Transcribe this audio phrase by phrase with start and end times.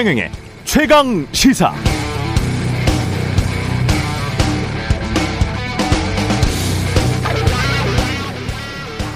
[0.00, 0.30] 최경영의
[0.64, 1.74] 최강 시사.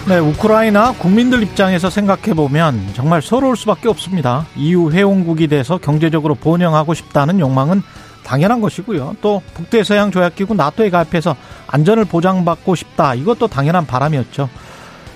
[0.07, 4.45] 네, 우크라이나 국민들 입장에서 생각해 보면 정말 서러울 수밖에 없습니다.
[4.57, 7.83] EU 회원국이 돼서 경제적으로 번영하고 싶다는 욕망은
[8.23, 9.17] 당연한 것이고요.
[9.23, 11.35] 또 북대서양 조약기구 나토에 가입해서
[11.67, 13.15] 안전을 보장받고 싶다.
[13.15, 14.51] 이것도 당연한 바람이었죠.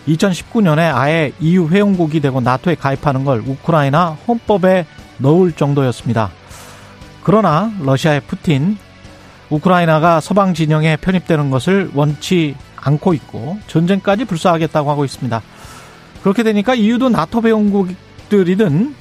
[0.08, 4.86] 2019년에 아예 EU 회원국이 되고 나토에 가입하는 걸 우크라이나 헌법에
[5.18, 6.30] 넣을 정도였습니다.
[7.22, 8.78] 그러나 러시아의 푸틴,
[9.50, 15.42] 우크라이나가 서방 진영에 편입되는 것을 원치 않고 있고 전쟁까지 불사하겠다고 하고 있습니다.
[16.22, 18.94] 그렇게 되니까 EU도 나토 회원국들이든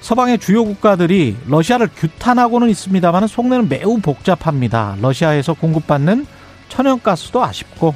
[0.00, 4.96] 서방의 주요 국가들이 러시아를 규탄하고는 있습니다만 속내는 매우 복잡합니다.
[5.00, 6.26] 러시아에서 공급받는
[6.68, 7.94] 천연가스도 아쉽고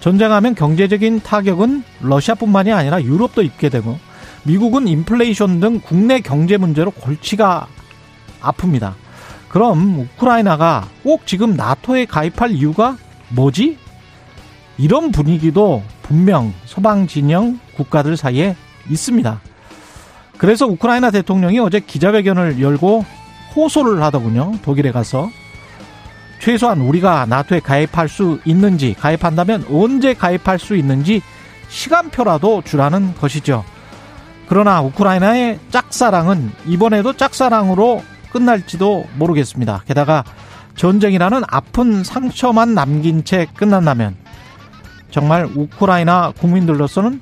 [0.00, 3.98] 전쟁하면 경제적인 타격은 러시아뿐만이 아니라 유럽도 입게 되고
[4.44, 7.66] 미국은 인플레이션 등 국내 경제 문제로 골치가
[8.40, 8.94] 아픕니다.
[9.48, 12.96] 그럼 우크라이나가 꼭 지금 나토에 가입할 이유가
[13.30, 13.78] 뭐지?
[14.78, 18.56] 이런 분위기도 분명 서방 진영 국가들 사이에
[18.88, 19.40] 있습니다.
[20.38, 23.04] 그래서 우크라이나 대통령이 어제 기자회견을 열고
[23.54, 24.52] 호소를 하더군요.
[24.62, 25.28] 독일에 가서.
[26.40, 31.20] 최소한 우리가 나토에 가입할 수 있는지, 가입한다면 언제 가입할 수 있는지
[31.68, 33.64] 시간표라도 주라는 것이죠.
[34.50, 39.84] 그러나 우크라이나의 짝사랑은 이번에도 짝사랑으로 끝날지도 모르겠습니다.
[39.86, 40.24] 게다가
[40.74, 44.16] 전쟁이라는 아픈 상처만 남긴 채 끝난다면
[45.12, 47.20] 정말 우크라이나 국민들로서는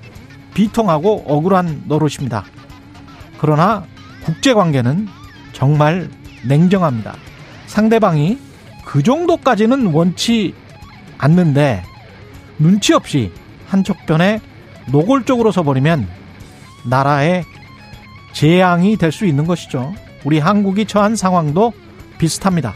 [0.54, 2.44] 비통하고 억울한 노릇입니다.
[3.38, 3.84] 그러나
[4.24, 5.06] 국제 관계는
[5.52, 6.08] 정말
[6.46, 7.14] 냉정합니다.
[7.66, 8.38] 상대방이
[8.86, 10.54] 그 정도까지는 원치
[11.18, 11.82] 않는데
[12.58, 13.30] 눈치 없이
[13.66, 14.40] 한쪽 편에
[14.86, 16.16] 노골적으로 서버리면
[16.88, 17.44] 나라의
[18.32, 19.94] 재앙이 될 수 있는 것이죠.
[20.24, 21.72] 우리 한국이 처한 상황도
[22.18, 22.74] 비슷합니다.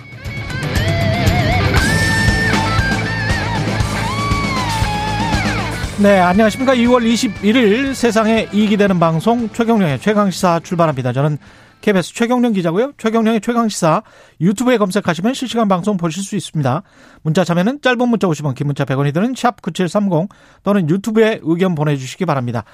[6.02, 6.74] 네, 안녕하십니까.
[6.74, 11.12] 2월 21일 세상에 이익이 되는 방송 최경령의 최강시사 출발합니다.
[11.12, 11.38] 저는
[11.80, 12.92] KBS 최경령 기자고요.
[12.98, 14.02] 최경령의 최강시사
[14.40, 16.82] 유튜브에 검색하시면 실시간 방송 보실 수 있습니다.
[17.22, 20.28] 문자 참여는 짧은 문자 50원, 긴 문자 100원이 드는 샵9730
[20.64, 22.64] 또는 유튜브에 의견 보내주시기 바랍니다.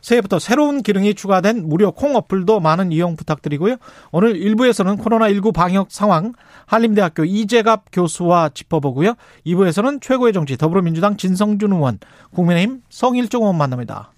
[0.00, 3.76] 새해부터 새로운 기능이 추가된 무료 콩 어플도 많은 이용 부탁드리고요.
[4.12, 6.32] 오늘 1부에서는 코로나19 방역 상황
[6.66, 9.14] 한림대학교 이재갑 교수와 짚어보고요.
[9.46, 11.98] 2부에서는 최고의 정치 더불어민주당 진성준 의원,
[12.34, 14.12] 국민의힘 성일종 의원 만납니다.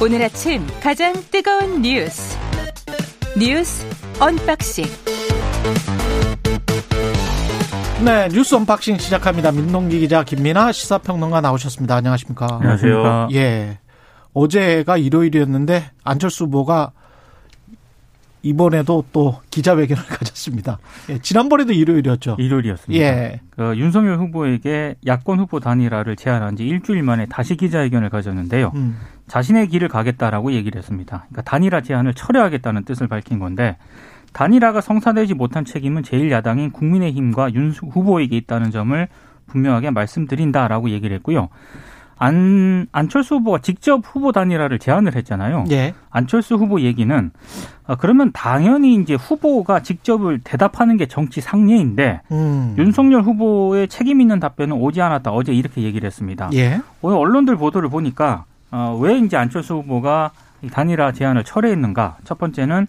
[0.00, 2.36] 오늘 아침 가장 뜨거운 뉴스
[3.38, 3.86] 뉴스
[4.18, 4.84] 언박싱
[8.04, 9.52] 네, 뉴스 언박싱 시작합니다.
[9.52, 11.94] 민동기 기자 김민아 시사평론가 나오셨습니다.
[11.94, 12.48] 안녕하십니까?
[12.50, 13.28] 안녕하세요.
[13.32, 13.78] 예.
[14.34, 16.90] 어제가 일요일이었는데 안철수 후보가
[18.42, 20.80] 이번에도 또 기자회견을 가졌습니다.
[21.10, 22.36] 예, 지난번에도 일요일이었죠.
[22.40, 23.04] 일요일이었습니다.
[23.04, 23.40] 예.
[23.50, 28.72] 그 윤석열 후보에게 야권 후보 단일화를 제안한 지 일주일 만에 다시 기자회견을 가졌는데요.
[28.74, 28.98] 음.
[29.28, 31.26] 자신의 길을 가겠다라고 얘기를 했습니다.
[31.28, 33.76] 그러니까 단일화 제안을 철회하겠다는 뜻을 밝힌 건데
[34.32, 39.08] 단일화가 성사되지 못한 책임은 제1야당인 국민의힘과 윤 후보에게 있다는 점을
[39.46, 41.48] 분명하게 말씀드린다라고 얘기를 했고요.
[42.18, 45.64] 안, 안철수 후보가 직접 후보 단일화를 제안을 했잖아요.
[45.72, 45.92] 예.
[46.08, 47.30] 안철수 후보 얘기는
[47.84, 52.76] 아, 그러면 당연히 이제 후보가 직접을 대답하는 게 정치 상례인데 음.
[52.78, 55.32] 윤석열 후보의 책임 있는 답변은 오지 않았다.
[55.32, 56.48] 어제 이렇게 얘기를 했습니다.
[56.54, 56.80] 예.
[57.00, 60.30] 오늘 언론들 보도를 보니까 어, 왜 이제 안철수 후보가
[60.62, 62.18] 이 단일화 제안을 철회했는가?
[62.22, 62.86] 첫 번째는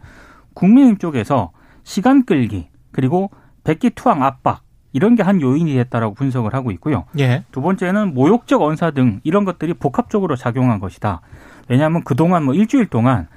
[0.54, 1.52] 국민의힘 쪽에서
[1.84, 3.30] 시간 끌기 그리고
[3.64, 4.62] 백기 투항 압박
[4.94, 7.06] 이런 게 한 요인이 됐다라고 분석을 하고 있고요.
[7.18, 7.44] 예.
[7.52, 11.22] 두 번째는 모욕적 언사 등 이런 것들이 복합적으로 작용한 것이다.
[11.68, 13.28] 왜냐하면 그동안 뭐 일주일 동안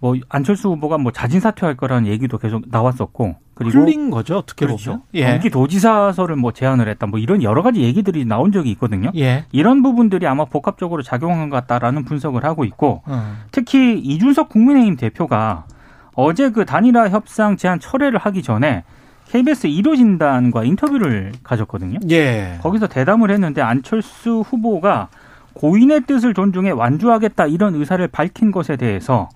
[0.00, 4.90] 뭐 안철수 후보가 뭐 자진 사퇴할 거라는 얘기도 계속 나왔었고 그리고 흘린 거죠 어떻게 그렇죠.
[4.92, 5.02] 보면.
[5.14, 5.26] 예.
[5.26, 7.06] 경기도지사설을 뭐 제안을 했다.
[7.06, 9.10] 뭐 이런 여러 가지 얘기들이 나온 적이 있거든요.
[9.16, 9.44] 예.
[9.52, 13.36] 이런 부분들이 아마 복합적으로 작용한 것 같다라는 분석을 하고 있고 어.
[13.50, 15.66] 특히 이준석 국민의힘 대표가
[16.14, 18.84] 어제 그 단일화 협상 제안 철회를 하기 전에
[19.28, 21.98] KBS 1호 진단과 인터뷰를 가졌거든요.
[22.10, 22.58] 예.
[22.62, 25.08] 거기서 대담을 했는데 안철수 후보가
[25.54, 29.28] 고인의 뜻을 존중해 완주하겠다 이런 의사를 밝힌 것에 대해서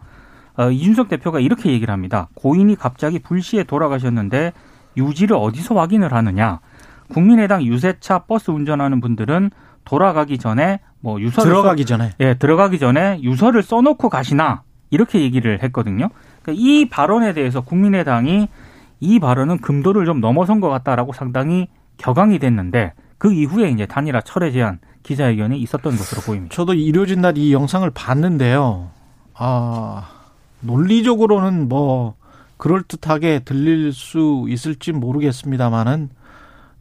[0.56, 2.28] 어, 이준석 대표가 이렇게 얘기를 합니다.
[2.34, 4.52] 고인이 갑자기 불시에 돌아가셨는데
[4.96, 6.60] 유지를 어디서 확인을 하느냐?
[7.08, 9.50] 국민의당 유세차 버스 운전하는 분들은
[9.84, 12.10] 돌아가기 전에 뭐 유서를 들어가기 전에.
[12.20, 16.08] 예, 들어가기 전에 유서를 써놓고 가시나 이렇게 얘기를 했거든요.
[16.48, 18.48] 그러니까 이 발언에 대해서 국민의당이
[19.00, 21.68] 이 발언은 금도를 좀 넘어선 것 같다라고 상당히
[21.98, 26.54] 격앙이 됐는데 그 이후에 이제 단일화 철회 제안 기자회견에 있었던 것으로 보입니다.
[26.54, 28.90] 저도 일요진 날이 영상을 봤는데요.
[29.34, 30.08] 아,
[30.60, 32.14] 논리적으로는 뭐
[32.56, 36.10] 그럴 듯하게 들릴 수 있을지 모르겠습니다만은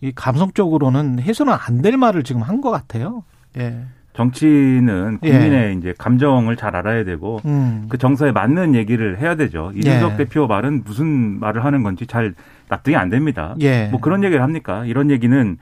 [0.01, 3.23] 이 감성적으로는 해서는 안 될 말을 지금 한 것 같아요.
[3.57, 3.85] 예.
[4.17, 5.73] 정치는 국민의 예.
[5.73, 7.85] 이제 감정을 잘 알아야 되고 음.
[7.87, 9.71] 그 정서에 맞는 얘기를 해야 되죠.
[9.75, 10.17] 이준석 예.
[10.17, 12.33] 대표 말은 무슨 말을 하는 건지 잘
[12.67, 13.55] 납득이 안 됩니다.
[13.61, 13.89] 예.
[13.89, 14.83] 뭐 그런 얘기를 합니까?
[14.85, 15.57] 이런 얘기는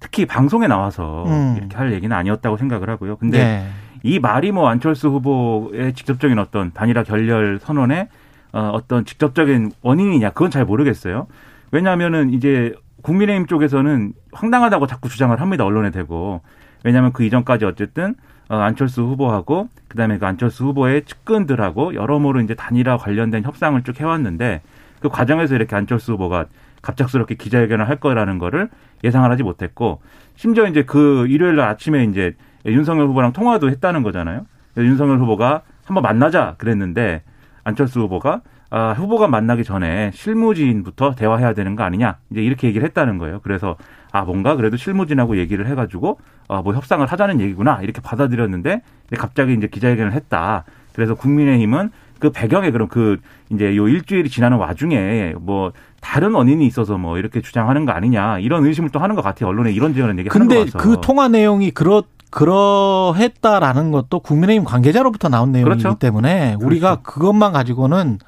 [0.00, 1.56] 특히 방송에 나와서 음.
[1.58, 3.16] 이렇게 할 얘기는 아니었다고 생각을 하고요.
[3.16, 3.66] 근데 예.
[4.02, 8.08] 이 말이 뭐 안철수 후보의 직접적인 어떤 단일화 결렬 선언에
[8.52, 11.26] 어, 어떤 직접적인 원인이냐 그건 잘 모르겠어요.
[11.72, 12.72] 왜냐하면은 이제
[13.02, 15.66] 국민의힘 쪽에서는 황당하다고 자꾸 주장을 합니다.
[15.66, 16.40] 언론에 대고.
[16.84, 18.14] 왜냐하면 그 이전까지 어쨌든
[18.48, 24.62] 어, 안철수 후보하고 그다음에 그 안철수 후보의 측근들하고 여러모로 이제 단일화 관련된 협상을 쭉 해왔는데
[25.00, 26.46] 그 과정에서 이렇게 안철수 후보가
[26.82, 28.68] 갑작스럽게 기자회견을 할 거라는 거를
[29.04, 30.00] 예상을 하지 못했고
[30.36, 32.34] 심지어 이제 그 일요일 날 아침에 이제
[32.66, 34.46] 윤석열 후보랑 통화도 했다는 거잖아요.
[34.76, 37.22] 윤석열 후보가 한번 만나자 그랬는데
[37.64, 43.18] 안철수 후보가 아, 후보가 만나기 전에 실무진부터 대화해야 되는 거 아니냐 이제 이렇게 얘기를 했다는
[43.18, 43.40] 거예요.
[43.42, 43.76] 그래서
[44.18, 46.18] 아 뭔가 그래도 실무진하고 얘기를 해가지고
[46.48, 48.82] 아, 뭐 협상을 하자는 얘기구나 이렇게 받아들였는데
[49.16, 50.64] 갑자기 이제 기자회견을 했다.
[50.92, 53.18] 그래서 국민의힘은 그 배경에 그럼 그
[53.50, 58.66] 이제 요 일주일이 지나는 와중에 뭐 다른 원인이 있어서 뭐 이렇게 주장하는 거 아니냐 이런
[58.66, 59.50] 의심을 또 하는 것 같아요.
[59.50, 60.78] 언론에 이런 저런 얘기 하는 거 같아서.
[60.78, 65.98] 근데 그 통화 내용이 그렇 그러했다라는 것도 국민의힘 관계자로부터 나온 내용이기 그렇죠?
[65.98, 67.02] 때문에 우리가 그렇죠.
[67.04, 68.18] 그것만 가지고는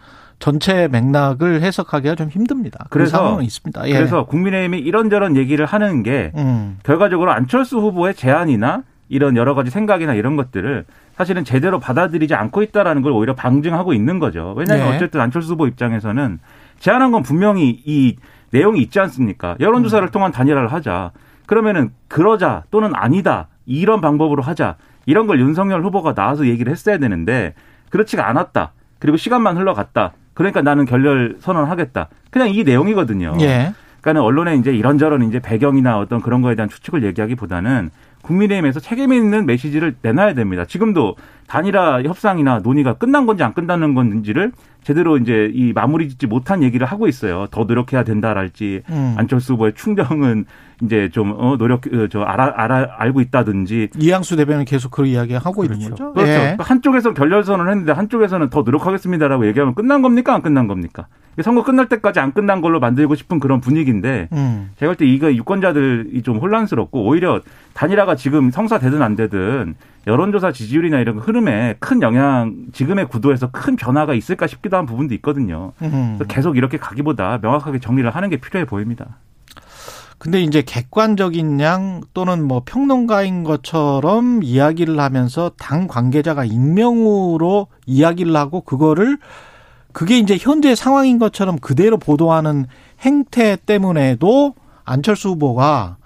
[0.40, 2.87] 전체 맥락을 해석하기가 좀 힘듭니다.
[2.90, 3.88] 그래서 있습니다.
[3.88, 3.92] 예.
[3.92, 6.78] 그래서 국민의힘이 이런저런 얘기를 하는 게 음.
[6.82, 13.02] 결과적으로 안철수 후보의 제안이나 이런 여러 가지 생각이나 이런 것들을 사실은 제대로 받아들이지 않고 있다라는
[13.02, 14.54] 걸 오히려 방증하고 있는 거죠.
[14.56, 14.96] 왜냐하면 네.
[14.96, 16.38] 어쨌든 안철수 후보 입장에서는
[16.78, 18.16] 제안한 건 분명히 이
[18.50, 19.56] 내용이 있지 않습니까?
[19.60, 20.10] 여론조사를 음.
[20.10, 21.10] 통한 단일화를 하자.
[21.44, 27.52] 그러면은 그러자 또는 아니다 이런 방법으로 하자 이런 걸 윤석열 후보가 나와서 얘기를 했어야 되는데
[27.90, 28.72] 그렇지가 않았다.
[28.98, 30.12] 그리고 시간만 흘러갔다.
[30.35, 32.09] 그러니까 나는 결렬 선언하겠다.
[32.31, 33.37] 그냥 이 내용이거든요.
[33.41, 33.73] 예.
[34.00, 37.91] 그러니까는 언론에 이제 이런저런 이제 배경이나 어떤 그런 거에 대한 추측을 얘기하기보다는
[38.22, 40.64] 국민의힘에서 책임 있는 메시지를 내놔야 됩니다.
[40.64, 44.52] 지금도 단일화 협상이나 논의가 끝난 건지 안 끝나는 건지를
[44.84, 47.46] 제대로 이제 이 마무리 짓지 못한 얘기를 하고 있어요.
[47.50, 49.14] 더 노력해야 된다랄지 음.
[49.19, 50.46] 안철수 후보의 충정은
[50.82, 55.34] 이제 좀 어, 노력 어, 저 알아 알아 알고 있다든지 이양수 대변인 계속 그 이야기
[55.34, 55.75] 하고 그렇죠.
[55.75, 56.12] 있는 거죠.
[56.14, 56.31] 그렇죠.
[56.32, 56.56] 예.
[56.58, 61.06] 한쪽에서 결렬 선언을 했는데 한쪽에서는 더 노력하겠습니다라고 얘기하면 끝난 겁니까 안 끝난 겁니까?
[61.43, 64.70] 선거 끝날 때까지 안 끝난 걸로 만들고 싶은 그런 분위기인데 음.
[64.78, 67.40] 제가 볼 때 이거 유권자들이 좀 혼란스럽고 오히려
[67.81, 69.75] 단일화가 지금 성사되든 안 되든
[70.06, 75.73] 여론조사 지지율이나 이런 흐름에 큰 영향 지금의 구도에서 큰 변화가 있을까 싶기도 한 부분도 있거든요.
[75.81, 76.19] 음.
[76.29, 79.17] 계속 이렇게 가기보다 명확하게 정리를 하는 게 필요해 보입니다.
[80.19, 88.61] 근데 이제 객관적인 양 또는 뭐 평론가인 것처럼 이야기를 하면서 당 관계자가 익명으로 이야기를 하고
[88.61, 89.17] 그거를
[89.93, 92.67] 그게 이제 현재 상황인 것처럼 그대로 보도하는
[93.00, 94.53] 행태 때문에도
[94.85, 95.97] 안철수 후보가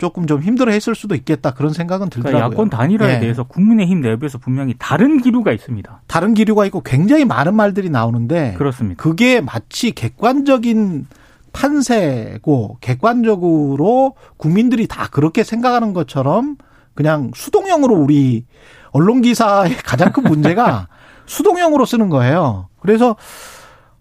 [0.00, 2.56] 조금 좀 힘들어 했을 수도 있겠다 그런 생각은 그러니까 들더라고요.
[2.56, 3.20] 그러니까 야권 단일화에 네.
[3.20, 6.02] 대해서 국민의힘 내부에서 분명히 다른 기류가 있습니다.
[6.06, 9.02] 다른 기류가 있고 굉장히 많은 말들이 나오는데 그렇습니다.
[9.02, 11.06] 그게 마치 객관적인
[11.52, 16.56] 판세고 객관적으로 국민들이 다 그렇게 생각하는 것처럼
[16.94, 18.46] 그냥 수동형으로 우리
[18.92, 20.88] 언론 기사의 가장 큰 문제가
[21.26, 22.68] 수동형으로 쓰는 거예요.
[22.80, 23.16] 그래서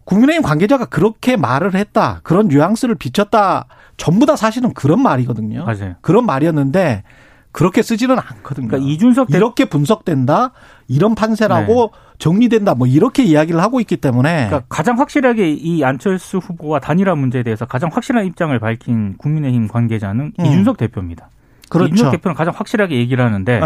[0.05, 2.21] 국민의힘 관계자가 그렇게 말을 했다.
[2.23, 3.65] 그런 뉘앙스를 비쳤다.
[3.99, 5.65] 전부 다 사실은 그런 말이거든요.
[5.65, 5.95] 맞아요.
[6.01, 7.03] 그런 말이었는데
[7.51, 8.67] 그렇게 쓰지는 않거든요.
[8.67, 10.51] 그러니까 이준석 이렇게 분석된다.
[10.87, 11.99] 이런 판세라고 네.
[12.17, 12.75] 정리된다.
[12.75, 17.65] 뭐 이렇게 이야기를 하고 있기 때문에 그러니까 가장 확실하게 이 안철수 후보와 단일화 문제에 대해서
[17.65, 20.45] 가장 확실한 입장을 밝힌 국민의힘 관계자는 음.
[20.45, 21.29] 이준석 대표입니다.
[21.69, 21.93] 그렇죠.
[21.93, 23.65] 이준석 대표는 가장 확실하게 얘기를 하는데 네.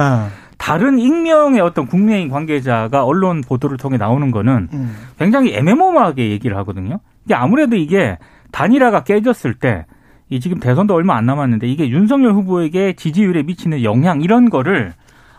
[0.57, 4.97] 다른 익명의 어떤 국민의힘 관계자가 언론 보도를 통해 나오는 거는 음.
[5.19, 6.99] 굉장히 애매모호하게 얘기를 하거든요.
[7.25, 8.17] 이게 아무래도 이게
[8.51, 9.85] 단일화가 깨졌을 때
[10.29, 14.93] 이 지금 대선도 얼마 안 남았는데 이게 윤석열 후보에게 지지율에 미치는 영향 이런 거를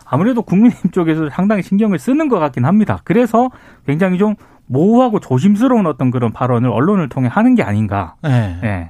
[0.05, 3.01] 아무래도 국민의힘 쪽에서 상당히 신경을 쓰는 것 같긴 합니다.
[3.03, 3.49] 그래서
[3.85, 4.35] 굉장히 좀
[4.67, 8.15] 모호하고 조심스러운 어떤 그런 발언을 언론을 통해 하는 게 아닌가.
[8.21, 8.57] 네.
[8.61, 8.89] 네.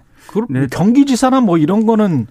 [0.50, 0.68] 네.
[0.68, 2.28] 경기지사나 뭐 이런 거는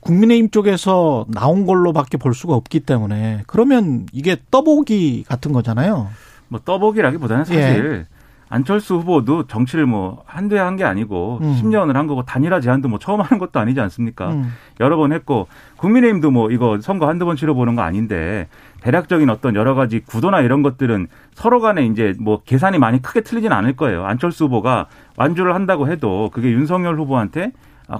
[0.00, 6.08] 국민의힘 쪽에서 나온 걸로밖에 볼 수가 없기 때문에 그러면 이게 떠보기 같은 거잖아요.
[6.48, 8.15] 뭐 떠보기라기보다는 사실 예.
[8.48, 11.58] 안철수 후보도 정치를 뭐 한두 해 한 게 아니고 음.
[11.60, 14.30] 10년을 한 거고 단일화 제안도 뭐 처음 하는 것도 아니지 않습니까?
[14.30, 14.52] 음.
[14.80, 18.46] 여러 번 했고 국민의힘도 뭐 이거 선거 한두 번 치러보는 거 아닌데
[18.82, 23.50] 대략적인 어떤 여러 가지 구도나 이런 것들은 서로 간에 이제 뭐 계산이 많이 크게 틀리진
[23.52, 24.04] 않을 거예요.
[24.06, 24.86] 안철수 후보가
[25.16, 27.50] 완주를 한다고 해도 그게 윤석열 후보한테 아,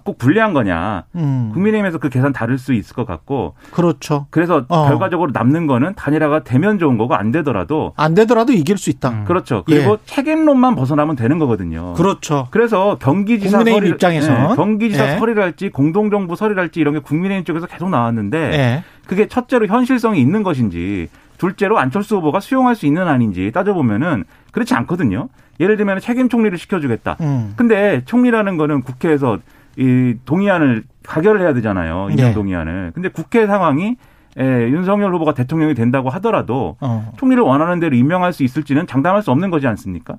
[0.04, 1.04] 꼭 불리한 거냐.
[1.14, 1.50] 음.
[1.52, 3.54] 국민의힘에서 그 계산 다를 수 있을 것 같고.
[3.70, 4.26] 그렇죠.
[4.30, 4.88] 그래서 어.
[4.88, 9.10] 결과적으로 남는 거는 단일화가 되면 좋은 거고 안 되더라도 안 되더라도 이길 수 있다.
[9.10, 9.24] 음.
[9.24, 9.62] 그렇죠.
[9.64, 9.96] 그리고 예.
[10.06, 11.94] 책임론만 벗어나면 되는 거거든요.
[11.94, 12.48] 그렇죠.
[12.50, 15.18] 그래서 경기지사 국민의힘 입장에서 네, 경기지사 예.
[15.18, 18.84] 설이랄지 공동정부 설이랄지 이런 게 국민의힘 쪽에서 계속 나왔는데 예.
[19.06, 25.28] 그게 첫째로 현실성이 있는 것인지 둘째로 안철수 후보가 수용할 수 있는 아닌지 따져보면은 그렇지 않거든요.
[25.60, 27.16] 예를 들면 책임 총리를 시켜주겠다.
[27.20, 27.54] 음.
[27.56, 29.38] 근데 총리라는 거는 국회에서
[29.76, 32.08] 이 동의안을 가결을 해야 되잖아요.
[32.10, 32.34] 임명 네.
[32.34, 32.92] 동의안을.
[32.94, 33.96] 근데 국회 상황이
[34.38, 37.12] 예, 윤석열 후보가 대통령이 된다고 하더라도 어.
[37.16, 40.16] 총리를 원하는 대로 임명할 수 있을지는 장담할 수 없는 거지 않습니까?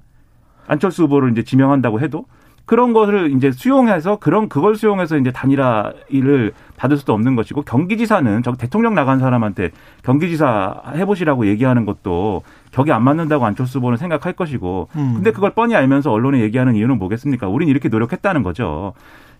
[0.67, 2.25] 안철수 후보를 이제 지명한다고 해도
[2.65, 8.43] 그런 것을 이제 수용해서 그런 그걸 수용해서 이제 단일화 일을 받을 수도 없는 것이고 경기지사는
[8.43, 9.71] 저 대통령 나간 사람한테
[10.03, 15.13] 경기지사 해보시라고 얘기하는 것도 격이 안 맞는다고 안철수 후보는 생각할 것이고 음.
[15.15, 17.47] 근데 그걸 뻔히 알면서 언론에 얘기하는 이유는 뭐겠습니까?
[17.47, 18.93] 우린 이렇게 노력했다는 거죠.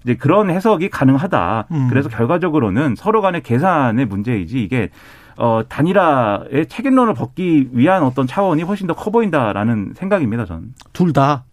[0.08, 1.66] 이제 그런 해석이 가능하다.
[1.72, 1.88] 음.
[1.90, 4.90] 그래서 결과적으로는 서로 간의 계산의 문제이지 이게
[5.36, 10.74] 어, 단일화의 책임론을 벗기 위한 어떤 차원이 훨씬 더 커 보인다라는 생각입니다, 전.
[10.94, 11.44] 둘 다.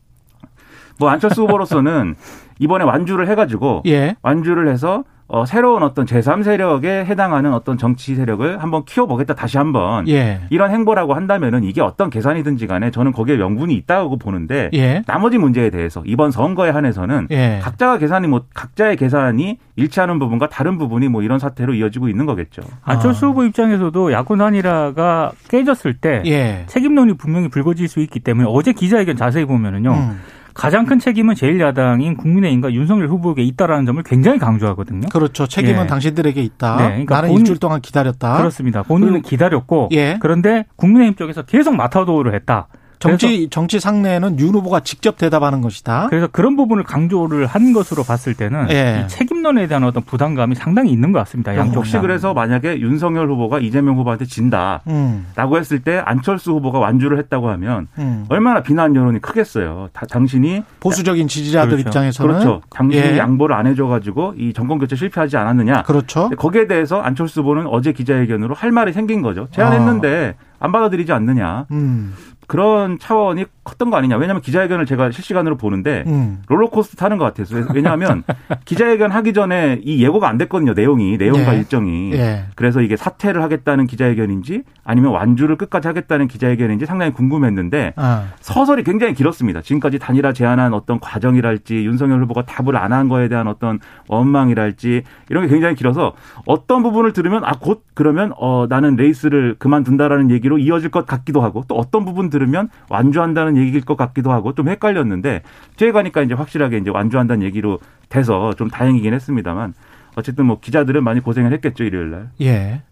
[1.00, 2.14] 뭐 안철수 후보로서는
[2.60, 4.14] 이번에 완주를 해가지고 예.
[4.22, 10.42] 완주를 해서 어, 새로운 어떤 제3세력에 해당하는 어떤 정치 세력을 한번 키워보겠다 다시 한번 예.
[10.50, 15.02] 이런 행보라고 한다면은 이게 어떤 계산이든지 간에 저는 거기에 명분이 있다고 보는데 예.
[15.06, 17.60] 나머지 문제에 대해서 이번 선거에 한해서는 예.
[17.62, 22.62] 각자가 계산이 뭐 각자의 계산이 일치하는 부분과 다른 부분이 뭐 이런 사태로 이어지고 있는 거겠죠.
[22.82, 23.28] 안철수 아.
[23.30, 26.64] 후보 입장에서도 야권 단일화가 깨졌을 때 예.
[26.66, 29.90] 책임론이 분명히 불거질 수 있기 때문에 어제 기자회견 자세히 보면은요.
[29.90, 30.20] 음.
[30.54, 35.08] 가장 큰 책임은 제1야당인 국민의힘과 윤석열 후보에게 있다라는 점을 굉장히 강조하거든요.
[35.08, 35.46] 그렇죠.
[35.46, 35.86] 책임은 예.
[35.86, 36.76] 당신들에게 있다.
[36.76, 38.38] 네, 그러니까 나는 본, 일주일 동안 기다렸다.
[38.38, 38.82] 그렇습니다.
[38.82, 40.18] 본인은 기다렸고 예.
[40.20, 42.68] 그런데 국민의힘 쪽에서 계속 마타도를 했다.
[43.10, 46.06] 정치 정치 상내에는 윤 후보가 직접 대답하는 것이다.
[46.10, 49.06] 그래서 그런 부분을 강조를 한 것으로 봤을 때는 예.
[49.08, 51.56] 책임론에 대한 어떤 부담감이 상당히 있는 것 같습니다.
[51.56, 55.26] 양쪽 혹시 그래서 만약에 윤석열 후보가 이재명 후보한테 진다라고 음.
[55.36, 58.24] 했을 때 안철수 후보가 완주를 했다고 하면 음.
[58.28, 59.88] 얼마나 비난 여론이 크겠어요.
[59.92, 61.88] 다, 당신이 보수적인 지지자들 그렇죠.
[61.88, 62.62] 입장에서는 그렇죠.
[62.70, 63.18] 당신이 예.
[63.18, 65.82] 양보를 안 해줘가지고 이 정권 교체 실패하지 않았느냐.
[65.82, 66.30] 그렇죠.
[66.30, 69.48] 거기에 대해서 안철수 후보는 어제 기자회견으로 할 말이 생긴 거죠.
[69.50, 70.54] 제안했는데 아.
[70.64, 71.66] 안 받아들이지 않느냐.
[71.72, 72.14] 음.
[72.46, 74.16] 그런 차원이 컸던 거 아니냐.
[74.16, 76.42] 왜냐하면 기자회견을 제가 실시간으로 보는데 음.
[76.48, 78.22] 롤러코스터 타는 것 같아서 왜냐하면
[78.64, 80.72] 기자회견 하기 전에 이 예고가 안 됐거든요.
[80.74, 81.58] 내용이 내용과 예.
[81.58, 82.12] 일정이.
[82.14, 82.44] 예.
[82.54, 88.28] 그래서 이게 사퇴를 하겠다는 기자회견인지 아니면 완주를 끝까지 하겠다는 기자회견인지 상당히 궁금했는데 아.
[88.40, 89.62] 서설이 굉장히 길었습니다.
[89.62, 95.44] 지금까지 단일화 제안한 어떤 과정이랄지 윤석열 후보가 답을 안 한 거에 대한 어떤 원망이랄지 이런
[95.44, 96.12] 게 굉장히 길어서
[96.46, 101.64] 어떤 부분을 들으면 아 곧 그러면 어 나는 레이스를 그만둔다라는 얘기로 이어질 것 같기도 하고
[101.66, 105.42] 또 어떤 부분 들으면 완주한다는 얘기일 것 같기도 하고 좀 헷갈렸는데
[105.76, 109.74] 뒤에 가니까 이제 확실하게 이제 완주한다는 얘기로 돼서 좀 다행이긴 했습니다만
[110.16, 112.30] 어쨌든 뭐 기자들은 많이 고생을 했겠죠 일요일 날.
[112.40, 112.82] 예.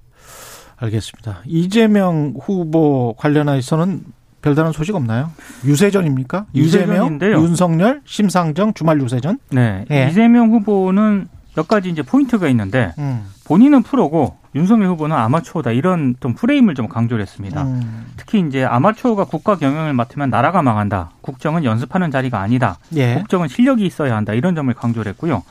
[0.77, 1.43] 알겠습니다.
[1.47, 4.03] 이재명 후보 관련해서는
[4.43, 5.31] 별다른 소식 없나요?
[5.65, 6.47] 유세전입니까?
[6.53, 9.39] 이재명, 윤석열, 심상정 주말 유세전?
[9.51, 9.85] 네.
[9.93, 10.09] 예.
[10.09, 13.25] 이재명 후보는 몇 가지 이제 포인트가 있는데 음.
[13.45, 17.63] 본인은 프로고 윤석열 후보는 아마추어다 이런 좀 프레임을 좀 강조를 했습니다.
[17.63, 18.07] 음.
[18.17, 21.11] 특히 이제 아마추어가 국가 경영을 맡으면 나라가 망한다.
[21.23, 22.79] 국정은 연습하는 자리가 아니다.
[22.95, 23.15] 예.
[23.15, 24.35] 국정은 실력이 있어야 한다.
[24.35, 25.43] 이런 점을 강조를 했고요.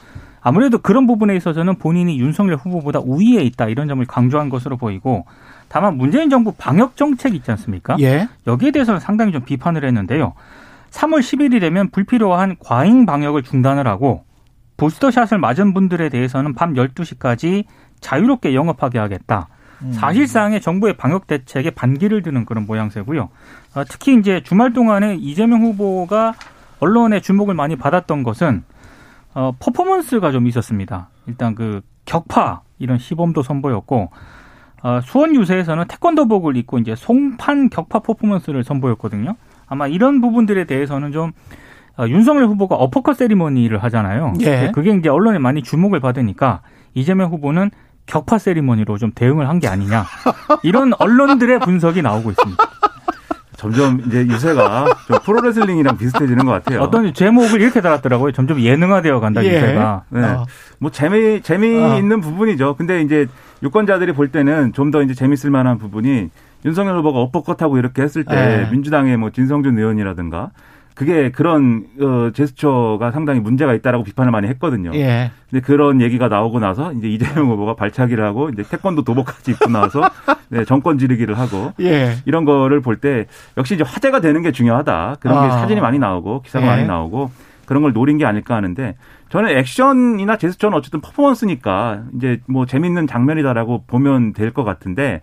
[0.41, 5.25] 아무래도 그런 부분에 있어서는 본인이 윤석열 후보보다 우위에 있다 이런 점을 강조한 것으로 보이고
[5.67, 7.95] 다만 문재인 정부 방역 정책 있지 않습니까?
[7.99, 8.27] 예.
[8.47, 10.33] 여기에 대해서는 상당히 좀 비판을 했는데요.
[10.91, 14.25] 3월 10일이 되면 불필요한 과잉 방역을 중단을 하고
[14.81, 17.65] 부스터샷을 맞은 분들에 대해서는 밤 12시까지
[17.99, 19.47] 자유롭게 영업하게 하겠다.
[19.83, 19.91] 음.
[19.93, 23.29] 사실상의 정부의 방역 대책에 반기를 드는 그런 모양새고요.
[23.75, 26.33] 아, 특히 이제 주말 동안에 이재명 후보가
[26.79, 28.63] 언론의 주목을 많이 받았던 것은
[29.35, 31.09] 어, 퍼포먼스가 좀 있었습니다.
[31.27, 34.09] 일단 그 격파 이런 시범도 선보였고
[34.81, 39.35] 어, 수원 유세에서는 태권도복을 입고 이제 송판 격파 퍼포먼스를 선보였거든요.
[39.67, 41.33] 아마 이런 부분들에 대해서는 좀 어,
[42.07, 44.33] 윤석열 후보가 어퍼컷 세리머니를 하잖아요.
[44.41, 44.71] 예.
[44.73, 46.61] 그게 이제 언론에 많이 주목을 받으니까
[46.93, 47.71] 이재명 후보는
[48.07, 50.05] 격파 세리머니로 좀 대응을 한 게 아니냐
[50.63, 52.63] 이런 언론들의 분석이 나오고 있습니다.
[53.57, 56.81] 점점 이제 유세가 좀 프로레슬링이랑 비슷해지는 것 같아요.
[56.81, 58.31] 어떤 제목을 이렇게 달았더라고요.
[58.31, 59.49] 점점 예능화되어 간다 예.
[59.55, 60.03] 유세가.
[60.09, 60.23] 네.
[60.23, 60.45] 어.
[60.79, 62.21] 뭐 재미 재미있는 어.
[62.21, 62.75] 부분이죠.
[62.77, 63.27] 근데 이제
[63.61, 66.29] 유권자들이 볼 때는 좀 더 이제 재밌을 만한 부분이
[66.65, 68.71] 윤석열 후보가 엇벚컷하고 이렇게 했을 때 예.
[68.71, 70.49] 민주당의 뭐 진성준 의원이라든가
[71.01, 74.91] 그게 그런 어 제스처가 상당히 문제가 있다라고 비판을 많이 했거든요.
[74.93, 75.31] 예.
[75.49, 80.01] 근데 그런 얘기가 나오고 나서 이제 이재명 후보가 발차기를 하고 이제 태권도 도복까지 입고 나와서
[80.49, 82.17] 네, 정권 지르기를 하고 예.
[82.27, 83.25] 이런 거를 볼 때
[83.57, 85.15] 역시 이제 화제가 되는 게 중요하다.
[85.21, 85.43] 그런 아.
[85.45, 86.69] 게 사진이 많이 나오고 기사가 예.
[86.69, 87.31] 많이 나오고
[87.65, 88.95] 그런 걸 노린 게 아닐까 하는데
[89.29, 95.21] 저는 액션이나 제스처는 어쨌든 퍼포먼스니까 이제 뭐 재밌는 장면이다라고 보면 될 것 같은데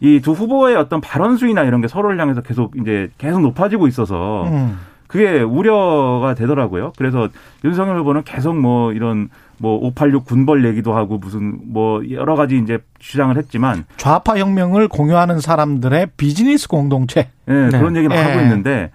[0.00, 4.44] 이 두 후보의 어떤 발언 수위나 이런 게 서로를 향해서 계속 이제 계속 높아지고 있어서
[4.46, 4.78] 음.
[5.08, 6.92] 그게 우려가 되더라고요.
[6.96, 7.28] 그래서
[7.64, 12.78] 윤석열 후보는 계속 뭐 이런 뭐 586 군벌 얘기도 하고 무슨 뭐 여러 가지 이제
[13.00, 17.78] 주장을 했지만 좌파 혁명을 공유하는 사람들의 비즈니스 공동체 네, 네.
[17.78, 18.22] 그런 얘기를 네.
[18.22, 18.90] 하고 있는데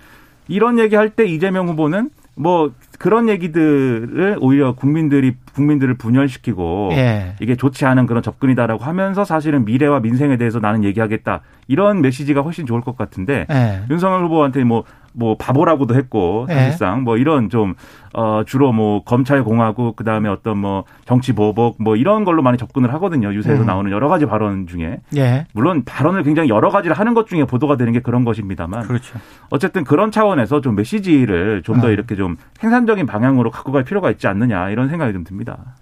[0.48, 7.36] 이런 얘기 할 때 이재명 후보는 뭐 그런 얘기들을 오히려 국민들이 국민들을 분열시키고 예.
[7.41, 12.65] 이게 좋지 않은 그런 접근이다라고 하면서 사실은 미래와 민생에 대해서 나는 얘기하겠다 이런 메시지가 훨씬
[12.65, 13.82] 좋을 것 같은데 예.
[13.91, 16.55] 윤석열 후보한테 뭐 뭐 바보라고도 했고 네.
[16.55, 17.01] 사실상 네.
[17.03, 17.75] 뭐 이런 좀
[18.15, 22.93] 어 주로 뭐 검찰 공화국 그다음에 어떤 뭐 정치 보복 뭐 이런 걸로 많이 접근을
[22.93, 23.34] 하거든요.
[23.34, 23.65] 유세에서 음.
[23.65, 25.00] 나오는 여러 가지 발언 중에.
[25.15, 25.46] 예.
[25.53, 28.84] 물론 발언을 굉장히 여러 가지를 하는 것 중에 보도가 되는 게 그런 것입니다만.
[28.84, 29.17] 그렇죠.
[29.50, 31.89] 어쨌든 그런 차원에서 좀 메시지를 좀더 어.
[31.89, 35.75] 이렇게 좀 생산적인 방향으로 갖고 갈 필요가 있지 않느냐 이런 생각이 좀 듭니다.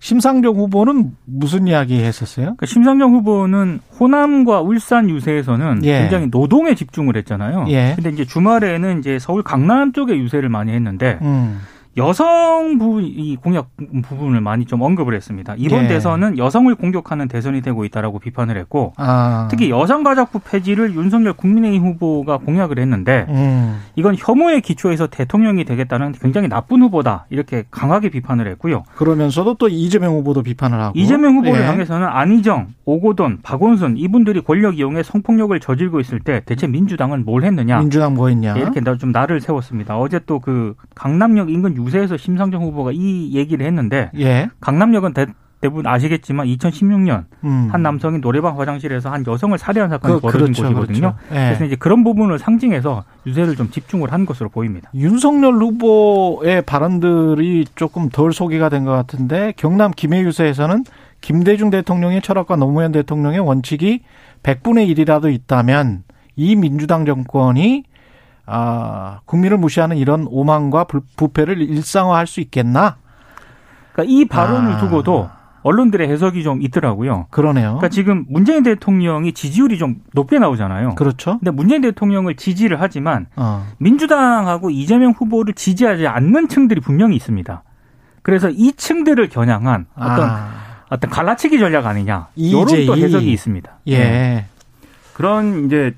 [0.00, 2.46] 심상정 후보는 무슨 이야기 했었어요?
[2.46, 6.00] 그러니까 심상정 후보는 호남과 울산 유세에서는 예.
[6.00, 7.66] 굉장히 노동에 집중을 했잖아요.
[7.68, 7.92] 예.
[7.94, 11.60] 근데 이제 주말에는 이제 서울 강남 쪽에 유세를 많이 했는데 음.
[11.96, 13.68] 여성 부 이 공약
[14.02, 15.54] 부분을 많이 좀 언급을 했습니다.
[15.56, 15.88] 이번 예.
[15.88, 19.48] 대선은 여성을 공격하는 대선이 되고 있다라고 비판을 했고 아.
[19.50, 23.80] 특히 여성 가족부 폐지를 윤석열 국민의힘 후보가 공약을 했는데 음.
[23.96, 28.84] 이건 혐오의 기초에서 대통령이 되겠다는 굉장히 나쁜 후보다 이렇게 강하게 비판을 했고요.
[28.96, 31.66] 그러면서도 또 이재명 후보도 비판을 하고 이재명 후보를 예.
[31.66, 37.78] 향해서는 안희정, 오고돈, 박원순 이분들이 권력 이용해 성폭력을 저질고 있을 때 대체 민주당은 뭘 했느냐?
[37.78, 38.56] 민주당 뭐 했냐?
[38.56, 39.98] 이렇게 좀 나를 세웠습니다.
[39.98, 44.48] 어제 또 그 강남역 인근 유세에서 심상정 후보가 이 얘기를 했는데 예.
[44.60, 45.26] 강남역은 대,
[45.62, 47.68] 부분 아시겠지만 2016년 음.
[47.70, 51.00] 한 남성이 노래방 화장실에서 한 여성을 살해한 사건이 그, 벌어진 그렇죠, 곳이거든요.
[51.00, 51.16] 그렇죠.
[51.32, 51.34] 예.
[51.48, 54.90] 그래서 이제 그런 부분을 상징해서 유세를 좀 집중을 한 것으로 보입니다.
[54.94, 60.84] 윤석열 후보의 발언들이 조금 덜 소개가 된 것 같은데 경남 김해 유세에서는
[61.20, 64.00] 김대중 대통령의 철학과 노무현 대통령의 원칙이
[64.42, 66.04] 100분의 1이라도 있다면
[66.36, 67.84] 이 민주당 정권이
[68.50, 70.86] 아, 국민을 무시하는 이런 오만과
[71.16, 72.96] 부패를 일상화할 수 있겠나?
[73.92, 74.76] 그러니까 이 발언을 아.
[74.78, 75.30] 두고도
[75.62, 77.26] 언론들의 해석이 좀 있더라고요.
[77.30, 77.76] 그러네요.
[77.76, 80.94] 그러니까 지금 문재인 대통령이 지지율이 좀 높게 나오잖아요.
[80.94, 81.38] 그렇죠.
[81.38, 83.66] 근데 문재인 대통령을 지지를 하지만 어.
[83.78, 87.62] 민주당하고 이재명 후보를 지지하지 않는 층들이 분명히 있습니다.
[88.22, 90.48] 그래서 이 층들을 겨냥한 어떤 아.
[90.88, 93.70] 어떤 갈라치기 전략 아니냐 이런 또 해석이 있습니다.
[93.86, 93.98] 예.
[93.98, 94.46] 네.
[95.14, 95.94] 그런 이제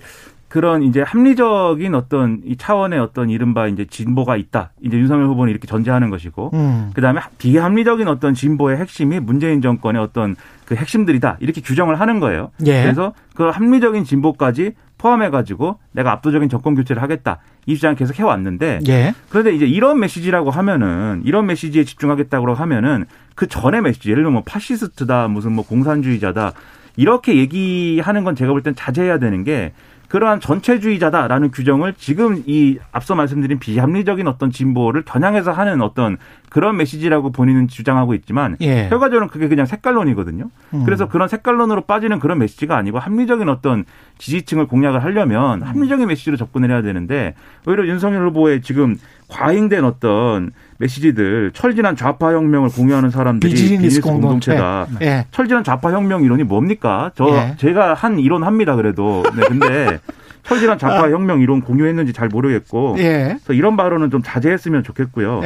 [0.52, 4.72] 그런 이제 합리적인 어떤 이 차원의 어떤 이른바 이제 진보가 있다.
[4.82, 6.90] 이제 윤석열 후보는 이렇게 전제하는 것이고, 음.
[6.92, 10.36] 그 다음에 비합리적인 어떤 진보의 핵심이 문재인 정권의 어떤
[10.66, 11.38] 그 핵심들이다.
[11.40, 12.50] 이렇게 규정을 하는 거예요.
[12.66, 12.82] 예.
[12.82, 17.38] 그래서 그 합리적인 진보까지 포함해가지고 내가 압도적인 정권 교체를 하겠다.
[17.64, 19.14] 이 주장 계속 해왔는데, 예.
[19.30, 24.42] 그런데 이제 이런 메시지라고 하면은 이런 메시지에 집중하겠다고 하면은 그 전에 메시지, 예를 들면 뭐
[24.44, 26.52] 파시스트다, 무슨 뭐 공산주의자다.
[26.96, 29.72] 이렇게 얘기하는 건 제가 볼 땐 자제해야 되는 게
[30.12, 36.18] 그러한 전체주의자다라는 규정을 지금 이 앞서 말씀드린 비합리적인 어떤 진보를 겨냥해서 하는 어떤
[36.52, 38.86] 그런 메시지라고 본인은 주장하고 있지만 예.
[38.90, 40.50] 결과적으로는 그게 그냥 색깔론이거든요.
[40.74, 40.84] 음.
[40.84, 43.86] 그래서 그런 색깔론으로 빠지는 그런 메시지가 아니고 합리적인 어떤
[44.18, 45.66] 지지층을 공략을 하려면 음.
[45.66, 47.32] 합리적인 메시지로 접근을 해야 되는데
[47.66, 54.86] 오히려 윤석열 후보의 지금 과잉된 어떤 메시지들 철진한 좌파 혁명을 공유하는 사람들이 비즈니스 공동체 다.
[55.00, 55.24] 예.
[55.30, 57.12] 철진한 좌파 혁명 이론이 뭡니까?
[57.14, 57.56] 저 예.
[57.56, 58.76] 제가 한 이론 합니다.
[58.76, 60.00] 그래도 네, 근데
[60.44, 61.10] 철진한 좌파 아.
[61.10, 63.38] 혁명 이론 공유했는지 잘 모르겠고 예.
[63.38, 65.40] 그래서 이런 발언은 좀 자제했으면 좋겠고요.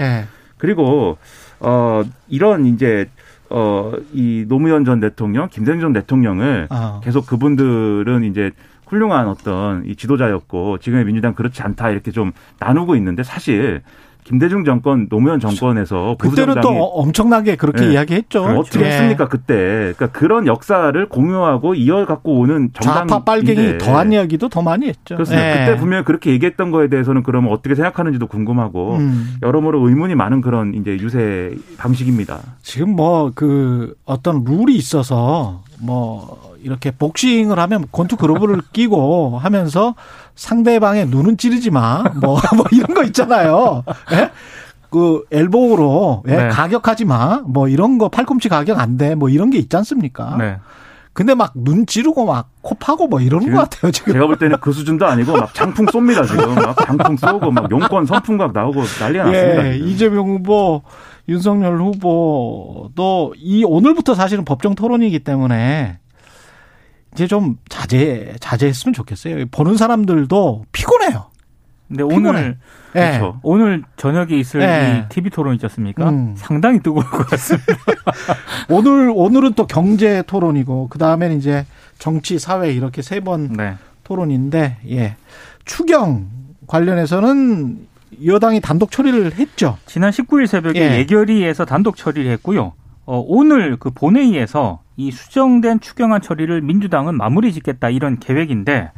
[0.56, 0.58] 예.
[0.58, 1.18] 그리고
[1.60, 3.08] 어 이런 이제
[3.48, 7.00] 어이 노무현 전 대통령, 김대중 전 대통령을 어.
[7.04, 8.50] 계속 그분들은 이제
[8.86, 13.82] 훌륭한 어떤 이 지도자였고 지금의 민주당 그렇지 않다 이렇게 좀 나누고 있는데 사실
[14.26, 17.92] 김대중 정권, 노무현 정권에서 그때는 또 엄청나게 그렇게 네.
[17.92, 18.42] 이야기했죠.
[18.42, 18.60] 그렇죠.
[18.60, 18.90] 어떻게 네.
[18.90, 19.54] 했습니까 그때?
[19.96, 25.14] 그러니까 그런 역사를 공유하고 이어 갖고 오는 정당 좌파 빨갱이 더한 이야기도 더 많이 했죠.
[25.14, 25.46] 그렇습니다.
[25.46, 25.66] 네.
[25.66, 29.36] 그때 분명히 그렇게 얘기했던 거에 대해서는 그러면 어떻게 생각하는지도 궁금하고 음.
[29.42, 32.40] 여러모로 의문이 많은 그런 이제 유세 방식입니다.
[32.62, 39.94] 지금 뭐 그 어떤 룰이 있어서 뭐 이렇게 복싱을 하면 권투 그로브를 끼고 하면서
[40.34, 42.02] 상대방의 눈은 찌르지 마.
[42.20, 43.84] 뭐, 뭐 이런 거 있잖아요.
[44.12, 44.30] 예?
[44.90, 46.36] 그 엘보우로 예?
[46.36, 46.48] 네.
[46.48, 47.42] 가격하지 마.
[47.46, 49.14] 뭐 이런 거 팔꿈치 가격 안 돼.
[49.14, 50.36] 뭐 이런 게 있지 않습니까?
[50.38, 50.58] 네.
[51.12, 54.12] 근데 막 눈 찌르고 막 코 파고 뭐 이러는 것 같아요 지금.
[54.12, 56.54] 제가 볼 때는 그 수준도 아니고 막 장풍 쏩니다 지금.
[56.56, 59.72] 막 장풍 쏘고 막 용건 선풍각 나오고 난리가 예, 났습니다.
[59.74, 59.88] 지금.
[59.88, 60.82] 이재명 후보,
[61.28, 65.98] 윤석열 후보도 이 오늘부터 사실은 법정 토론이기 때문에
[67.12, 69.46] 이제 좀 자제 자제했으면 좋겠어요.
[69.46, 71.30] 보는 사람들도 피곤해요.
[71.88, 72.58] 근데 오늘
[72.92, 73.18] 네.
[73.18, 73.40] 그렇죠.
[73.42, 75.04] 오늘 저녁에 있을 네.
[75.04, 76.08] 이 TV 토론 있지 않습니까?
[76.08, 76.34] 음.
[76.36, 77.74] 상당히 뜨거울 것 같습니다.
[78.68, 81.64] 오늘 오늘은 또 경제 토론이고 그 다음에는 이제
[81.98, 83.76] 정치 사회 이렇게 세번 네.
[84.04, 85.16] 토론인데 예
[85.64, 86.28] 추경
[86.66, 87.86] 관련해서는
[88.24, 89.78] 여당이 단독 처리를 했죠.
[89.86, 90.98] 지난 19일 새벽에 예.
[90.98, 92.72] 예결위에서 단독 처리를 했고요.
[93.04, 98.90] 어, 오늘 그 본회의에서 이 수정된 추경안 처리를 민주당은 마무리 짓겠다 이런 계획인데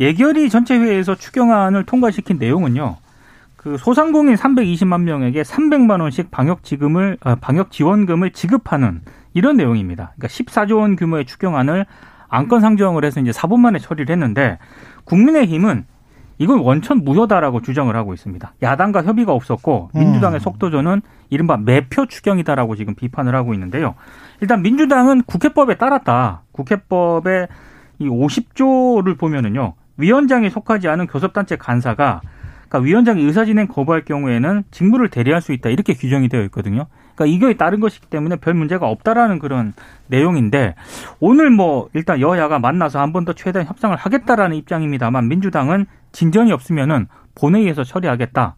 [0.00, 2.96] 예결위 전체 회의에서 추경안을 통과시킨 내용은요.
[3.56, 9.02] 그 소상공인 320만 명에게 300만 원씩 방역 지금을 어, 방역 지원금을 지급하는
[9.34, 10.12] 이런 내용입니다.
[10.16, 11.86] 그러니까 14조 원 규모의 추경안을
[12.28, 14.58] 안건 상정을 해서 이제 4분 만에 처리를 했는데
[15.04, 15.86] 국민의힘은
[16.38, 18.54] 이건 원천 무효다라고 주장을 하고 있습니다.
[18.62, 20.40] 야당과 협의가 없었고 민주당의 음.
[20.40, 23.94] 속도전은 이른바 매표 추경이다라고 지금 비판을 하고 있는데요.
[24.40, 26.42] 일단 민주당은 국회법에 따랐다.
[26.52, 27.48] 국회법에
[27.98, 29.74] 이 50조를 보면은요.
[29.96, 32.20] 위원장에 속하지 않은 교섭단체 간사가
[32.68, 36.86] 그러니까 위원장이 의사진행 거부할 경우에는 직무를 대리할 수 있다 이렇게 규정이 되어 있거든요.
[37.18, 39.72] 그러니까 이거에 따른 것이기 때문에 별 문제가 없다라는 그런
[40.06, 40.76] 내용인데
[41.18, 47.08] 오늘 뭐 일단 여야가 만나서 한 번 더 최대한 협상을 하겠다라는 입장입니다만 민주당은 진전이 없으면은
[47.34, 48.54] 본회의에서 처리하겠다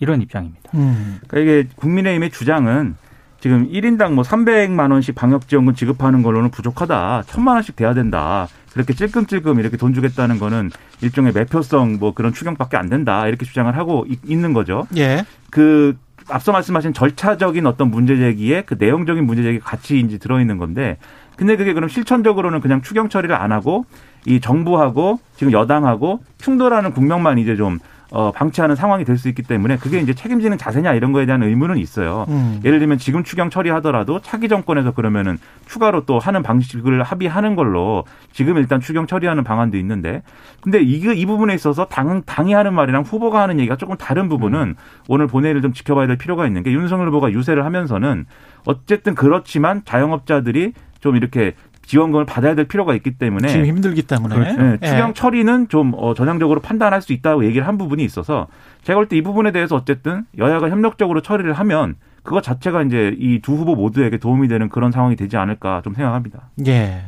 [0.00, 0.70] 이런 입장입니다.
[0.74, 1.18] 음.
[1.26, 2.96] 그러니까 이게 국민의힘의 주장은
[3.40, 7.22] 지금 1인당 뭐 300만 원씩 방역 지원금 지급하는 걸로는 부족하다.
[7.26, 8.48] 1000만 원씩 돼야 된다.
[8.72, 13.26] 그렇게 찔끔찔끔 이렇게 돈 주겠다는 거는 일종의 매표성 뭐 그런 추경밖에 안 된다.
[13.26, 14.86] 이렇게 주장을 하고 있는 거죠.
[14.96, 15.24] 예.
[15.50, 15.96] 그
[16.28, 20.98] 앞서 말씀하신 절차적인 어떤 문제 제기에 그 내용적인 문제 제기 같이 이제 들어있는 건데
[21.36, 23.84] 근데 그게 그럼 실천적으로는 그냥 추경 처리를 안 하고
[24.24, 27.78] 이 정부하고 지금 여당하고 충돌하는 국면만 이제 좀
[28.12, 31.78] 어, 방치하는 상황이 될 수 있기 때문에 그게 이제 책임지는 자세냐 이런 거에 대한 의문은
[31.78, 32.26] 있어요.
[32.28, 32.60] 음.
[32.64, 38.58] 예를 들면 지금 추경 처리하더라도 차기 정권에서 그러면은 추가로 또 하는 방식을 합의하는 걸로 지금
[38.58, 40.22] 일단 추경 처리하는 방안도 있는데
[40.60, 44.60] 근데 이게 이 부분에 있어서 당, 당이 하는 말이랑 후보가 하는 얘기가 조금 다른 부분은
[44.60, 44.74] 음.
[45.08, 48.26] 오늘 본회의를 좀 지켜봐야 될 필요가 있는 게 윤석열 후보가 유세를 하면서는
[48.66, 51.54] 어쨌든 그렇지만 자영업자들이 좀 이렇게
[51.86, 54.60] 지원금을 받아야 될 필요가 있기 때문에 지금 힘들기 때문에 그렇죠.
[54.60, 55.14] 네, 추경 예.
[55.14, 58.48] 처리는 좀 어, 전향적으로 판단할 수 있다고 얘기를 한 부분이 있어서
[58.82, 61.94] 제가 볼 때 이 부분에 대해서 어쨌든 여야가 협력적으로 처리를 하면
[62.24, 66.50] 그거 자체가 이제 이 두 후보 모두에게 도움이 되는 그런 상황이 되지 않을까 좀 생각합니다.
[66.66, 67.04] 예.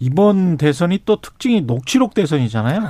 [0.00, 2.82] 이번 대선이 또 특징이 녹취록 대선이잖아요.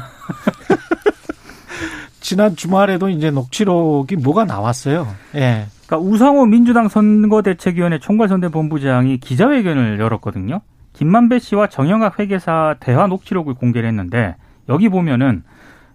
[2.21, 5.07] 지난 주말에도 이제 녹취록이 뭐가 나왔어요.
[5.35, 5.67] 예.
[5.87, 10.63] 그러니까 우상호 민주당 선거대책위원회 총괄선대본부장이 기자회견을 열었거든요.
[10.95, 14.37] 김만배 씨와 정영학 회계사 대화 녹취록을 공개를 했는데
[14.69, 15.43] 여기 보면은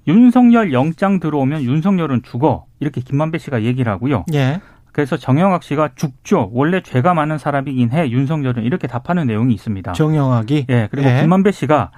[0.08, 4.26] 윤석열 영장 들어오면 윤석열은 죽어 이렇게 김만배 씨가 얘기를 하고요.
[4.34, 4.62] 예.
[4.92, 6.50] 그래서 정영학 씨가 죽죠.
[6.52, 8.10] 원래 죄가 많은 사람이긴 해.
[8.10, 9.94] 윤석열은 이렇게 답하는 내용이 있습니다.
[9.94, 10.88] 정영학이 예.
[10.92, 11.22] 그리고 예.
[11.22, 11.92] 김만배 씨가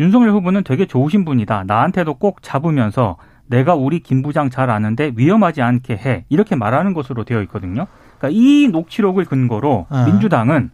[0.00, 1.64] 윤석열 후보는 되게 좋으신 분이다.
[1.66, 6.24] 나한테도 꼭 잡으면서 내가 우리 김 부장 잘 아는데 위험하지 않게 해.
[6.28, 7.86] 이렇게 말하는 것으로 되어 있거든요.
[8.18, 10.04] 그러니까 이 녹취록을 근거로 아.
[10.06, 10.70] 민주당은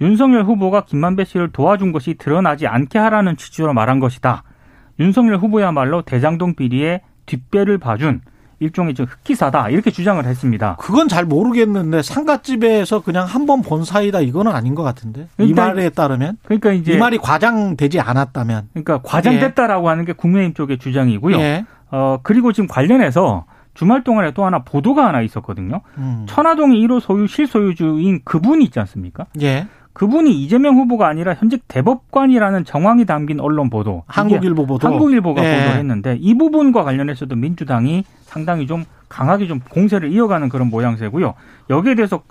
[0.00, 4.42] 윤석열 후보가 김만배 씨를 도와준 것이 드러나지 않게 하라는 취지로 말한 것이다.
[4.98, 8.20] 윤석열 후보야말로 대장동 비리에 뒷배를 봐준
[8.62, 10.76] 일종의 좀 흑기사다 이렇게 주장을 했습니다.
[10.78, 15.66] 그건 잘 모르겠는데 상가집에서 그냥 한 번 본 사이다 이거는 아닌 것 같은데 그러니까, 이
[15.66, 19.88] 말에 따르면 그러니까 이제 이 말이 과장되지 않았다면 그러니까 과장됐다라고 예.
[19.88, 21.36] 하는 게 국민의힘 쪽의 주장이고요.
[21.38, 21.64] 예.
[21.90, 25.80] 어 그리고 지금 관련해서 주말 동안에 또 하나 보도가 하나 있었거든요.
[25.96, 26.26] 음.
[26.28, 29.26] 천화동의 1호 소유 실소유주인 그분이 있지 않습니까?
[29.40, 29.66] 예.
[29.92, 34.04] 그분이 이재명 후보가 아니라 현직 대법관이라는 정황이 담긴 언론 보도.
[34.06, 34.86] 한국일보 보도.
[34.86, 35.58] 한국일보가 네.
[35.58, 41.34] 보도를 했는데 이 부분과 관련해서도 민주당이 상당히 좀 강하게 좀 공세를 이어가는 그런 모양새고요.
[41.70, 42.22] 여기에 대해서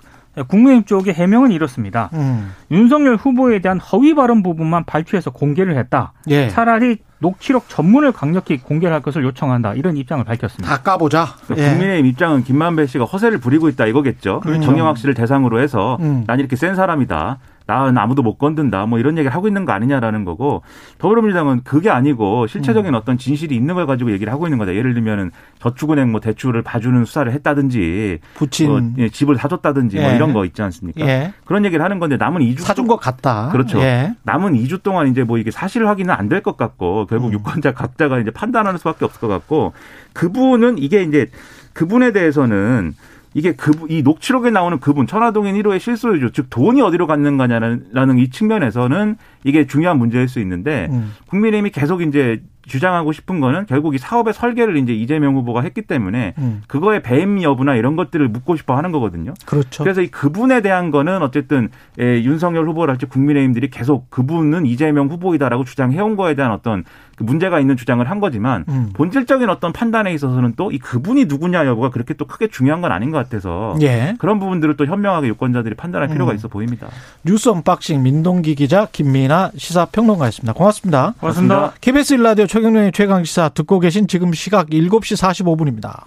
[0.48, 2.08] 국민의힘 쪽의 해명은 이렇습니다.
[2.14, 2.52] 음.
[2.70, 6.12] 윤석열 후보에 대한 허위 발언 부분만 발표해서 공개를 했다.
[6.28, 6.48] 예.
[6.48, 9.74] 차라리 녹취록 전문을 강력히 공개할 것을 요청한다.
[9.74, 10.68] 이런 입장을 밝혔습니다.
[10.76, 11.36] 다 까보자.
[11.44, 11.70] 그러니까 예.
[11.70, 14.40] 국민의힘 입장은 김만배 씨가 허세를 부리고 있다 이거겠죠.
[14.40, 14.62] 그렇죠.
[14.62, 16.24] 정영학 씨를 대상으로 해서 음.
[16.26, 17.38] 난 이렇게 센 사람이다.
[17.70, 18.86] 나는 아무도 못 건든다.
[18.86, 20.62] 뭐 이런 얘기를 하고 있는 거 아니냐라는 거고
[20.98, 22.94] 더불어민주당은 그게 아니고 실체적인 음.
[22.94, 24.74] 어떤 진실이 있는 걸 가지고 얘기를 하고 있는 거다.
[24.74, 25.30] 예를 들면은
[25.60, 30.08] 저축은행 뭐 대출을 봐주는 수사를 했다든지 부친 뭐 예, 집을 사줬다든지 뭐 예.
[30.08, 31.06] 뭐 이런 거 있지 않습니까?
[31.06, 31.32] 예.
[31.44, 33.50] 그런 얘기를 하는 건데 남은 2주 사준 것 같다.
[33.52, 33.78] 그렇죠.
[33.80, 34.14] 예.
[34.24, 37.32] 남은 2주 동안 이제 뭐 이게 사실 확인은 안 될 것 같고 결국 음.
[37.34, 39.72] 유권자 각자가 이제 판단하는 수밖에 없을 것 같고
[40.14, 41.28] 그분은 이게 이제
[41.72, 42.94] 그분에 대해서는
[43.34, 48.28] 이게 그, 이 녹취록에 나오는 그분, 천화동인 1호의 실소유주, 즉 돈이 어디로 갔는 거냐는 이
[48.28, 51.12] 측면에서는 이게 중요한 문제일 수 있는데, 음.
[51.28, 56.32] 국민의힘이 계속 이제 주장하고 싶은 거는 결국 이 사업의 설계를 이제 이재명 후보가 했기 때문에
[56.38, 56.62] 음.
[56.66, 59.34] 그거의 배임 여부나 이런 것들을 묻고 싶어 하는 거거든요.
[59.44, 59.84] 그렇죠.
[59.84, 61.68] 그래서 이 그분에 대한 거는 어쨌든
[62.00, 66.84] 예, 윤석열 후보랄지 국민의힘들이 계속 그분은 이재명 후보이다라고 주장해온 거에 대한 어떤
[67.16, 68.90] 그 문제가 있는 주장을 한 거지만 음.
[68.94, 73.10] 본질적인 어떤 판단에 있어서는 또 이 그분이 누구냐 여부가 그렇게 또 크게 중요한 건 아닌
[73.10, 74.14] 것 같아서 예.
[74.18, 76.12] 그런 부분들을 또 현명하게 유권자들이 판단할 음.
[76.12, 76.88] 필요가 있어 보입니다.
[77.24, 80.52] 뉴스 언박싱 민동기 기자 김민아 시사평론가였습니다.
[80.52, 81.14] 고맙습니다.
[81.20, 81.54] 고맙습니다.
[81.56, 81.80] 고맙습니다.
[81.80, 86.02] KBS 1라디오 최경영의 최강 시사 듣고 계신 지금 시각 7시 45분입니다.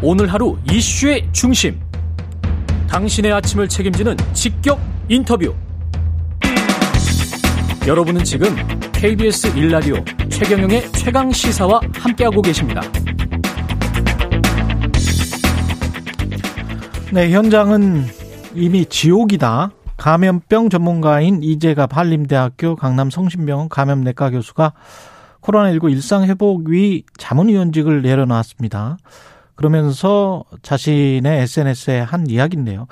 [0.00, 1.80] 오늘 하루 이슈의 중심.
[2.88, 5.52] 당신의 아침을 책임지는 직격 인터뷰.
[7.84, 8.54] 여러분은 지금
[8.92, 9.96] KBS 일라디오
[10.28, 12.80] 최경영의 최강 시사와 함께하고 계십니다.
[17.12, 18.04] 네, 현장은
[18.54, 19.72] 이미 지옥이다.
[19.96, 24.74] 감염병 전문가인 이재갑 한림대학교 강남성심병원 감염내과 교수가
[25.44, 28.96] 코로나19 일상회복위 자문위원직을 내려놨습니다.
[29.54, 32.86] 그러면서 자신의 SNS에 한 이야기인데요.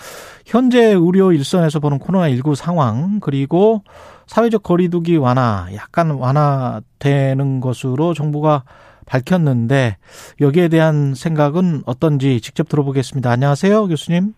[0.47, 3.83] 현재 의료 일선에서 보는 코로나19 상황, 그리고
[4.27, 8.63] 사회적 거리두기 완화, 약간 완화되는 것으로 정부가
[9.07, 9.97] 밝혔는데
[10.41, 13.31] 여기에 대한 생각은 어떤지 직접 들어보겠습니다.
[13.31, 14.35] 안녕하세요, 교수님.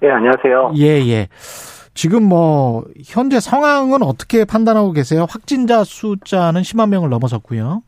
[0.00, 0.72] 네, 안녕하세요.
[0.78, 1.28] 예, 예.
[1.96, 5.26] 지금 뭐 현재 상황은 어떻게 판단하고 계세요?
[5.28, 7.82] 확진자 숫자는 10만 명을 넘어섰고요.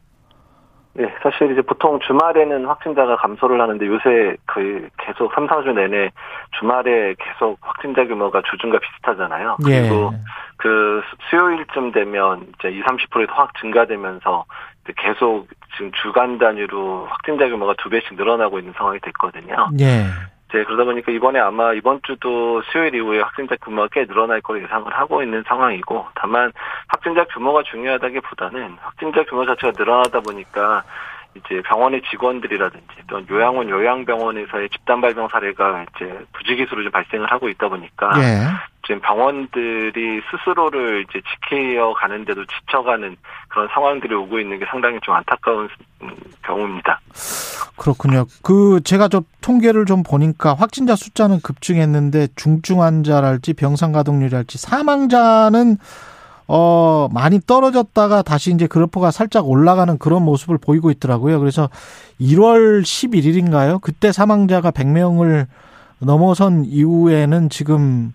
[0.94, 6.10] 네, 사실 이제 보통 주말에는 확진자가 감소를 하는데 요새 거의 계속 3, 4주 내내
[6.58, 9.58] 주말에 계속 확진자 규모가 주중과 비슷하잖아요.
[9.68, 9.82] 예.
[9.82, 10.12] 그리고
[10.56, 14.44] 그 수요일쯤 되면 이제 20, 30%더 확 증가되면서
[14.96, 19.68] 계속 지금 주간 단위로 확진자 규모가 두 배씩 늘어나고 있는 상황이 됐거든요.
[19.78, 20.06] 예.
[20.50, 24.90] 네, 그러다 보니까 이번에 아마 이번 주도 수요일 이후에 확진자 규모가 꽤 늘어날 거로 예상을
[24.92, 26.52] 하고 있는 상황이고, 다만
[26.86, 30.84] 확진자 규모가 중요하다기보다는 확진자 규모 자체가 늘어나다 보니까
[31.44, 37.68] 이제 병원의 직원들이라든지 또 요양원 요양병원에서의 집단 발병 사례가 이제 부지기수로 좀 발생을 하고 있다
[37.68, 38.46] 보니까 예.
[38.86, 43.16] 지금 병원들이 스스로를 이제 지켜 가는데도 지쳐가는
[43.48, 45.68] 그런 상황들이 오고 있는 게 상당히 좀 안타까운
[46.42, 47.00] 경우입니다.
[47.76, 48.24] 그렇군요.
[48.42, 55.76] 그 제가 좀 통계를 좀 보니까 확진자 숫자는 급증했는데 중증 환자랄지 병상 가동률이랄지 사망자는
[56.48, 61.38] 어, 많이 떨어졌다가 다시 이제 그래프가 살짝 올라가는 그런 모습을 보이고 있더라고요.
[61.38, 61.68] 그래서
[62.18, 63.80] 1월 11일인가요?
[63.82, 65.46] 그때 사망자가 100명을
[66.00, 68.14] 넘어선 이후에는 지금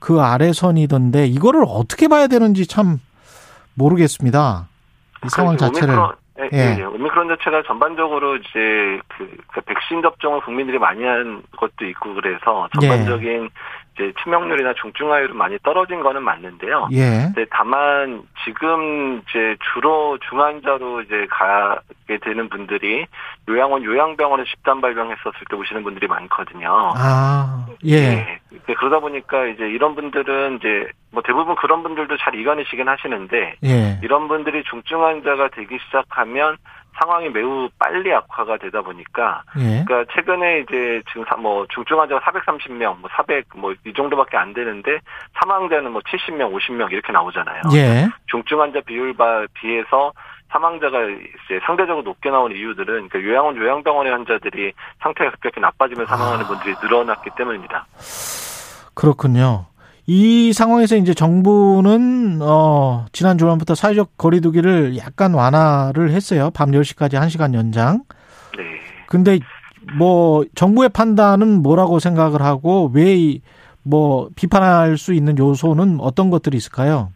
[0.00, 2.98] 그 아래선이던데 이거를 어떻게 봐야 되는지 참
[3.74, 4.68] 모르겠습니다.
[5.24, 5.94] 이 상황 자체를.
[5.94, 6.76] 오미크론, 예, 예.
[6.80, 6.84] 예.
[6.84, 13.44] 오미크론 자체가 전반적으로 이제 그, 그 백신 접종을 국민들이 많이 한 것도 있고 그래서 전반적인
[13.44, 13.48] 예.
[13.98, 16.88] 이제 치명률이나 중증화율은 많이 떨어진 거는 맞는데요.
[16.92, 17.32] 예.
[17.50, 23.06] 다만 지금 이제 주로 중환자로 이제 가게 되는 분들이
[23.48, 26.92] 요양원 요양병원에 집단 발병했었을 때 오시는 분들이 많거든요.
[26.96, 28.38] 아, 예.
[28.52, 28.74] 예.
[28.74, 34.00] 그러다 보니까 이제 이런 분들은 이제 뭐 대부분 그런 분들도 잘 이겨내시긴 하시는데 예.
[34.02, 36.56] 이런 분들이 중증 환자가 되기 시작하면
[37.00, 39.84] 상황이 매우 빨리 악화가 되다 보니까 예.
[39.84, 44.98] 그러니까 최근에 이제 지금 뭐 중증 환자가 430명, 뭐 400 뭐 이 정도밖에 안 되는데
[45.40, 47.62] 사망자는 뭐 70명, 50명 이렇게 나오잖아요.
[47.74, 48.08] 예.
[48.26, 50.12] 중증 환자 비율과 비해서
[50.50, 56.48] 사망자가 이제 상대적으로 높게 나오는 이유들은 그러니까 요양원 요양병원의 환자들이 상태가 급격히 나빠지면 사망하는 아.
[56.48, 57.86] 분들이 늘어났기 때문입니다.
[58.94, 59.66] 그렇군요.
[60.08, 66.50] 이 상황에서 이제 정부는 어 지난 주말부터 사회적 거리두기를 약간 완화를 했어요.
[66.54, 68.04] 밤 10시까지 1시간 연장.
[68.56, 68.64] 네.
[69.06, 69.38] 근데
[69.98, 73.40] 뭐 정부의 판단은 뭐라고 생각을 하고 왜
[73.88, 77.10] 뭐 비판할 수 있는 요소는 어떤 것들이 있을까요?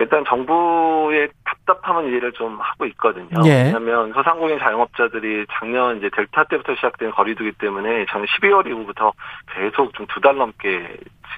[0.00, 3.28] 일단 정부의 답답함은 이해를 좀 하고 있거든요.
[3.44, 3.64] 예.
[3.64, 9.12] 왜냐하면 소상공인 자영업자들이 작년 이제 델타 때부터 시작된 거리두기 때문에 작년 12월 이후부터
[9.54, 10.96] 계속 좀 두 달 넘게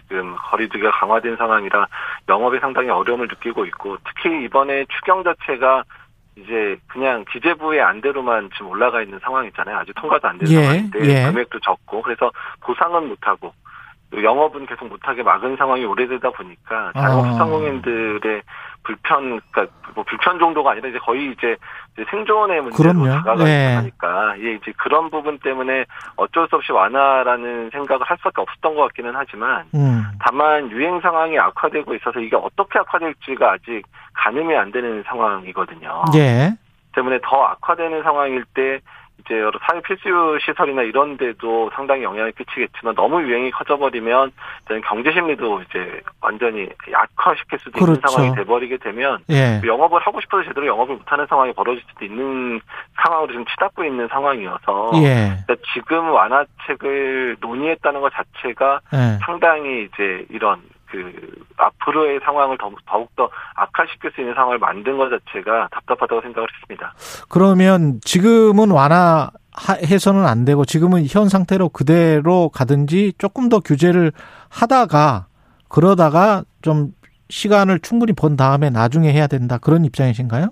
[0.09, 1.87] 지금 거리두기가 강화된 상황이라
[2.29, 5.85] 영업에 상당히 어려움을 느끼고 있고 특히 이번에 추경 자체가
[6.37, 9.77] 이제 그냥 기재부의 안대로만 지금 올라가 있는 상황이잖아요.
[9.79, 10.55] 아직 통과도 안된 예.
[10.55, 11.27] 상황인데 예.
[11.27, 13.53] 금액도 적고 그래서 보상은 못하고
[14.13, 17.31] 영업은 계속 못하게 막은 상황이 오래되다 보니까 자영업 아.
[17.33, 18.43] 소상공인들의
[18.83, 21.57] 불편, 그러니까 뭐 불편 정도가 아니라 이제 거의 이제,
[22.11, 23.05] 생존의 문제로.
[23.05, 24.45] 다가가니까 네.
[24.45, 25.85] 예, 이제 그런 부분 때문에
[26.17, 30.05] 어쩔 수 없이 완화라는 생각을 할 수밖에 없었던 것 같기는 하지만 음.
[30.19, 33.83] 다만 유행 상황이 악화되고 있어서 이게 어떻게 악화될지가 아직
[34.15, 36.05] 가늠이 안 되는 상황이거든요.
[36.15, 36.53] 예.
[36.95, 38.81] 때문에 더 악화되는 상황일 때
[39.21, 44.33] 이제 여러 사회 필수 시설이나 이런 데도 상당히 영향을 끼치겠지만 너무 유행이 커져버리면
[44.87, 47.93] 경제 심리도 이제 완전히 약화시킬 수도 그렇죠.
[47.93, 49.61] 있는 상황이 돼버리게 되면 예.
[49.65, 52.61] 영업을 하고 싶어도 제대로 영업을 못하는 상황이 벌어질 수도 있는
[53.03, 55.37] 상황으로 지금 치닫고 있는 상황이어서 예.
[55.47, 59.19] 그러니까 지금 완화책을 논의했다는 것 자체가 예.
[59.25, 61.13] 상당히 이제 이런 그
[61.57, 66.93] 앞으로의 상황을 더욱 더 악화시킬 수 있는 상황을 만든 것 자체가 답답하다고 생각을 했습니다.
[67.29, 74.13] 그러면 지금은 완화해서는 안 되고 지금은 현 상태로 그대로 가든지 조금 더 규제를
[74.51, 75.27] 하다가
[75.69, 76.93] 그러다가 좀
[77.29, 80.49] 시간을 충분히 본 다음에 나중에 해야 된다 그런 입장이신가요?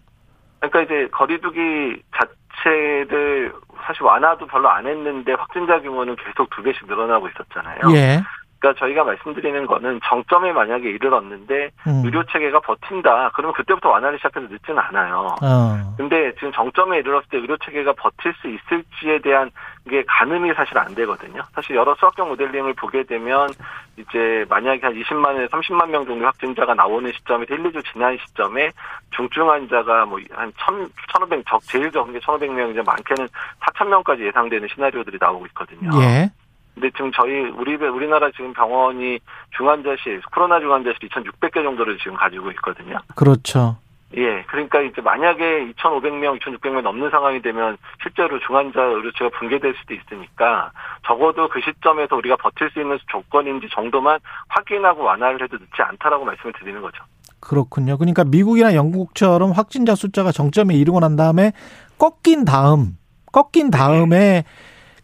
[0.61, 3.53] 그러니까 이제 거리두기 자체를
[3.85, 7.79] 사실 완화도 별로 안 했는데 확진자 규모는 계속 두 배씩 늘어나고 있었잖아요.
[7.95, 8.23] 예.
[8.59, 12.03] 그러니까 저희가 말씀드리는 거는 정점에 만약에 이르렀는데 음.
[12.05, 13.31] 의료 체계가 버틴다.
[13.35, 15.37] 그러면 그때부터 완화를 시작해서 늦지는 않아요.
[15.43, 15.95] 어.
[15.97, 19.51] 근데 지금 정점에 이르렀을 때 의료 체계가 버틸 수 있을지에 대한
[19.89, 21.43] 게 가늠이 사실 안 되거든요.
[21.55, 23.49] 사실 여러 수학적 모델링을 보게 되면
[23.97, 28.71] 이제 만약에 한 20만에서 30만 명 정도 확진자가 나오는 시점에 1, 2주 지난 시점에
[29.11, 33.29] 중증 환자가 뭐한 1,000, 1,500, 적, 제일 적은 게 1,500명, 이제 많게는
[33.61, 35.91] 4,000명까지 예상되는 시나리오들이 나오고 있거든요.
[36.03, 36.31] 예.
[36.79, 39.19] 근데 지금 저희 우리 우리나라 지금 병원이
[39.57, 42.99] 중환자실 코로나 중환자실 2,600개 정도를 지금 가지고 있거든요.
[43.17, 43.77] 그렇죠.
[44.17, 50.71] 예, 그러니까 이제 만약에 2,500명, 2,600명 넘는 상황이 되면 실제로 중환자 의료체가 붕괴될 수도 있으니까
[51.05, 56.55] 적어도 그 시점에서 우리가 버틸 수 있는 조건인지 정도만 확인하고 완화를 해도 늦지 않다라고 말씀을
[56.59, 57.03] 드리는 거죠.
[57.41, 57.99] 그렇군요.
[57.99, 61.53] 그러니까 미국이나 영국처럼 확진자 숫자가 정점에 이르고 난 다음에
[61.99, 62.97] 꺾인 다음,
[63.33, 64.45] 꺾인 다음에 네.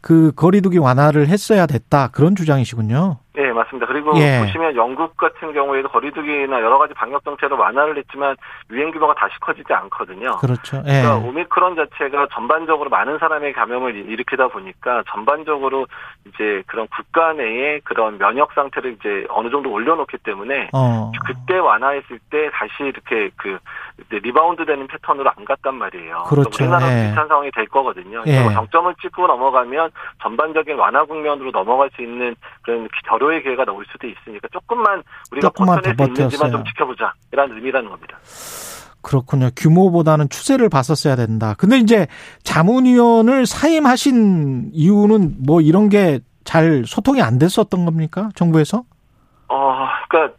[0.05, 3.21] 그 거리두기 완화를 했어야 됐다 그런 주장이시군요.
[3.37, 3.87] 네, 맞습니다.
[3.88, 4.38] 그리고 예.
[4.38, 8.37] 보시면 영국 같은 경우에도 거리두기나 여러 가지 방역 정책으로 완화를 했지만
[8.70, 10.37] 유행 규모가 다시 커지지 않거든요.
[10.37, 10.77] 그렇죠.
[10.87, 11.03] 예.
[11.03, 15.87] 그러니까 오미크론 자체가 전반적으로 많은 사람의 감염을 일으키다 보니까 전반적으로
[16.29, 21.11] 이제 그런 국가 내에 그런 면역 상태를 이제 어느 정도 올려놓기 때문에 어.
[21.27, 23.59] 그때 완화했을 때 다시 이렇게 그
[24.11, 26.25] 리바운드 되는 패턴으로 안 갔단 말이에요.
[26.29, 26.62] 그렇죠.
[26.62, 27.07] 우리나라 예.
[27.07, 28.23] 비슷한 상황이 될 거거든요.
[28.27, 28.44] 예.
[28.53, 29.90] 정점을 찍고 넘어가면
[30.23, 35.49] 전반적인 완화 국면으로 넘어갈 수 있는 그런 결 절호의 기회가 나올 수도 있으니까 조금만 우리가
[35.49, 38.19] 조금만 버텨낼 수 있는지만 좀 지켜보자 이런 의미라는 겁니다.
[39.03, 39.51] 그렇군요.
[39.57, 41.55] 규모보다는 추세를 봤었어야 된다.
[41.59, 42.07] 근데 이제
[42.43, 48.29] 자문위원을 사임하신 이유는 뭐 이런 게 잘 소통이 안 됐었던 겁니까?
[48.35, 48.85] 정부에서?
[49.49, 50.37] 어, 그러니까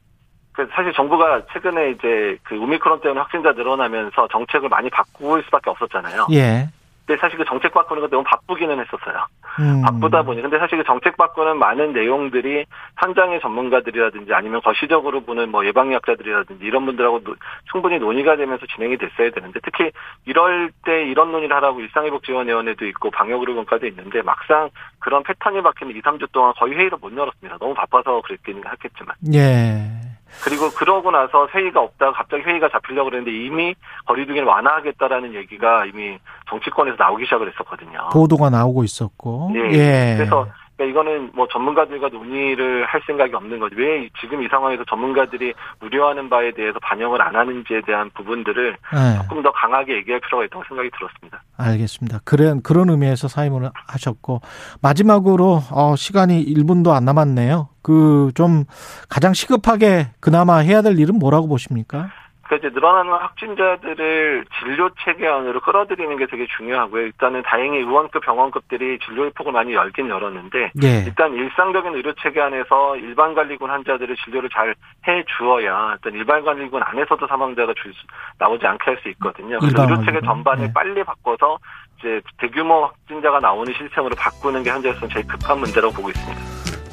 [0.53, 6.27] 그 사실 정부가 최근에 이제 그 오미크론 때문에 확진자 늘어나면서 정책을 많이 바꿀 수밖에 없었잖아요.
[6.31, 6.69] 예.
[7.05, 9.27] 근데 사실 그 정책 바꾸는 거 너무 바쁘기는 했었어요.
[9.59, 9.81] 음.
[9.83, 10.41] 바쁘다 보니.
[10.41, 12.65] 근데 사실 그 정책 바꾸는 많은 내용들이
[12.97, 17.35] 현장의 전문가들이라든지 아니면 거시적으로 보는 뭐 예방의학자들이라든지 이런 분들하고 노,
[17.71, 19.91] 충분히 논의가 되면서 진행이 됐어야 되는데 특히
[20.25, 26.31] 이럴 때 이런 논의를 하라고 일상회복지원위원회도 있고 방역의료원과도 있는데 막상 그런 패턴이 바뀌는 2, 3주
[26.31, 27.57] 동안 거의 회의를 못 열었습니다.
[27.59, 29.15] 너무 바빠서 그랬긴 하겠지만.
[29.33, 30.14] 예.
[30.43, 36.17] 그리고 그러고 나서 회의가 없다가 갑자기 회의가 잡히려고 그랬는데 이미 거리두기를 완화하겠다라는 얘기가 이미
[36.49, 38.09] 정치권에서 나오기 시작을 했었거든요.
[38.11, 39.53] 보도가 나오고 있었고.
[39.55, 39.59] 예.
[39.71, 40.15] 예.
[40.17, 43.75] 그래서 그러니까 이거는 뭐 전문가들과 논의를 할 생각이 없는 거지.
[43.75, 49.17] 왜 지금 이 상황에서 전문가들이 우려하는 바에 대해서 반영을 안 하는지에 대한 부분들을 네.
[49.17, 51.41] 조금 더 강하게 얘기할 필요가 있다고 생각이 들었습니다.
[51.57, 52.19] 알겠습니다.
[52.25, 54.41] 그런 그런 의미에서 사임을 하셨고
[54.81, 57.69] 마지막으로 어, 시간이 1분도 안 남았네요.
[57.81, 58.65] 그 좀
[59.09, 62.09] 가장 시급하게 그나마 해야 될 일은 뭐라고 보십니까?
[62.47, 67.01] 그 이제 늘어나는 확진자들을 진료 체계 안으로 끌어들이는 게 되게 중요하고요.
[67.03, 71.03] 일단은 다행히 의원급 병원급들이 진료의 폭을 많이 열긴 열었는데 네.
[71.07, 74.75] 일단 일상적인 의료 체계 안에서 일반 관리군 환자들을 진료를 잘
[75.07, 77.99] 해 주어야 일단 일반 관리군 안에서도 사망자가 줄 수,
[78.39, 79.59] 나오지 않게 할 수 있거든요.
[79.59, 80.73] 그래서 의료 체계 전반을 네.
[80.73, 81.59] 빨리 바꿔서
[81.99, 86.41] 이제 대규모 확진자가 나오는 시스템으로 바꾸는 게 현재로서는 제일 급한 문제라고 보고 있습니다.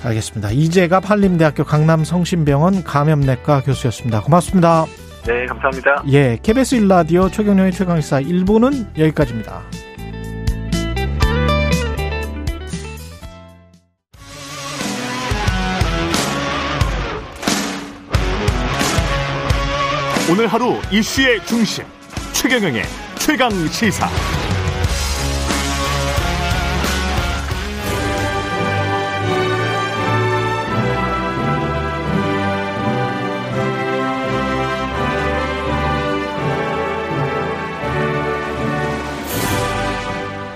[0.05, 0.51] 알겠습니다.
[0.51, 4.21] 이재갑 한림대학교 강남성심병원 감염내과 교수였습니다.
[4.21, 4.85] 고맙습니다.
[5.25, 6.03] 네, 감사합니다.
[6.09, 9.63] 예, KBS 일라디오 최경영의 최강시사 1부는 여기까지입니다.
[20.31, 21.85] 오늘 하루 이슈의 중심
[22.33, 22.83] 최경영의
[23.19, 24.09] 최강 시사.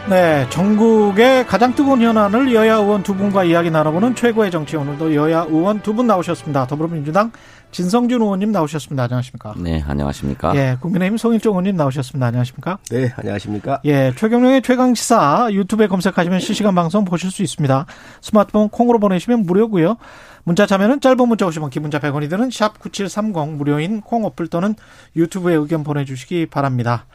[0.08, 5.46] 네, 전국의 가장 뜨거운 현안을 여야 의원 두 분과 이야기 나눠보는 최고의 정치 오늘도 여야
[5.48, 6.68] 의원 두 분 나오셨습니다.
[6.68, 7.32] 더불어민주당
[7.72, 9.02] 진성준 의원님 나오셨습니다.
[9.02, 9.54] 안녕하십니까?
[9.56, 10.54] 네, 안녕하십니까?
[10.54, 12.24] 예, 국민의힘 송일종 의원님 나오셨습니다.
[12.26, 12.78] 안녕하십니까?
[12.88, 13.80] 네, 안녕하십니까?
[13.84, 17.86] 예, 최경영의 최강 시사 유튜브에 검색하시면 실시간 방송 보실 수 있습니다.
[18.20, 19.96] 스마트폰 콩으로 보내시면 무료고요.
[20.44, 24.76] 문자 참여는 짧은 문자 오시면 기문자 100원이 드는 샵 9730 무료인 콩 어플 또는
[25.16, 27.06] 유튜브에 의견 보내주시기 바랍니다.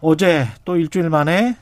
[0.00, 1.56] 어제 또 일주일 만에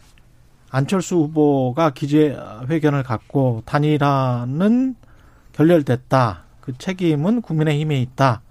[0.70, 4.96] 안철수 후보가 기재회견을 갖고 단일화는
[5.52, 6.44] 결렬됐다.
[6.60, 8.42] 그 책임은 국민의힘에 있다.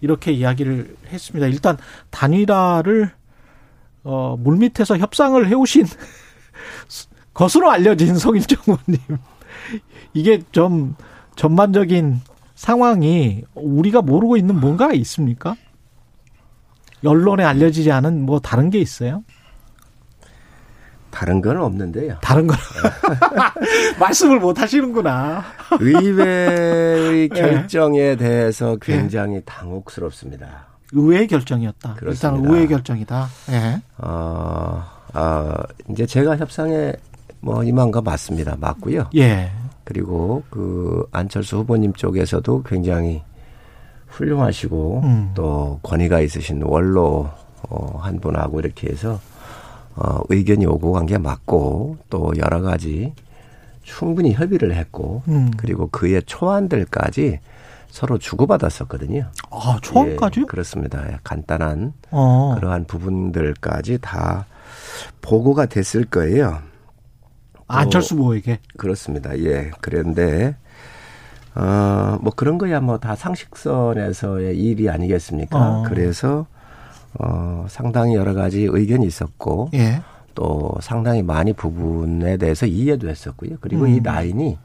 [0.00, 1.46] 이렇게 이야기를 했습니다.
[1.46, 1.76] 일단
[2.10, 3.12] 단일화를
[4.04, 5.86] 어, 물밑에서 협상을 해오신
[7.32, 9.18] 것으로 알려진 성일정 의원님.
[10.12, 10.96] 이게 좀
[11.36, 12.20] 전반적인
[12.54, 15.56] 상황이 우리가 모르고 있는 뭔가가 있습니까?
[17.04, 19.24] 언론에 알려지지 않은 뭐 다른 게 있어요?
[21.12, 22.16] 다른 건 없는데요.
[22.22, 22.56] 다른 건
[24.00, 25.44] 말씀을 못 하시는구나.
[25.78, 27.40] 의회의 예.
[27.40, 29.42] 결정에 대해서 굉장히 네.
[29.44, 30.66] 당혹스럽습니다.
[30.92, 31.94] 의회 결정이었다.
[31.94, 32.28] 그렇습니다.
[32.38, 33.28] 일단 의회 결정이다.
[33.50, 33.82] 예.
[33.98, 34.82] 어,
[35.14, 35.54] 어,
[35.90, 36.92] 이제 제가 협상에
[37.40, 38.56] 뭐 임한 거 맞습니다.
[38.58, 39.10] 맞고요.
[39.16, 39.50] 예.
[39.84, 43.22] 그리고 그 안철수 후보님 쪽에서도 굉장히
[44.08, 45.30] 훌륭하시고 음.
[45.34, 47.28] 또 권위가 있으신 원로
[47.68, 49.20] 어, 한 분하고 이렇게 해서
[49.96, 53.12] 어, 의견이 오고 간 게 맞고 또 여러 가지
[53.82, 55.50] 충분히 협의를 했고 음.
[55.56, 57.40] 그리고 그의 초안들까지
[57.88, 59.26] 서로 주고받았었거든요.
[59.50, 60.40] 아, 초안까지?
[60.40, 61.04] 예, 그렇습니다.
[61.24, 62.54] 간단한 어.
[62.56, 64.46] 그러한 부분들까지 다
[65.20, 66.58] 보고가 됐을 거예요.
[67.68, 68.60] 안철수 후보에게?
[68.78, 69.38] 그렇습니다.
[69.40, 69.70] 예.
[69.80, 70.56] 그런데
[71.54, 75.58] 어, 뭐 그런 거야 뭐 다 상식선에서의 일이 아니겠습니까?
[75.80, 75.82] 어.
[75.86, 76.46] 그래서
[77.18, 80.02] 어, 상당히 여러 가지 의견이 있었고 예.
[80.34, 83.56] 또 상당히 많이 부분에 대해서 이해도 했었고요.
[83.60, 83.88] 그리고 음.
[83.88, 84.58] 이 라인이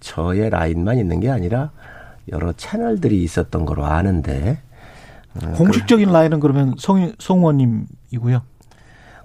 [0.00, 1.70] 저의 라인만 있는 게 아니라
[2.30, 4.58] 여러 채널들이 있었던 거로 아는데
[5.42, 8.42] 어, 공식적인 그, 라인은 그러면 성, 성원님이고요.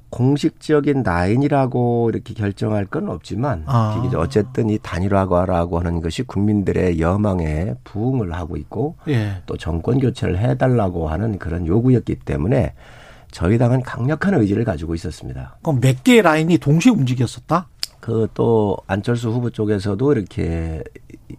[0.09, 4.09] 공식적인 라인이라고 이렇게 결정할 건 없지만 아.
[4.15, 9.41] 어쨌든 이 단일화라고 하는 것이 국민들의 여망에 부응을 하고 있고 예.
[9.45, 12.73] 또 정권 교체를 해달라고 하는 그런 요구였기 때문에
[13.31, 15.57] 저희 당은 강력한 의지를 가지고 있었습니다.
[15.61, 17.67] 그럼 몇 개의 라인이 동시에 움직였었다?
[17.99, 20.83] 그 또 안철수 후보 쪽에서도 이렇게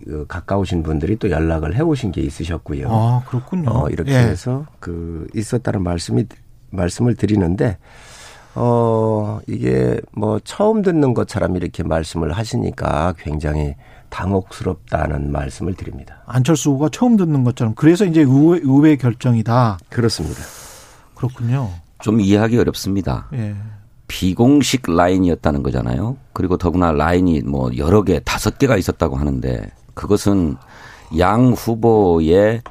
[0.04, 2.88] 그 가까우신 분들이 또 연락을 해오신 게 있으셨고요.
[2.90, 3.70] 아 그렇군요.
[3.70, 4.18] 어, 이렇게 예.
[4.18, 6.26] 해서 그 있었다는 말씀이
[6.70, 7.78] 말씀을 드리는데
[8.54, 13.74] 어, 이게 뭐 처음 듣는 것처럼 이렇게 말씀을 하시니까 굉장히
[14.08, 16.22] 당혹스럽다는 말씀을 드립니다.
[16.26, 19.78] 안철수 후보가 처음 듣는 것처럼 그래서 이제 의회, 의회 결정이다.
[19.88, 20.42] 그렇습니다.
[21.14, 21.70] 그렇군요.
[22.02, 23.28] 좀 이해하기 어렵습니다.
[23.34, 23.54] 예.
[24.08, 26.16] 비공식 라인이었다는 거잖아요.
[26.32, 30.56] 그리고 더구나 라인이 뭐 여러 개, 다섯 개가 있었다고 하는데 그것은
[31.18, 32.62] 양 후보의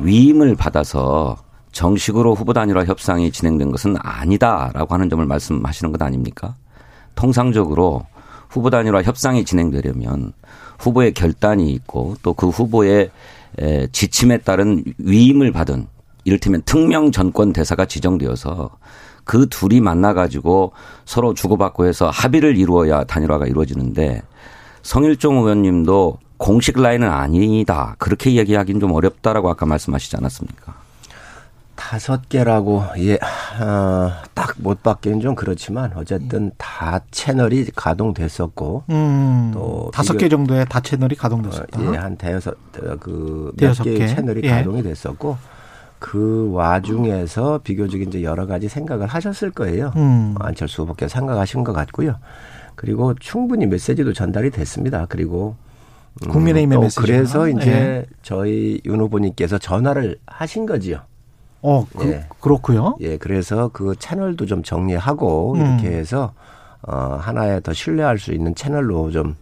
[0.00, 1.36] 위임을 받아서
[1.72, 6.54] 정식으로 후보 단일화 협상이 진행된 것은 아니다라고 하는 점을 말씀하시는 것 아닙니까?
[7.14, 8.06] 통상적으로
[8.48, 10.32] 후보 단일화 협상이 진행되려면
[10.78, 13.10] 후보의 결단이 있고 또 그 후보의
[13.92, 15.86] 지침에 따른 위임을 받은
[16.24, 18.70] 이를테면 특명 전권 대사가 지정되어서
[19.24, 20.72] 그 둘이 만나가지고
[21.04, 24.22] 서로 주고받고 해서 합의를 이루어야 단일화가 이루어지는데
[24.82, 27.96] 성일종 의원님도 공식 라인은 아니다.
[27.98, 30.74] 그렇게 얘기하기는 좀 어렵다라고 아까 말씀하시지 않았습니까?
[31.78, 40.16] 다섯 개라고 예, 어, 딱못 받기는 좀 그렇지만 어쨌든 다 채널이 가동됐었고 음, 또 다섯
[40.16, 41.80] 개 정도의 다 채널이 가동됐었다.
[41.80, 44.50] 어, 예, 한 대여섯 그몇 개의 채널이 예.
[44.50, 45.38] 가동이 됐었고
[46.00, 49.92] 그 와중에서 비교적 이제 여러 가지 생각을 하셨을 거예요.
[49.94, 50.34] 음.
[50.40, 52.16] 안철수 후보께서 생각하신 것 같고요.
[52.74, 55.06] 그리고 충분히 메시지도 전달이 됐습니다.
[55.08, 55.54] 그리고
[56.24, 57.00] 음, 국민의힘의 메시지.
[57.00, 58.06] 그래서 이제 예.
[58.22, 61.02] 저희 윤 후보님께서 전화를 하신 거지요.
[61.62, 62.24] 어, 그, 예.
[62.40, 62.96] 그렇고요.
[63.00, 65.60] 예, 그래서 그 채널도 좀 정리하고 음.
[65.60, 66.32] 이렇게 해서
[66.82, 69.34] 어 하나의 더 신뢰할 수 있는 채널로 좀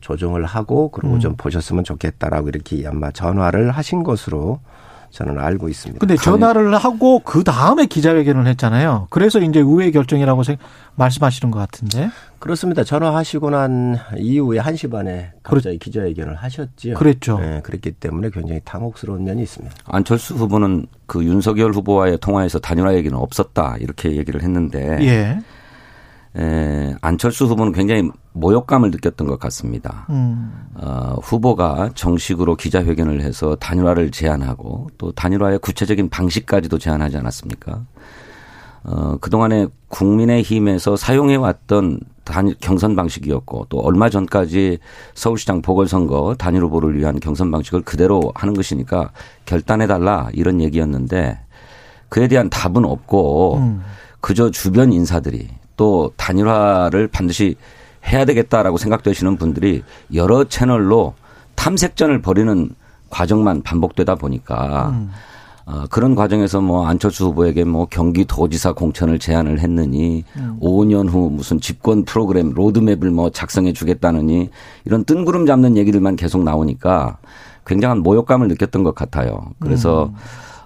[0.00, 1.20] 조정을 하고 그리고 음.
[1.20, 4.60] 좀 보셨으면 좋겠다라고 이렇게 아마 전화를 하신 것으로
[5.12, 6.00] 저는 알고 있습니다.
[6.00, 9.08] 근데 전화를 하고 그 다음에 기자회견을 했잖아요.
[9.10, 10.42] 그래서 이제 의회 결정이라고
[10.96, 12.10] 말씀하시는 것 같은데.
[12.38, 12.82] 그렇습니다.
[12.82, 16.94] 전화하시고 난 이후에 1시 반에 갑자기 기자회견을 하셨죠.
[16.94, 17.38] 그랬죠.
[17.38, 19.76] 네, 그랬기 때문에 굉장히 당혹스러운 면이 있습니다.
[19.84, 25.38] 안철수 후보는 그 윤석열 후보와의 통화에서 단일화 얘기는 없었다 이렇게 얘기를 했는데 예.
[26.40, 30.06] 에, 안철수 후보는 굉장히 모욕감을 느꼈던 것 같습니다.
[30.10, 30.52] 음.
[30.74, 37.84] 어, 후보가 정식으로 기자회견을 해서 단일화를 제안하고 또 단일화의 구체적인 방식까지도 제안하지 않았습니까?
[38.84, 44.78] 어, 그동안에 국민의힘에서 사용해왔던 단일 경선 방식이었고 또 얼마 전까지
[45.14, 49.10] 서울시장 보궐선거 단일 후보를 위한 경선 방식을 그대로 하는 것이니까
[49.44, 51.38] 결단해 달라 이런 얘기였는데
[52.08, 53.82] 그에 대한 답은 없고 음.
[54.20, 57.56] 그저 주변 인사들이 또 단일화를 반드시
[58.06, 59.82] 해야 되겠다라고 생각되시는 분들이
[60.14, 61.14] 여러 채널로
[61.54, 62.70] 탐색전을 벌이는
[63.10, 65.10] 과정만 반복되다 보니까 음.
[65.64, 70.58] 어, 그런 과정에서 뭐 안철수 후보에게 뭐 경기도지사 공천을 제안을 했느니 음.
[70.60, 74.50] 5년 후 무슨 집권 프로그램 로드맵을 뭐 작성해 주겠다느니
[74.84, 77.18] 이런 뜬구름 잡는 얘기들만 계속 나오니까
[77.64, 79.52] 굉장한 모욕감을 느꼈던 것 같아요.
[79.60, 80.14] 그래서 음.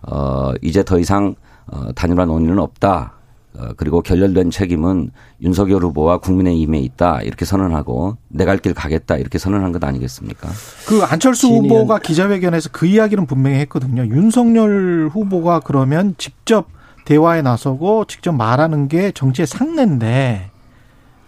[0.08, 1.34] 어, 이제 더 이상
[1.66, 3.12] 어, 단일화 논의는 없다.
[3.58, 5.10] 어, 그리고 결렬된 책임은
[5.42, 10.48] 윤석열 후보와 국민의힘에 있다 이렇게 선언하고 내갈 길 가겠다 이렇게 선언한 것 아니겠습니까?
[10.86, 14.02] 그 안철수 후보가 기자회견에서 그 이야기는 분명히 했거든요.
[14.06, 16.68] 윤석열 후보가 그러면 직접
[17.04, 20.50] 대화에 나서고 직접 말하는 게 정치의 상례인데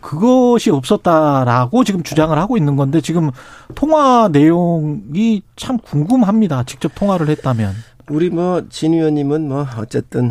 [0.01, 3.31] 그것이 없었다라고 지금 주장을 하고 있는 건데 지금
[3.75, 6.65] 통화 내용이 참 궁금합니다.
[6.65, 7.75] 직접 통화를 했다면.
[8.11, 10.31] 우리 뭐 진 의원님은 뭐 어쨌든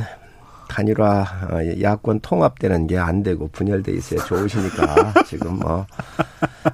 [0.68, 5.86] 단일화 어, 야권 통합되는 게 안 되고 분열돼 있어야 좋으시니까 지금 뭐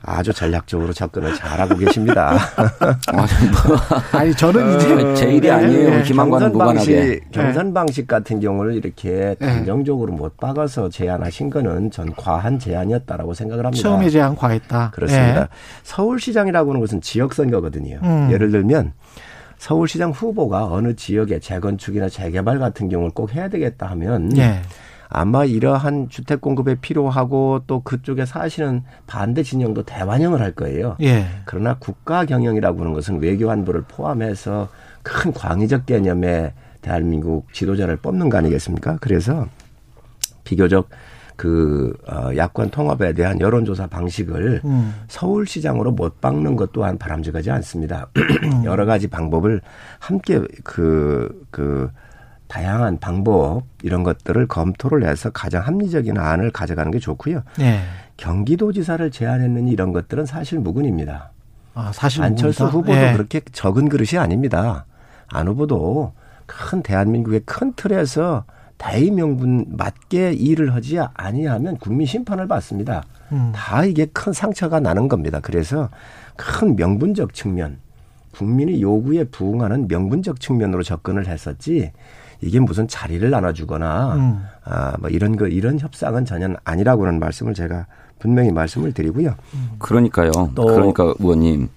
[0.03, 2.37] 아주 전략적으로 접근을 잘하고 계십니다.
[4.13, 5.89] 아니 저는 이제 어, 제 일이 아니에요.
[5.89, 6.03] 네.
[6.03, 9.45] 희망과는 무관하게 경선 방식 같은 경우를 이렇게 네.
[9.45, 13.81] 단정적으로 못 박아서 제안하신 거는 전 과한 제안이었다라고 생각을 합니다.
[13.81, 14.91] 처음에 제안 과했다.
[14.93, 15.39] 그렇습니다.
[15.41, 15.47] 네.
[15.83, 17.99] 서울시장이라고 하는 것은 지역 선거거든요.
[18.03, 18.29] 음.
[18.31, 18.93] 예를 들면
[19.63, 24.61] 서울시장 후보가 어느 지역의 재건축이나 재개발 같은 경우를 꼭 해야 되겠다 하면 예.
[25.07, 30.97] 아마 이러한 주택 공급에 필요하고 또 그쪽에 사시는 반대 진영도 대반영을 할 거예요.
[31.01, 31.27] 예.
[31.45, 34.67] 그러나 국가 경영이라고 하는 것은 외교 안보를 포함해서
[35.01, 36.51] 큰 광의적 개념의
[36.81, 38.97] 대한민국 지도자를 뽑는 거 아니겠습니까?
[38.99, 39.47] 그래서
[40.43, 40.89] 비교적
[41.43, 44.95] 그 어, 야권 통합에 대한 여론조사 방식을 음.
[45.09, 48.07] 서울시장으로 못 박는 것 또한 바람직하지 않습니다.
[48.63, 49.59] 여러 가지 방법을
[49.99, 51.91] 함께 그, 그,
[52.47, 57.41] 다양한 방법 이런 것들을 검토를 해서 가장 합리적인 안을 가져가는 게 좋고요.
[57.57, 57.81] 네.
[58.15, 61.31] 경기도지사를 제안했느니 이런 것들은 사실 무근입니다.
[61.73, 62.77] 아, 사실 안철수 무근이다?
[62.77, 63.13] 후보도 네.
[63.13, 64.85] 그렇게 적은 그릇이 아닙니다.
[65.27, 66.13] 안 후보도
[66.45, 68.45] 큰 대한민국의 큰 틀에서
[68.77, 73.03] 대의 명분 맞게 일을 하지 아니하면 국민 심판을 받습니다.
[73.31, 73.51] 음.
[73.55, 75.39] 다 이게 큰 상처가 나는 겁니다.
[75.41, 75.89] 그래서
[76.35, 77.77] 큰 명분적 측면,
[78.35, 81.91] 국민의 요구에 부응하는 명분적 측면으로 접근을 했었지
[82.41, 84.43] 이게 무슨 자리를 나눠주거나 음.
[84.65, 87.85] 아뭐 이런 거 이런 협상은 전혀 아니라고는 말씀을 제가
[88.19, 89.35] 분명히 말씀을 드리고요.
[89.79, 90.31] 그러니까요.
[90.55, 91.69] 또 그러니까 의원님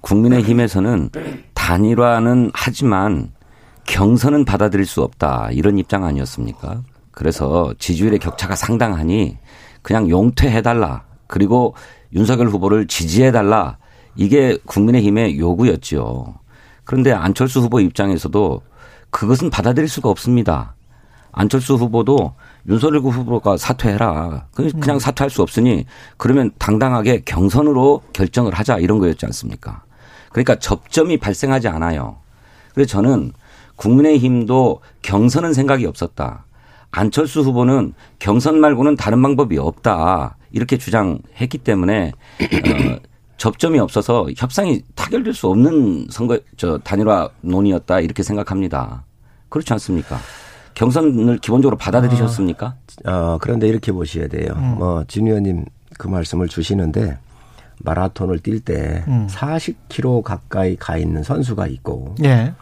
[0.00, 1.10] 국민의힘에서는
[1.54, 3.30] 단일화는 하지만
[3.86, 6.82] 경선은 받아들일 수 없다 이런 입장 아니었습니까?
[7.12, 9.38] 그래서 지지율의 격차가 상당하니
[9.82, 11.74] 그냥 용퇴해달라 그리고
[12.12, 13.78] 윤석열 후보를 지지해달라
[14.16, 16.34] 이게 국민의힘의 요구였죠.
[16.84, 18.62] 그런데 안철수 후보 입장에서도
[19.10, 20.74] 그것은 받아들일 수가 없습니다.
[21.32, 22.34] 안철수 후보도
[22.68, 24.46] 윤석열 후보가 사퇴해라.
[24.52, 25.84] 그냥 사퇴할 수 없으니
[26.16, 29.82] 그러면 당당하게 경선으로 결정을 하자 이런 거였지 않습니까?
[30.30, 32.16] 그러니까 접점이 발생하지 않아요.
[32.74, 33.32] 그래서 저는
[33.76, 36.44] 국민의힘도 경선은 생각이 없었다.
[36.90, 40.36] 안철수 후보는 경선 말고는 다른 방법이 없다.
[40.50, 42.96] 이렇게 주장했기 때문에 어,
[43.36, 49.04] 접점이 없어서 협상이 타결될 수 없는 선거 저 단일화 논의였다 이렇게 생각합니다.
[49.50, 50.18] 그렇지 않습니까?
[50.74, 52.74] 경선을 기본적으로 받아들이셨습니까?
[53.06, 54.54] 어, 어 그런데 이렇게 보셔야 돼요.
[54.56, 54.76] 음.
[54.78, 55.64] 뭐진 의원님
[55.98, 57.18] 그 말씀을 주시는데
[57.82, 59.26] 마라톤을 뛸때 음.
[59.30, 62.54] 40km 가까이 가 있는 선수가 있고 예.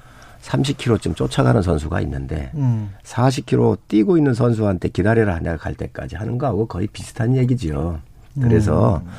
[0.45, 2.90] 30km쯤 쫓아가는 선수가 있는데 음.
[3.03, 8.01] 40km 뛰고 있는 선수한테 기다려라 내가 갈 때까지 하는 거하고 거의 비슷한 얘기지요.
[8.40, 9.11] 그래서 음.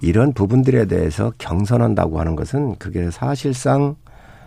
[0.00, 3.94] 이런 부분들에 대해서 경선한다고 하는 것은 그게 사실상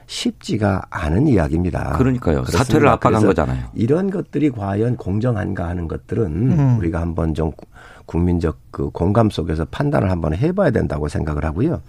[0.07, 1.97] 쉽지가 않은 이야기입니다.
[1.97, 2.41] 그러니까요.
[2.41, 2.63] 그렇습니다.
[2.63, 3.69] 사퇴를 압박한 거잖아요.
[3.73, 6.77] 이런 것들이 과연 공정한가 하는 것들은 음.
[6.79, 7.51] 우리가 한번 좀
[8.05, 11.81] 국민적 그 공감 속에서 판단을 한번 해봐야 된다고 생각을 하고요.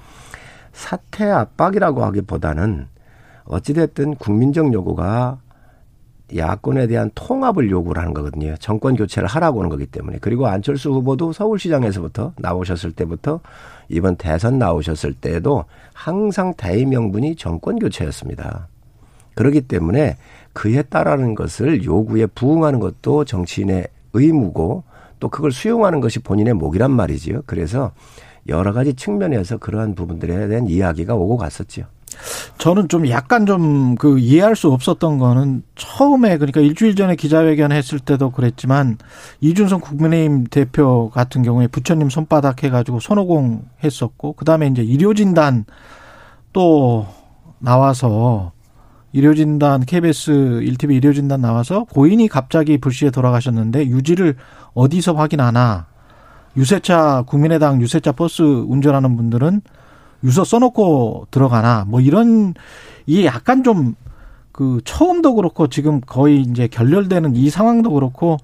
[0.72, 2.86] 사퇴 압박이라고 하기보다는
[3.47, 5.38] 어찌됐든 국민적 요구가
[6.34, 8.57] 야권에 대한 통합을 요구를 하는 거거든요.
[8.59, 10.18] 정권 교체를 하라고 하는 거기 때문에.
[10.20, 13.40] 그리고 안철수 후보도 서울시장에서부터 나오셨을 때부터
[13.88, 18.68] 이번 대선 나오셨을 때에도 항상 대의명분이 정권 교체였습니다.
[19.34, 20.16] 그렇기 때문에
[20.53, 24.82] 그에 따르는 것을 요구에 부응하는 것도 정치인의 의무고
[25.20, 27.42] 또 그걸 수용하는 것이 본인의 목이란 말이지요.
[27.47, 27.92] 그래서
[28.49, 31.84] 여러 가지 측면에서 그러한 부분들에 대한 이야기가 오고 갔었죠.
[32.59, 37.99] 저는 좀 약간 좀 그 이해할 수 없었던 거는 처음에 그러니까 일주일 전에 기자회견 했을
[37.99, 38.99] 때도 그랬지만
[39.41, 45.65] 이준석 국민의힘 대표 같은 경우에 부처님 손바닥 해가지고 손오공 했었고 그 다음에 이제 의료진단
[46.53, 47.07] 또
[47.59, 48.53] 나와서
[49.15, 54.37] 의료진단 KBS 1TV 의료진단 나와서 고인이 갑자기 불시에 돌아가셨는데 유지를
[54.75, 55.87] 어디서 확인하나?
[56.57, 59.61] 유세차 국민의당 유세차 버스 운전하는 분들은
[60.25, 61.85] 유서 써놓고 들어가나?
[61.87, 62.55] 뭐 이런
[63.07, 63.95] 이게 약간 좀
[64.57, 68.39] 그 처음도 그렇고 지금 거의 이제 결렬되는 이 상황도 그렇고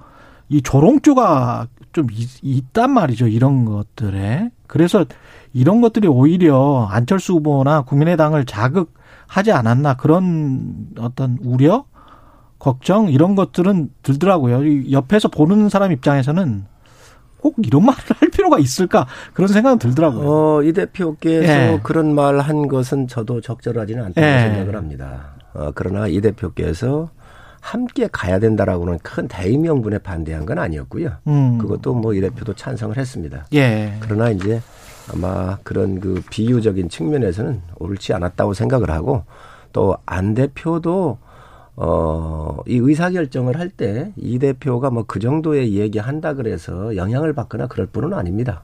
[0.50, 2.06] 이 조롱조가 좀
[2.42, 4.50] 있, 단 말이죠 이런 것들에.
[4.66, 5.06] 그래서
[5.54, 11.86] 이런 것들이 오히려 안철수 후보나 국민의당을 자극하지 않았나 그런 어떤 우려
[12.58, 14.92] 걱정 이런 것들은 들더라고요.
[14.92, 16.66] 옆에서 보는 사람 입장에서는
[17.42, 20.28] 꼭 이런 말을 할 필요가 있을까 그런 생각은 들더라고요.
[20.30, 21.80] 어, 이 대표께서 예.
[21.82, 24.40] 그런 말 한 것은 저도 적절하지는 않다고 예.
[24.40, 25.34] 생각을 합니다.
[25.52, 27.10] 어, 그러나 이 대표께서
[27.60, 31.10] 함께 가야 된다라고는 큰 대의명분에 반대한 건 아니었고요.
[31.26, 31.58] 음.
[31.58, 33.46] 그것도 뭐 이 대표도 찬성을 했습니다.
[33.54, 33.94] 예.
[34.00, 34.60] 그러나 이제
[35.12, 39.24] 아마 그런 그 비유적인 측면에서는 옳지 않았다고 생각을 하고
[39.72, 41.18] 또 안 대표도
[41.76, 47.66] 어, 이 의사결정을 할 때 이 대표가 뭐 그 정도의 얘기 한다 그래서 영향을 받거나
[47.66, 48.62] 그럴 뿐은 아닙니다.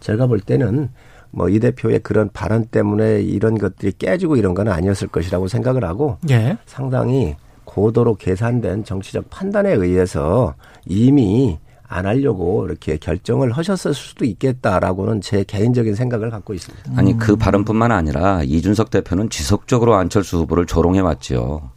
[0.00, 0.90] 제가 볼 때는
[1.32, 6.16] 뭐 이 대표의 그런 발언 때문에 이런 것들이 깨지고 이런 건 아니었을 것이라고 생각을 하고
[6.30, 6.56] 예.
[6.66, 7.34] 상당히
[7.64, 10.54] 고도로 계산된 정치적 판단에 의해서
[10.86, 16.92] 이미 안 하려고 이렇게 결정을 하셨을 수도 있겠다라고는 제 개인적인 생각을 갖고 있습니다.
[16.96, 21.70] 아니 그 발언뿐만 아니라 이준석 대표는 지속적으로 안철수 후보를 조롱해 왔죠.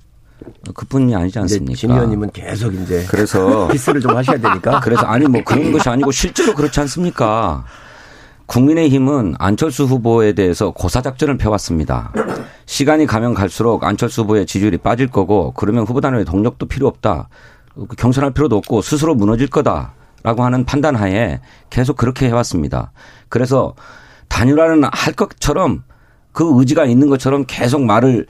[0.73, 1.77] 그뿐이 아니지 않습니까?
[1.77, 4.79] 진 의원님은 계속 이제 그래서 기스를 좀 하셔야 되니까.
[4.83, 7.65] 그래서 아니 뭐 그런 것이 아니고 실제로 그렇지 않습니까?
[8.47, 12.13] 국민의힘은 안철수 후보에 대해서 고사 작전을 펴왔습니다.
[12.65, 17.27] 시간이 가면 갈수록 안철수 후보의 지지율이 빠질 거고 그러면 후보 단위의 동력도 필요 없다.
[17.97, 22.91] 경선할 필요도 없고 스스로 무너질 거다라고 하는 판단하에 계속 그렇게 해왔습니다.
[23.29, 23.75] 그래서
[24.29, 25.83] 단일화는 할 것처럼
[26.31, 28.27] 그 의지가 있는 것처럼 계속 말을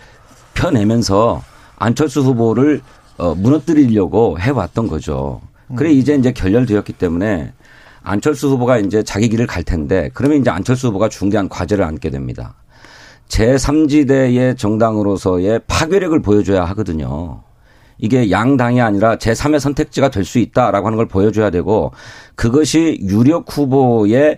[0.53, 1.43] 펴내면서
[1.77, 2.81] 안철수 후보를
[3.17, 5.41] 어, 무너뜨리려고 해왔던 거죠.
[5.75, 7.53] 그래 이제 이제 결렬되었기 때문에
[8.03, 12.55] 안철수 후보가 이제 자기 길을 갈 텐데 그러면 이제 안철수 후보가 중대한 과제를 안게 됩니다.
[13.27, 17.43] 제3지대의 정당으로서의 파괴력을 보여줘야 하거든요.
[17.97, 21.91] 이게 양당이 아니라 제3의 선택지가 될 수 있다라고 하는 걸 보여줘야 되고
[22.35, 24.37] 그것이 유력 후보의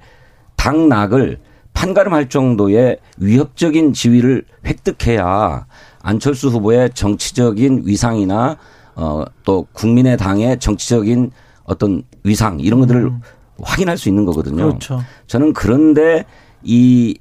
[0.55, 1.39] 당락을
[1.73, 5.67] 판가름할 정도의 위협적인 지위를 획득해야
[6.10, 8.57] 안철수 후보의 정치적인 위상이나
[8.95, 11.30] 어, 또 국민의당의 정치적인
[11.66, 13.22] 어떤 위상 이런 것들을 음.
[13.62, 14.70] 확인할 수 있는 거거든요.
[14.70, 15.01] 그렇죠.
[15.28, 16.26] 저는 그런데
[16.64, 17.20] 이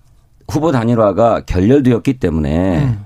[0.48, 3.04] 후보 단일화가 결렬되었기 때문에 음.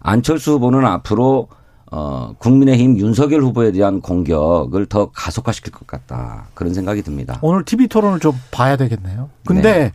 [0.00, 1.46] 안철수 후보는 앞으로
[1.92, 6.46] 어, 국민의힘 윤석열 후보에 대한 공격을 더 가속화시킬 것 같다.
[6.54, 7.38] 그런 생각이 듭니다.
[7.42, 9.28] 오늘 TV 토론을 좀 봐야 되겠네요.
[9.44, 9.92] 근데 네.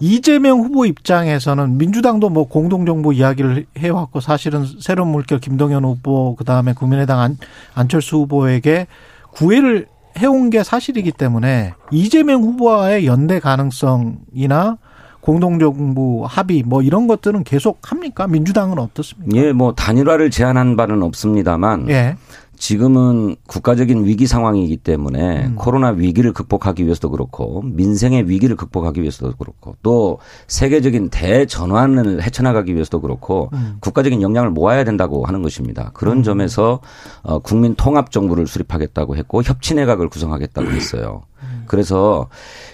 [0.00, 7.20] 이재명 후보 입장에서는 민주당도 뭐 공동정부 이야기를 해왔고 사실은 새로운 물결 김동연 후보 그다음에 국민의당
[7.20, 7.38] 안,
[7.74, 8.88] 안철수 후보에게
[9.30, 9.86] 구애를
[10.18, 14.78] 해온 게 사실이기 때문에 이재명 후보와의 연대 가능성이나
[15.26, 18.28] 공동정부 합의 뭐 이런 것들은 계속 합니까?
[18.28, 19.36] 민주당은 어떻습니까?
[19.36, 22.16] 예, 뭐 단일화를 제안한 바는 없습니다만 예.
[22.56, 25.56] 지금은 국가적인 위기 상황이기 때문에 음.
[25.56, 33.00] 코로나 위기를 극복하기 위해서도 그렇고 민생의 위기를 극복하기 위해서도 그렇고 또 세계적인 대전환을 헤쳐나가기 위해서도
[33.00, 33.78] 그렇고 음.
[33.80, 35.90] 국가적인 역량을 모아야 된다고 하는 것입니다.
[35.92, 36.22] 그런 음.
[36.22, 36.80] 점에서
[37.22, 41.22] 어, 국민 통합 정부를 수립하겠다고 했고 협치 내각을 구성하겠다고 했어요.
[41.42, 41.64] 음.
[41.66, 42.28] 그래서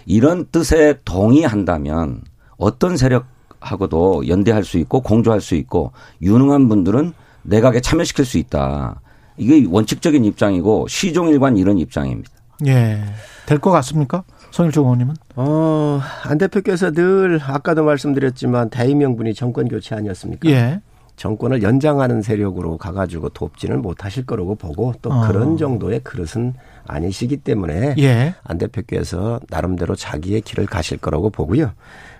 [0.04, 2.20] 이런 뜻에 동의한다면
[2.56, 9.00] 어떤 세력하고도 연대할 수 있고 공조할 수 있고 유능한 분들은 내각에 참여시킬 수 있다.
[9.36, 12.30] 이게 원칙적인 입장이고 시종일관 이런 입장입니다.
[12.66, 13.00] 예.
[13.46, 14.22] 될 것 같습니까?
[14.52, 15.14] 성일종 의원님은?
[15.36, 20.48] 어, 안 대표께서 늘 아까도 말씀드렸지만 대의명분이 정권 교체 아니었습니까?
[20.50, 20.80] 예.
[21.16, 25.26] 정권을 연장하는 세력으로 가가지고 돕지는 못하실 거라고 보고 또 어.
[25.26, 26.54] 그런 정도의 그릇은
[26.86, 28.34] 아니시기 때문에 예.
[28.44, 31.72] 안 대표께서 나름대로 자기의 길을 가실 거라고 보고요.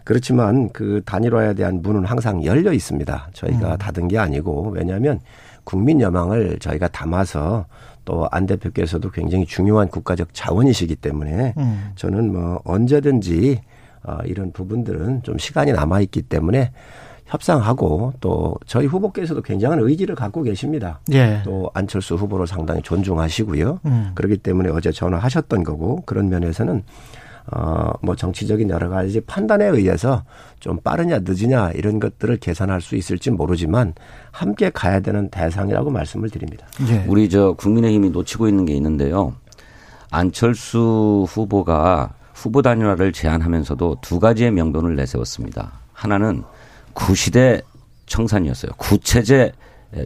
[0.05, 3.28] 그렇지만 그 단일화에 대한 문은 항상 열려 있습니다.
[3.32, 3.78] 저희가 음.
[3.78, 5.20] 닫은 게 아니고 왜냐하면
[5.64, 7.66] 국민 여망을 저희가 담아서
[8.05, 11.92] 또 안 대표께서도 굉장히 중요한 국가적 자원이시기 때문에 음.
[11.94, 13.61] 저는 뭐 언제든지
[14.05, 16.72] 어, 이런 부분들은 좀 시간이 남아 있기 때문에
[17.26, 21.00] 협상하고 또 저희 후보께서도 굉장한 의지를 갖고 계십니다.
[21.12, 21.40] 예.
[21.44, 23.80] 또 안철수 후보를 상당히 존중하시고요.
[23.86, 24.11] 음.
[24.14, 26.82] 그렇기 때문에 어제 전화하셨던 거고 그런 면에서는
[27.51, 30.22] 어, 뭐 정치적인 여러 가지 판단에 의해서
[30.61, 33.95] 좀 빠르냐 늦으냐 이런 것들을 계산할 수 있을지 모르지만
[34.30, 36.66] 함께 가야 되는 대상이라고 말씀을 드립니다.
[36.88, 37.05] 예.
[37.09, 39.34] 우리 저 국민의힘이 놓치고 있는 게 있는데요.
[40.11, 45.72] 안철수 후보가 후보 단일화를 제안하면서도 두 가지의 명분을 내세웠습니다.
[45.93, 46.45] 하나는
[46.93, 47.62] 구시대
[48.07, 48.72] 청산이었어요.
[48.76, 49.53] 구체제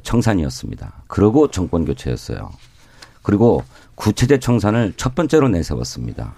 [0.03, 0.93] 청산이었습니다.
[1.07, 2.51] 그리고 정권 교체였어요.
[3.23, 3.63] 그리고
[3.95, 6.35] 구체제 청산을 첫 번째로 내세웠습니다.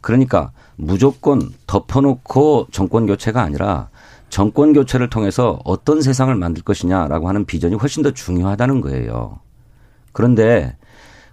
[0.00, 3.88] 그러니까 무조건 덮어놓고 정권 교체가 아니라
[4.28, 9.40] 정권 교체를 통해서 어떤 세상을 만들 것이냐라고 하는 비전이 훨씬 더 중요하다는 거예요.
[10.12, 10.76] 그런데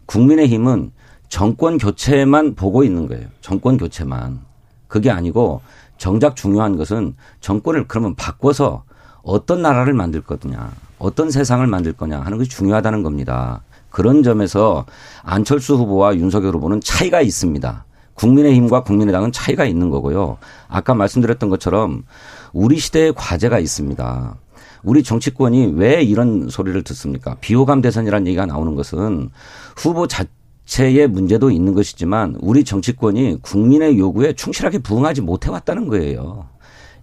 [0.07, 0.91] 국민의힘은
[1.29, 3.27] 정권 교체만 보고 있는 거예요.
[3.41, 4.41] 정권 교체만.
[4.87, 5.61] 그게 아니고
[5.97, 8.83] 정작 중요한 것은 정권을 그러면 바꿔서
[9.21, 13.61] 어떤 나라를 만들 거냐, 어떤 세상을 만들 거냐 하는 것이 중요하다는 겁니다.
[13.89, 14.85] 그런 점에서
[15.23, 17.85] 안철수 후보와 윤석열 후보는 차이가 있습니다.
[18.17, 20.37] 국민의힘과 국민의당은 차이가 있는 거고요.
[20.67, 22.03] 아까 말씀드렸던 것처럼
[22.51, 24.35] 우리 시대의 과제가 있습니다.
[24.83, 27.35] 우리 정치권이 왜 이런 소리를 듣습니까?
[27.41, 29.29] 비호감 대선이라는 얘기가 나오는 것은
[29.75, 30.25] 후보 자
[30.65, 36.47] 체의 문제도 있는 것이지만 우리 정치권이 국민의 요구에 충실하게 부응하지 못해 왔다는 거예요.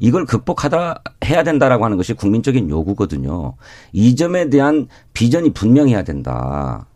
[0.01, 3.55] 이걸 극복하다 해야 된다라고 하는 것이 국민적인 요구거든요.
[3.93, 6.87] 이 점에 대한 비전이 분명해야 된다.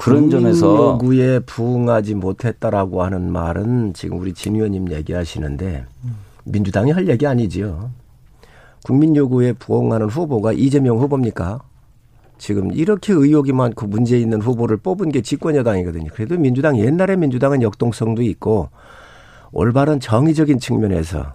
[0.00, 5.84] 그런 점에서 요구에 부응하지 못했다라고 하는 말은 지금 우리 진 의원님 얘기하시는데
[6.44, 7.90] 민주당이 할 얘기 아니지요.
[8.82, 11.60] 국민 요구에 부응하는 후보가 이재명 후보입니까?
[12.38, 16.08] 지금 이렇게 의혹이 많고 문제 있는 후보를 뽑은 게 집권 여당이거든요.
[16.14, 18.70] 그래도 민주당 옛날에 민주당은 역동성도 있고
[19.52, 21.34] 올바른 정의적인 측면에서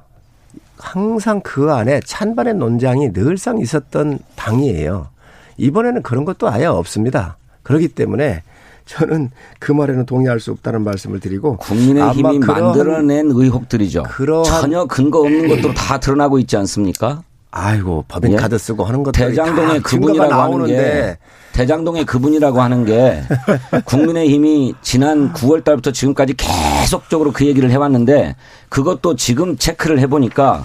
[0.79, 5.09] 항상 그 안에 찬반의 논장이 늘상 있었던 당이에요.
[5.57, 7.37] 이번에는 그런 것도 아예 없습니다.
[7.61, 8.41] 그렇기 때문에
[8.85, 14.03] 저는 그 말에는 동의할 수 없다는 말씀을 드리고 국민의힘이 만들어낸 의혹들이죠.
[14.43, 17.23] 전혀 근거 없는 것도 다 드러나고 있지 않습니까?
[17.57, 18.57] 아이고 법인카드 예?
[18.57, 21.17] 쓰고 하는 것들 대장동의 그분이라고 하는 게
[21.53, 23.23] 대장동의 그분이라고 하는 게
[23.85, 28.35] 국민의힘이 지난 9월 달부터 지금까지 계속적으로 그 얘기를 해왔는데
[28.67, 30.63] 그것도 지금 체크를 해보니까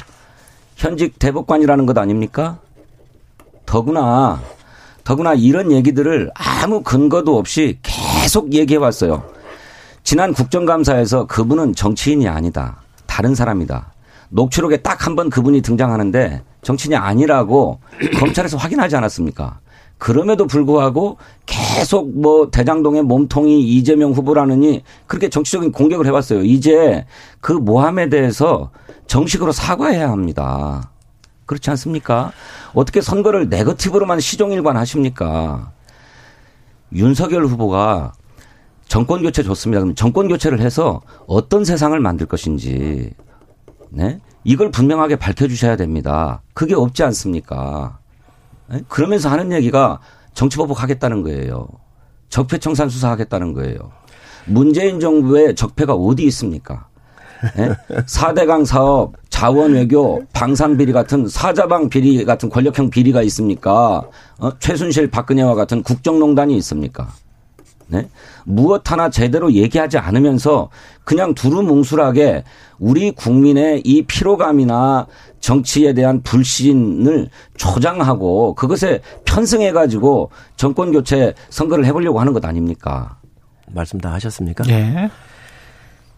[0.74, 2.58] 현직 대법관이라는 것 아닙니까?
[3.66, 4.42] 더구나
[5.04, 8.09] 더구나 이런 얘기들을 아무 근거도 없이 계속
[8.52, 9.24] 얘기해 왔어요.
[10.02, 12.80] 지난 국정감사에서 그분은 정치인이 아니다.
[13.06, 13.92] 다른 사람이다.
[14.30, 17.80] 녹취록에 딱 한 번 그분이 등장하는데 정치인이 아니라고
[18.18, 19.58] 검찰에서 확인하지 않았습니까?
[19.98, 26.42] 그럼에도 불구하고 계속 뭐 대장동의 몸통이 이재명 후보라느니 그렇게 정치적인 공격을 해왔어요.
[26.44, 27.04] 이제
[27.40, 28.70] 그 모함에 대해서
[29.08, 30.90] 정식으로 사과해야 합니다.
[31.44, 32.32] 그렇지 않습니까?
[32.72, 35.72] 어떻게 선거를 네거티브로만 시종일관 하십니까?
[36.94, 38.12] 윤석열 후보가
[38.90, 39.80] 정권 교체 좋습니다.
[39.80, 43.12] 그럼 정권 교체를 해서 어떤 세상을 만들 것인지,
[43.88, 44.18] 네?
[44.42, 46.42] 이걸 분명하게 밝혀 주셔야 됩니다.
[46.54, 48.00] 그게 없지 않습니까?
[48.68, 48.82] 네?
[48.88, 50.00] 그러면서 하는 얘기가
[50.34, 51.68] 정치 보복 하겠다는 거예요.
[52.30, 53.92] 적폐 청산 수사하겠다는 거예요.
[54.46, 56.88] 문재인 정부의 적폐가 어디 있습니까?
[57.54, 57.68] 네?
[58.08, 64.02] 4대강 사업, 자원 외교, 방산 비리 같은 사자방 비리 같은 권력형 비리가 있습니까?
[64.38, 64.58] 어?
[64.58, 67.12] 최순실 박근혜와 같은 국정농단이 있습니까?
[67.86, 68.08] 네?
[68.44, 70.70] 무엇 하나 제대로 얘기하지 않으면서
[71.04, 72.44] 그냥 두루뭉술하게
[72.78, 75.06] 우리 국민의 이 피로감이나
[75.40, 83.18] 정치에 대한 불신을 조장하고 그것에 편승해 가지고 정권 교체 선거를 해보려고 하는 것 아닙니까?
[83.72, 84.64] 말씀 다 하셨습니까?
[84.64, 85.10] 네.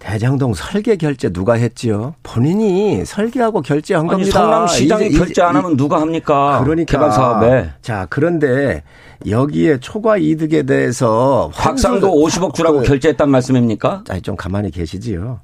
[0.07, 2.15] 대장동 설계 결제 누가 했지요?
[2.25, 4.41] 본인이 설계하고 결제한 아니, 겁니다.
[4.41, 6.61] 성남시장이 이제, 결제 안 하면 누가 합니까?
[6.65, 7.71] 그러니까 개발 사업에.
[7.83, 8.83] 자 그런데
[9.29, 14.03] 여기에 초과 이득에 대해서 확상도 50억 주라고 그, 결제했단 말씀입니까?
[14.09, 15.39] 아니 좀 가만히 계시지요.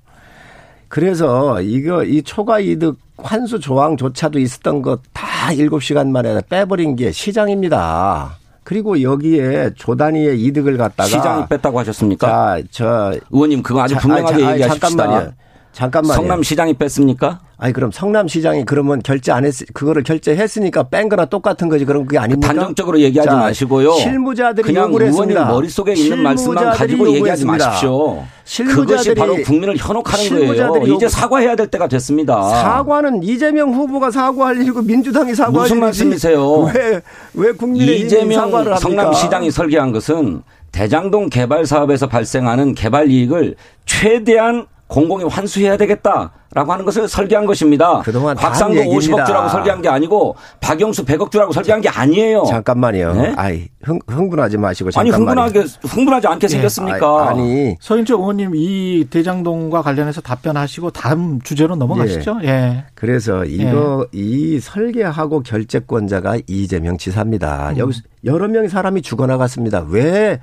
[0.89, 8.38] 그래서 이거 이 초과 이득 환수 조항조차도 있었던 것 다 7시간 만에 빼버린 게 시장입니다.
[8.69, 12.27] 그리고 여기에 조단위의 이득을 갖다가 시장이 뺐다고 하셨습니까?
[12.29, 14.89] 자, 저 의원님 그거 아주 분명하게 아, 얘기하십시다.
[14.91, 15.33] 잠깐만요.
[15.73, 16.14] 잠깐만요.
[16.14, 17.41] 성남 시장이 뺐습니까?
[17.61, 21.85] 아니 그럼 성남시장이 그러면 결제 안 했, 그거를 결제했으니까 뺀 거나 똑같은 거지.
[21.85, 22.53] 그럼 그게 아닙니까?
[22.55, 23.95] 단정적으로 얘기하지 자, 마시고요.
[23.95, 25.47] 실무자들이 그냥 했습니다.
[25.47, 28.23] 머릿속에 있는 말씀만 가지고 얘기하지 마십시오.
[28.71, 30.95] 그것이 바로 국민을 현혹하는 거예요.
[30.95, 32.49] 이제 사과해야 될 때가 됐습니다.
[32.49, 36.61] 사과는 이재명 후보가 사과할 일이고 민주당이 사과할 무슨 말씀이세요?
[36.73, 37.01] 왜,
[37.35, 38.77] 왜 국민의 이재명?
[38.77, 47.07] 성남시장이 설계한 것은 대장동 개발 사업에서 발생하는 개발 이익을 최대한 공공이 환수해야 되겠다라고 하는 것을
[47.09, 48.01] 설계한 것입니다.
[48.01, 52.45] 그동안 곽상도 50억 주라고 설계한 게 아니고 박영수 100억 주라고 설계한 게 아니에요.
[52.45, 53.14] 잠깐만요.
[53.14, 53.34] 네?
[53.36, 55.41] 아이 흥, 흥분하지 마시고 잠깐만요.
[55.41, 56.53] 아니 흥분하게 흥분하지 않게 네.
[56.53, 57.28] 생겼습니까?
[57.28, 62.39] 아니 서인철 의원님 이 대장동과 관련해서 답변하시고 다음 주제로 넘어가시죠.
[62.45, 62.49] 예.
[62.49, 62.84] 예.
[62.95, 64.18] 그래서 이거 예.
[64.18, 67.70] 이 설계하고 결재권자가 이재명 지사입니다.
[67.70, 67.78] 음.
[67.78, 69.84] 여기 여러 명의 사람이 죽어나갔습니다.
[69.91, 70.41] 왜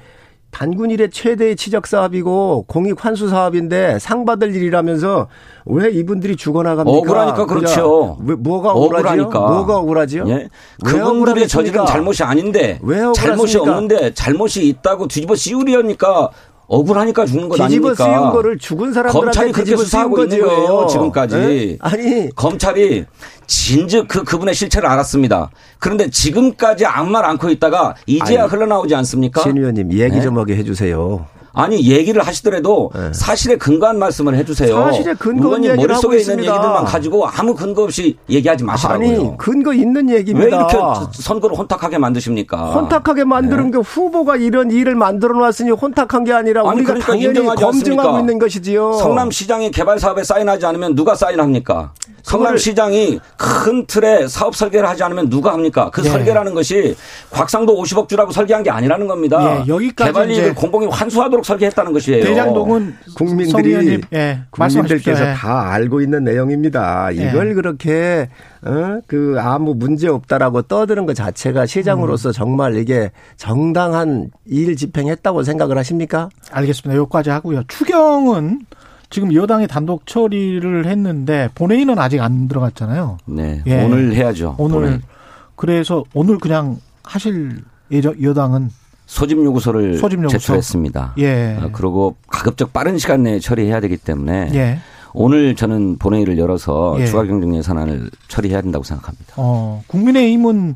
[0.56, 5.28] 단군 일의 최대의 치적 사업이고 공익 환수 사업인데 상 받을 일이라면서
[5.66, 6.98] 왜 이분들이 죽어나갑니까?
[6.98, 8.18] 억울하니까 그렇죠.
[8.26, 9.24] 왜 뭐가 억울하지요?
[9.32, 10.24] 뭐가 억울하지요?
[10.30, 10.48] 예?
[10.82, 16.30] 그분들이 저지른 잘못이 아닌데 왜 잘못이 없는데 잘못이 있다고 뒤집어 씌우려니까
[16.68, 18.06] 억울하니까 죽는 것 뒤집어 아닙니까?
[18.06, 21.36] 씌운 거를 죽은 사람들한테 검찰이 그렇게 수사하고 있는 거예요 지금까지.
[21.36, 21.78] 네?
[21.82, 23.06] 아니 검찰이
[23.48, 25.52] 진즉 그 그분의 실체를 알았습니다.
[25.80, 29.42] 그런데 지금까지 아무 말 않고 있다가 이제야 아니, 흘러나오지 않습니까?
[29.42, 30.22] 신 의원님 얘기 네?
[30.22, 31.26] 좀 하게 해주세요.
[31.56, 33.14] 아니 얘기를 하시더라도 네.
[33.14, 34.76] 사실에 근거한 말씀을 해주세요.
[34.76, 39.08] 사실에 근거 있는 머릿속에 있는 얘기들만 가지고 아무 근거 없이 얘기하지 마시라고요.
[39.08, 40.46] 아니 근거 있는 얘기입니다.
[40.46, 40.78] 왜 이렇게
[41.14, 42.72] 선거를 혼탁하게 만드십니까?
[42.74, 43.72] 혼탁하게 만드는 네.
[43.72, 48.20] 게 후보가 이런 일을 만들어 놨으니 혼탁한 게 아니라 아니, 우리가 그러니까 당연히 검증하고 않습니까?
[48.20, 48.94] 있는 것이지요.
[48.94, 51.94] 성남시장이 개발 사업에 사인하지 않으면 누가 사인합니까?
[52.24, 55.92] 성남시장이 큰 틀에 사업 설계를 하지 않으면 누가 합니까?
[55.94, 56.10] 그 네.
[56.10, 56.96] 설계라는 것이
[57.30, 59.40] 곽상도 50억 주라고 설계한 게 아니라는 겁니다.
[59.40, 62.24] 네, 여기까지 개발 이익을 공공이 환수하도록 설계했다는 것이에요.
[62.24, 65.34] 대장동은 국민들이 예, 국민들께서 예.
[65.34, 67.16] 다 알고 있는 내용입니다.
[67.16, 67.30] 예.
[67.30, 67.54] 이걸 예.
[67.54, 68.30] 그렇게
[68.64, 69.00] 어?
[69.08, 72.34] 그 아무 문제 없다라고 떠드는 것 자체가 시장으로서 음.
[72.34, 76.30] 정말 이게 정당한 일 집행했다고 생각을 하십니까?
[76.52, 77.00] 알겠습니다.
[77.00, 77.64] 여기까지 하고요.
[77.68, 78.62] 추경은
[79.10, 83.18] 지금 여당이 단독 처리를 했는데 본회의는 아직 안 들어갔잖아요.
[83.28, 83.62] 네.
[83.68, 83.84] 예.
[83.84, 84.56] 오늘 해야죠.
[84.58, 85.00] 오늘 본회의.
[85.56, 88.70] 그래서 오늘 그냥 하실 예정 여당은
[89.06, 90.38] 소집 요구서를 소집 요구서.
[90.38, 91.14] 제출했습니다.
[91.20, 91.58] 예.
[91.62, 94.80] 어, 그리고 가급적 빠른 시간 내에 처리해야 되기 때문에 예.
[95.14, 97.06] 오늘 저는 본회의를 열어서 예.
[97.06, 99.34] 추가 경정 예산안을 처리해야 된다고 생각합니다.
[99.38, 100.76] 어, 국민의힘은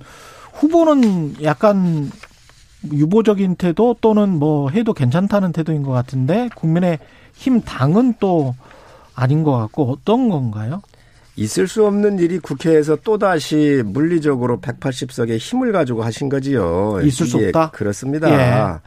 [0.54, 2.12] 후보는 약간
[2.92, 7.00] 유보적인 태도 또는 뭐 해도 괜찮다는 태도인 것 같은데 국민의
[7.34, 8.56] 힘 당은 또
[9.16, 10.82] 아닌 것 같고 어떤 건가요?
[11.40, 17.00] 있을 수 없는 일이 국회에서 또다시 물리적으로 180석의 힘을 가지고 하신 거지요.
[17.04, 17.72] 있을 수 없다?
[17.72, 18.30] 그렇습니다.
[18.30, 18.80] 예.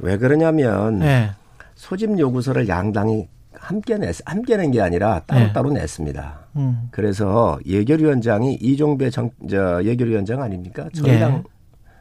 [0.00, 1.30] 왜 그러냐면 예.
[1.74, 3.26] 소집 요구서를 양당이
[3.58, 5.80] 함께 냈, 함께 낸 게 아니라 따로따로 예.
[5.80, 6.38] 냈습니다.
[6.56, 6.88] 음.
[6.90, 10.86] 그래서 예결위원장이 이종배 정, 저, 예결위원장 아닙니까?
[10.94, 11.42] 저희 당 예.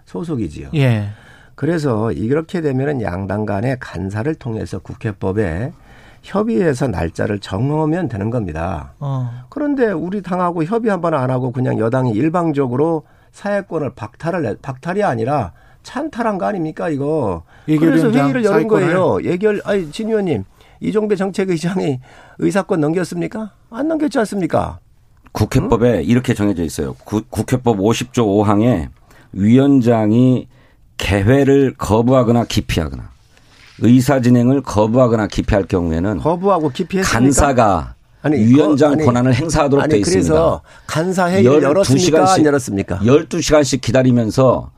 [0.05, 0.69] 소속이지요.
[0.75, 1.07] 예.
[1.55, 5.71] 그래서 이렇게 되면은 양당 간의 간사를 통해서 국회법에
[6.23, 8.93] 협의해서 날짜를 정하면 되는 겁니다.
[8.99, 9.29] 어.
[9.49, 13.03] 그런데 우리 당하고 협의 한 번 안 하고 그냥 여당이 일방적으로
[13.33, 15.51] 사회권을 박탈을 박탈이 아니라
[15.83, 17.43] 찬탈한 거 아닙니까 이거?
[17.65, 19.21] 그래서 회의를 열은 거예요.
[19.23, 20.45] 예결 아니 진 의원님
[20.79, 21.99] 이종배 정책의장이
[22.39, 23.51] 의사권 넘겼습니까?
[23.69, 24.79] 안 넘겼지 않습니까?
[25.33, 26.03] 국회법에 응?
[26.03, 26.93] 이렇게 정해져 있어요.
[27.03, 28.87] 구, 국회법 50조 5항에
[29.33, 30.47] 위원장이
[30.97, 33.09] 개회를 거부하거나 기피하거나
[33.83, 37.19] 의사 진행을 거부하거나 기피할 경우에는 거부하고 기피했습니까?
[37.19, 40.33] 간사가 아니, 위원장 아니, 권한을 행사하도록 되어 있습니다.
[40.33, 42.33] 그래서 간사 회의를 열었습니까?
[42.33, 42.99] 안 열었습니까?
[42.99, 44.71] 12시간씩 기다리면서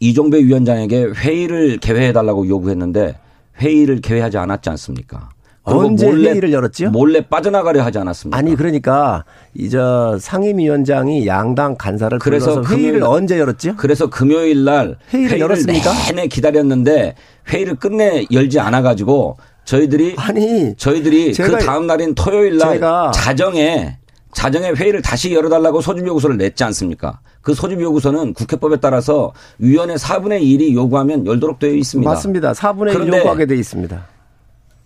[0.00, 3.18] 이종배 위원장에게 회의를 개회해 달라고 요구했는데
[3.58, 5.30] 회의를 개회하지 않았지 않습니까?
[5.64, 6.90] 언제 몰래, 회의를 열었죠?
[6.90, 8.36] 몰래 빠져나가려 하지 않았습니까?
[8.36, 9.78] 아니 그러니까 이제
[10.20, 13.74] 상임위원장이 양당 간사를 그래서 회의를 금요일, 언제 열었죠?
[13.76, 15.90] 그래서 금요일 날 회의를, 회의를 열었습니까?
[16.08, 17.14] 내내 기다렸는데
[17.48, 22.78] 회의를 끝내 열지 않아 가지고 저희들이 아니 저희들이 그 다음 날인 토요일 날
[23.14, 23.96] 자정에
[24.34, 27.20] 자정에 회의를 다시 열어달라고 소집 요구서를 냈지 않습니까?
[27.40, 32.10] 그 소집 요구서는 국회법에 따라서 위원회 4분의 1이 요구하면 열도록 되어 있습니다.
[32.10, 32.52] 맞습니다.
[32.52, 34.06] 4분의 1 요구하게 되어 있습니다.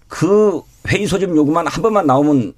[0.07, 2.55] 그 회의 소집 요구만 한 번만 나오면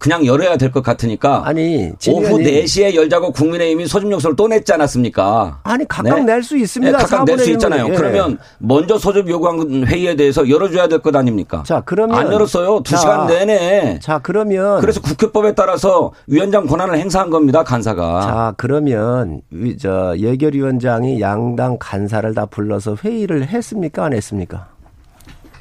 [0.00, 5.58] 그냥 열어야 될 것 같으니까 아니 오후 4시에 열자고 국민의힘이 소집 요구서를 또 냈지 않았습니까?
[5.64, 6.22] 아니 각각 네?
[6.22, 6.96] 낼수 있습니다.
[6.96, 7.88] 네, 각각 낼 수 있잖아요.
[7.88, 7.96] 예.
[7.96, 11.64] 그러면 먼저 소집 요구한 회의에 대해서 열어줘야 될 것 아닙니까?
[11.66, 12.82] 자 그러면 안 열었어요.
[12.86, 13.98] 2 시간 내내.
[14.00, 17.64] 자 그러면 그래서 국회법에 따라서 위원장 권한을 행사한 겁니다.
[17.64, 18.20] 간사가.
[18.20, 19.40] 자 그러면
[19.80, 24.04] 저 예결위원장이 양당 간사를 다 불러서 회의를 했습니까?
[24.04, 24.68] 안 했습니까?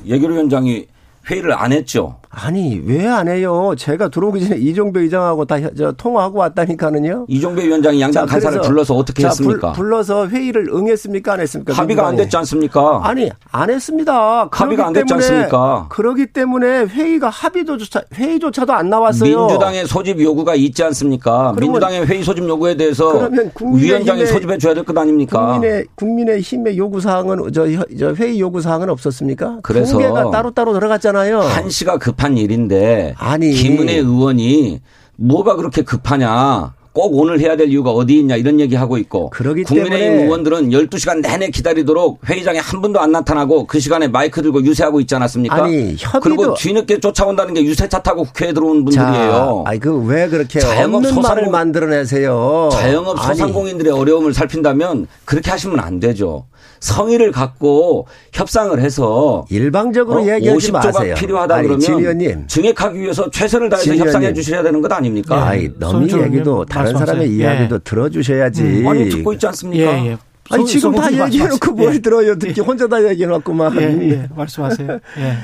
[0.06, 0.86] 예결위원장이
[1.30, 2.16] 회의를 안 했죠.
[2.30, 3.74] 아니 왜 안 해요?
[3.78, 7.26] 제가 들어오기 전에 이종배 의장하고 다 저, 통화하고 왔다니까는요.
[7.28, 9.72] 이종배 위원장이 양당 자, 간사를 불러서 어떻게 자, 했습니까?
[9.72, 11.34] 불, 러서 회의를 응했습니까?
[11.34, 11.74] 안 했습니까?
[11.74, 12.10] 합의가 민주당이.
[12.10, 13.02] 안 됐지 않습니까?
[13.04, 14.50] 아니 안 했습니다.
[14.52, 15.88] 합의가 안 됐지 않습니까?
[15.90, 19.40] 그러기 때문에 회의가 합의도조차 회의조차도 안 나왔어요.
[19.48, 21.54] 민주당의 소집 요구가 있지 않습니까?
[21.60, 23.30] 민주당의 회의 소집 요구에 대해서
[23.74, 25.54] 위원장이 소집해 줘야 될 것 아닙니까?
[25.54, 27.66] 국민의 국민의 힘의 요구 사항은 저,
[27.98, 29.60] 저 회의 요구 사항은 없었습니까?
[29.64, 31.17] 그래서 두 개가 따로 따로 들어갔잖아요.
[31.18, 31.40] 있잖아요.
[31.40, 34.82] 한시가 급한 일인데 아니 김은혜 의원이
[35.16, 36.76] 뭐가 그렇게 급하냐.
[36.98, 42.28] 꼭 오늘 해야 될 이유가 어디 있냐 이런 얘기하고 있고 국민의힘 의원들은 12시간 내내 기다리도록
[42.28, 45.64] 회의장에 한 분도 안 나타나고 그 시간에 마이크 들고 유세하고 있지 않았습니까?
[45.66, 49.64] 아니, 협의도 그리고 뒤늦게 쫓아온다는 게 유세차 타고 국회에 들어온 분들이에요.
[49.68, 52.70] 아니 그 왜 그렇게 자영업 소상을 만들어내세요?
[52.72, 56.46] 자영업 소상공인들의 어려움을 살핀다면 그렇게 하시면 안 되죠.
[56.80, 61.16] 성의를 갖고 협상을 해서 일방적으로 어, 얘기하지 50조가 마세요.
[61.18, 62.48] 필요하다 아니, 그러면.
[62.48, 63.96] 증액하기 위해서 최선을 다해서.
[63.96, 65.44] 협상해 주셔야 되는 것 아닙니까?
[65.48, 67.80] 아니, 너미 얘기도 다른 사람의 이야기도 예.
[67.84, 68.64] 들어주셔야지.
[68.64, 70.00] 음, 아니 듣고 있지 않습니까?
[70.00, 70.18] 예, 예.
[70.50, 72.00] 아니 지금 다 얘기해놓고 뭘 예.
[72.00, 72.38] 들어요?
[72.38, 73.76] 듣기 혼자 다 얘기해놓고만.
[73.82, 74.28] 예, 예.
[74.36, 74.92] 말씀하세요.
[74.92, 75.38] 예.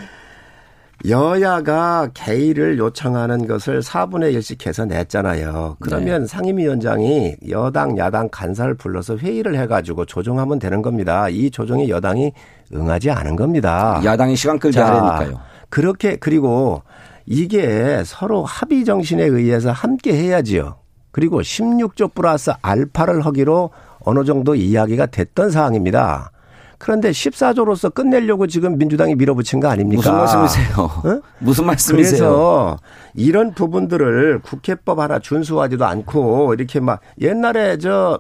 [1.10, 5.76] 여야가 개의를 요청하는 것을 4분의 1씩 해서 냈잖아요.
[5.82, 6.28] 그러면 네.
[6.28, 11.28] 상임위원장이 여당, 야당 간사를 불러서 회의를 해가지고 조정하면 되는 겁니다.
[11.28, 12.32] 이 조정에 여당이
[12.74, 14.00] 응하지 않은 겁니다.
[14.04, 15.42] 야당이 시간 끌게 하려니까요.
[15.70, 16.84] 그렇게 그리고
[17.26, 20.78] 이게 서로 합의 정신에 의해서 함께 해야지요.
[21.14, 26.32] 그리고 16조 플러스 알파를 하기로 어느 정도 이야기가 됐던 사항입니다.
[26.80, 30.02] 그런데 14조로서 끝내려고 지금 민주당이 밀어붙인 거 아닙니까?
[30.02, 30.86] 무슨 말씀이세요?
[30.86, 31.22] 어?
[31.40, 32.20] 무슨 말씀이세요?
[32.20, 32.78] 그래서
[33.14, 38.20] 이런 부분들을 국회법 하나 준수하지도 않고 이렇게 막 옛날에 저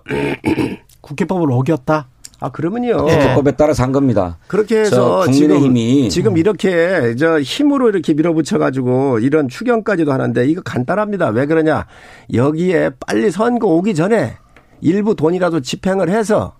[1.01, 2.07] 국회법을 어겼다?
[2.43, 3.05] 아 그러면요.
[3.05, 3.19] 네.
[3.19, 4.37] 국회법에 따라 산 겁니다.
[4.47, 10.61] 그렇게 해서 국민의힘이 지금, 지금 이렇게 저 힘으로 이렇게 밀어붙여 가지고 이런 추경까지도 하는데 이거
[10.61, 11.29] 간단합니다.
[11.29, 11.85] 왜 그러냐?
[12.33, 14.33] 여기에 빨리 선거 오기 전에
[14.81, 16.55] 일부 돈이라도 집행을 해서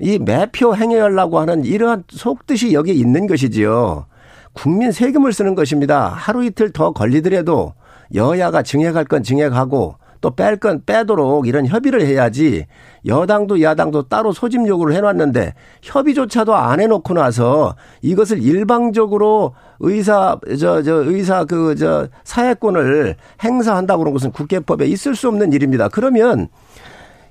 [0.00, 4.06] 이 매표 행해하려고 하는 이러한 속뜻이 여기에 있는 것이지요.
[4.52, 6.08] 국민 세금을 쓰는 것입니다.
[6.08, 7.74] 하루 이틀 더 걸리더라도
[8.16, 12.66] 여야가 증액할 건 증액하고 또 뺄 건 빼도록 이런 협의를 해야지
[13.06, 21.44] 여당도 야당도 따로 소집 요구를 해놨는데 협의조차도 안 해놓고 나서 이것을 일방적으로 의사 저저 의사
[21.44, 25.88] 그 저 사회권을 행사한다고 그런 것은 국회법에 있을 수 없는 일입니다.
[25.88, 26.48] 그러면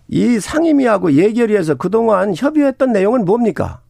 [0.07, 3.81] 이 상임위하고 예결위에서 그동안 협의했던 내용은 뭡니까?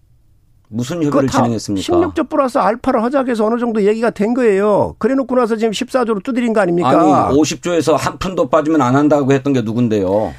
[0.72, 1.97] 무슨 협의를 진행했습니까?
[1.97, 4.95] 16조 플러스 알파를 하자해서 어느 정도 얘기가 된 거예요.
[4.99, 6.89] 그래 놓고 나서 지금 14조로 두드린 거 아닙니까?
[6.89, 10.34] 아니, 50조에서 한 푼도 빠지면 안 한다고 했던 게 누군데요?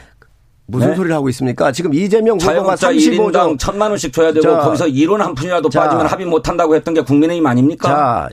[0.66, 0.94] 무슨 네?
[0.96, 1.72] 소리를 하고 있습니까?
[1.72, 5.80] 지금 이재명 후보가 35조 1인당 만 원씩 줘야 되고 자, 거기서 1원 한 푼이라도 자,
[5.80, 7.88] 빠지면 합의 못 한다고 했던 게 국민의힘 아닙니까?
[7.88, 8.28] 자,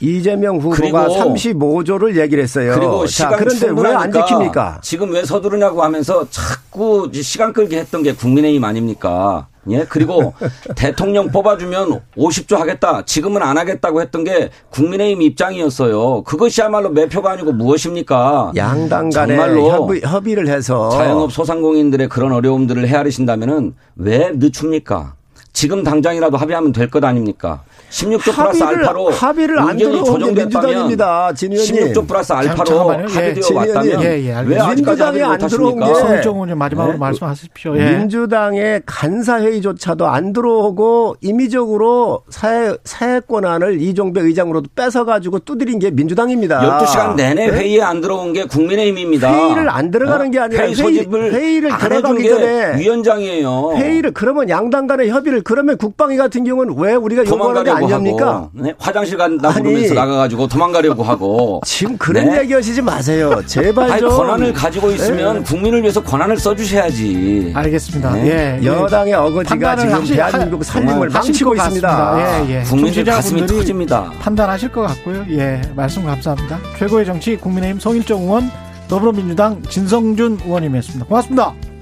[0.00, 2.72] 이재명 후보가 35조를 얘기를 했어요.
[2.74, 4.80] 그리고 시간 그런데 왜 안 지킵니까?
[4.80, 9.46] 지금 왜 서두르냐고 하면서 자꾸 시간 끌게 했던 게 국민의힘 아닙니까?
[9.70, 10.34] 예, 그리고
[10.76, 13.02] 대통령 뽑아주면 50조 하겠다.
[13.04, 16.22] 지금은 안 하겠다고 했던 게 국민의힘 입장이었어요.
[16.24, 18.52] 그것이야말로 매표가 아니고 무엇입니까?
[18.56, 19.36] 양당 간에
[19.70, 25.14] 협의, 협의 를 해서 자영업 소상공인들의 그런 어려움들을 헤아리신다면은 왜 늦춥니까?
[25.52, 27.62] 지금 당장이라도 합의하면 될 것 아닙니까?
[27.94, 31.32] 16조 플러스 알파로 합의를 안 들어온 게 민주당입니다.
[31.34, 31.92] 진 의원님.
[31.92, 36.56] 16조 플러스 알파로 합의되어 예, 왔다면 예, 예, 왜 아직까지 안 들어온 게 성종 의
[36.56, 36.98] 마지막으로 네?
[36.98, 37.76] 말씀하십시오.
[37.78, 37.98] 예.
[37.98, 45.92] 민주당의 간사 회의조차도 안 들어오고 임의적으로 사회 사회 권한을 이종배 의장으로도 뺏어 가지고 두드린 게
[45.92, 46.80] 민주당입니다.
[46.80, 47.56] 12시간 내내 네?
[47.56, 49.32] 회의에 안 들어온 게 국민의힘입니다.
[49.32, 53.74] 회의를 안 들어가는 게 아니라 회의, 소집을 회의 를 들어가기 전에 위원장이에요.
[53.76, 58.48] 회의를 그러면 양당 간의 협의를 그러면 국방위 같은 경우는 왜 우리가 요구하는 게 아니 합니까?
[58.52, 58.74] 네?
[58.78, 61.60] 화장실 간다고 그러면서 나가가지고 도망가려고 하고.
[61.66, 62.40] 지금 그런 네?
[62.40, 63.40] 얘기하시지 마세요.
[63.46, 64.10] 제발 아니, 좀.
[64.10, 65.42] 권한을 가지고 있으면 네.
[65.42, 67.52] 국민을 위해서 권한을 써주셔야지.
[67.54, 68.12] 알겠습니다.
[68.14, 68.58] 네?
[68.62, 68.66] 예.
[68.66, 72.44] 여당의 어거지가 지금 하시, 대한민국 살림을 망치고 있습니다.
[72.48, 72.62] 예, 예.
[72.62, 74.10] 국민들 가슴이 터집니다.
[74.20, 75.24] 판단하실 것 같고요.
[75.30, 76.58] 예, 말씀 감사합니다.
[76.78, 78.50] 최고의 정치 국민의힘 송일정 의원
[78.88, 81.06] 더불어민주당 진성준 의원님이었습니다.
[81.06, 81.73] 고맙습니다.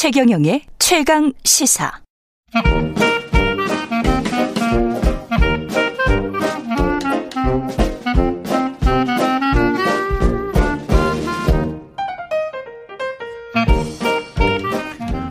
[0.00, 1.92] 최경영의 최강 시사.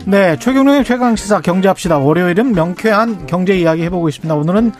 [0.06, 1.98] 네, 최경영의 최강 시사 경제합시다.
[1.98, 4.32] 월요일은 명쾌한 경제 이야기 해보고 있습니다.
[4.32, 4.70] 오늘은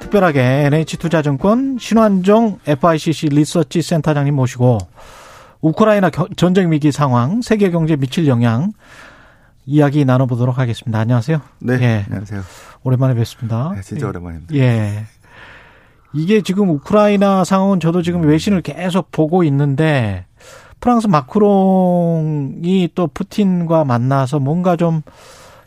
[0.00, 4.78] 특별하게 NH투자증권 신환종 FICC 리서치 센터장님 모시고
[5.60, 8.72] 우크라이나 전쟁 위기 상황, 세계 경제에 미칠 영향,
[9.66, 10.98] 이야기 나눠보도록 하겠습니다.
[10.98, 11.40] 안녕하세요.
[11.60, 11.74] 네.
[11.80, 12.04] 예.
[12.06, 12.42] 안녕하세요.
[12.82, 13.72] 오랜만에 뵙습니다.
[13.74, 14.54] 네, 진짜 오랜만입니다.
[14.56, 15.04] 예.
[16.12, 20.26] 이게 지금 우크라이나 상황은 저도 지금 외신을 계속 보고 있는데
[20.80, 25.02] 프랑스 마크롱이 또 푸틴과 만나서 뭔가 좀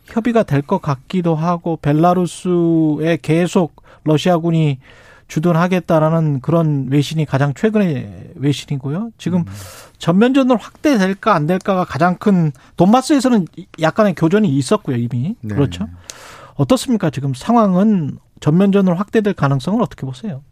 [0.06, 4.80] 협의가 될 것 같기도 하고 벨라루스에 계속 러시아군이
[5.28, 9.12] 주둔하겠다라는 그런 외신이 가장 최근의 외신이고요.
[9.18, 9.46] 지금 음.
[9.98, 13.48] 전면전으로 확대될까 안 될까가 가장 큰 돈바스에서는
[13.82, 15.56] 약간의 교전이 있었고요 이미 네.
[15.56, 15.88] 그렇죠.
[16.56, 20.44] 어떻습니까 지금 상황은 전면전으로 확대될 가능성을 어떻게 보세요?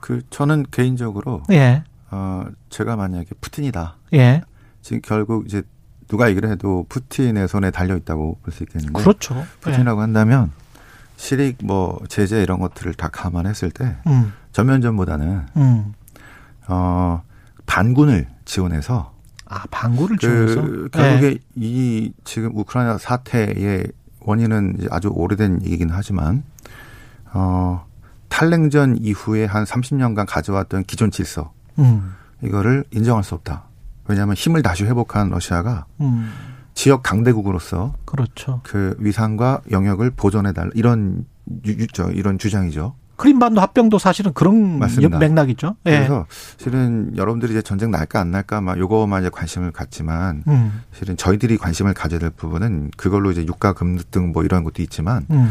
[0.00, 1.82] 그 저는 개인적으로 예.
[2.10, 3.96] 어 제가 만약에 푸틴이다.
[4.14, 4.42] 예.
[4.82, 5.62] 지금 결국 이제
[6.08, 8.92] 누가 얘기를 해도 푸틴의 손에 달려 있다고 볼 수 있겠는데.
[9.00, 9.44] 그렇죠.
[9.60, 10.02] 푸틴이라고 예.
[10.02, 10.52] 한다면
[11.18, 14.32] 실익 뭐 제재 이런 것들을 다 감안했을 때 음.
[14.52, 15.92] 전면전보다는 음.
[16.68, 17.22] 어
[17.66, 19.12] 반군을 지원해서
[19.44, 21.38] 아 반군을 그 지원해서 결국에 네.
[21.56, 23.88] 이 지금 우크라이나 사태의
[24.20, 26.44] 원인은 아주 오래된 얘기긴 하지만
[27.32, 27.84] 어
[28.28, 32.14] 탈냉전 이후에 한 30년간 가져왔던 기존 질서 음.
[32.42, 33.64] 이거를 인정할 수 없다.
[34.06, 36.30] 왜냐하면 힘을 다시 회복한 러시아가 음.
[36.78, 38.60] 지역 강대국으로서 그렇죠.
[38.62, 41.26] 그 위상과 영역을 보존해 달라 이런
[41.66, 42.94] 유, 저 이런 주장이죠.
[43.16, 45.18] 크림반도 합병도 사실은 그런 맞습니다.
[45.18, 45.74] 맥락이죠.
[45.86, 45.90] 예.
[45.90, 46.24] 그래서
[46.56, 50.82] 실은 여러분들이 이제 전쟁 날까 안 날까 막 요거만 이제 관심을 갖지만 음.
[50.92, 55.50] 실은 저희들이 관심을 가져야 될 부분은 그걸로 이제 유가 급등 뭐 이런 것도 있지만 음.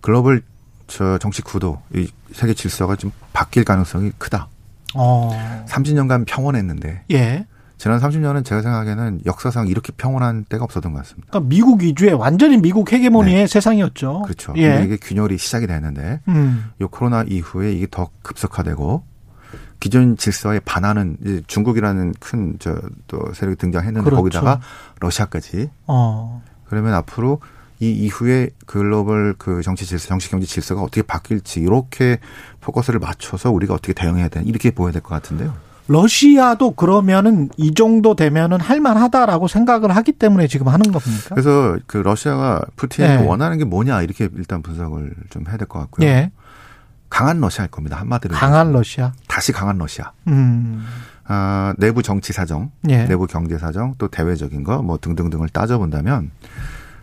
[0.00, 0.42] 글로벌
[0.88, 4.48] 저 정치 구도 이 세계 질서가 좀 바뀔 가능성이 크다.
[4.96, 5.64] 어.
[5.68, 7.46] 30년간 평온했는데 예.
[7.78, 11.28] 지난 30년은 제가 생각에는 역사상 이렇게 평온한 때가 없었던 것 같습니다.
[11.30, 13.46] 그러니까 미국 위주의 완전히 미국 헤게모니의 네.
[13.46, 14.22] 세상이었죠.
[14.22, 14.54] 그렇죠.
[14.56, 14.82] 예.
[14.84, 16.70] 이게 균열이 시작이 됐는데 음.
[16.80, 19.04] 이 코로나 이후에 이게 더 급속화되고
[19.78, 24.16] 기존 질서에 반하는 중국이라는 큰 저 또 세력이 등장했는데 그렇죠.
[24.22, 24.60] 거기다가
[25.00, 25.68] 러시아까지.
[25.86, 26.42] 어.
[26.68, 27.40] 그러면 앞으로
[27.78, 32.18] 이 이후에 글로벌 그 정치 질서, 정치 경제 질서가 어떻게 바뀔지 이렇게
[32.62, 35.54] 포커스를 맞춰서 우리가 어떻게 대응해야 되는 이렇게 보여야 될 것 같은데요.
[35.88, 41.28] 러시아도 그러면은 이 정도 되면은 할만하다라고 생각을 하기 때문에 지금 하는 겁니까?
[41.30, 43.16] 그래서 그 러시아가 푸틴이 네.
[43.26, 46.06] 원하는 게 뭐냐 이렇게 일단 분석을 좀 해야 될 것 같고요.
[46.06, 46.30] 네.
[47.08, 47.96] 강한 러시아일 겁니다.
[47.98, 48.34] 한마디로.
[48.34, 49.12] 강한 러시아.
[49.28, 50.10] 다시 강한 러시아.
[50.26, 50.84] 음.
[51.28, 53.04] 아, 내부 정치 사정, 네.
[53.06, 56.30] 내부 경제 사정, 또 대외적인 거 뭐 등등등을 따져본다면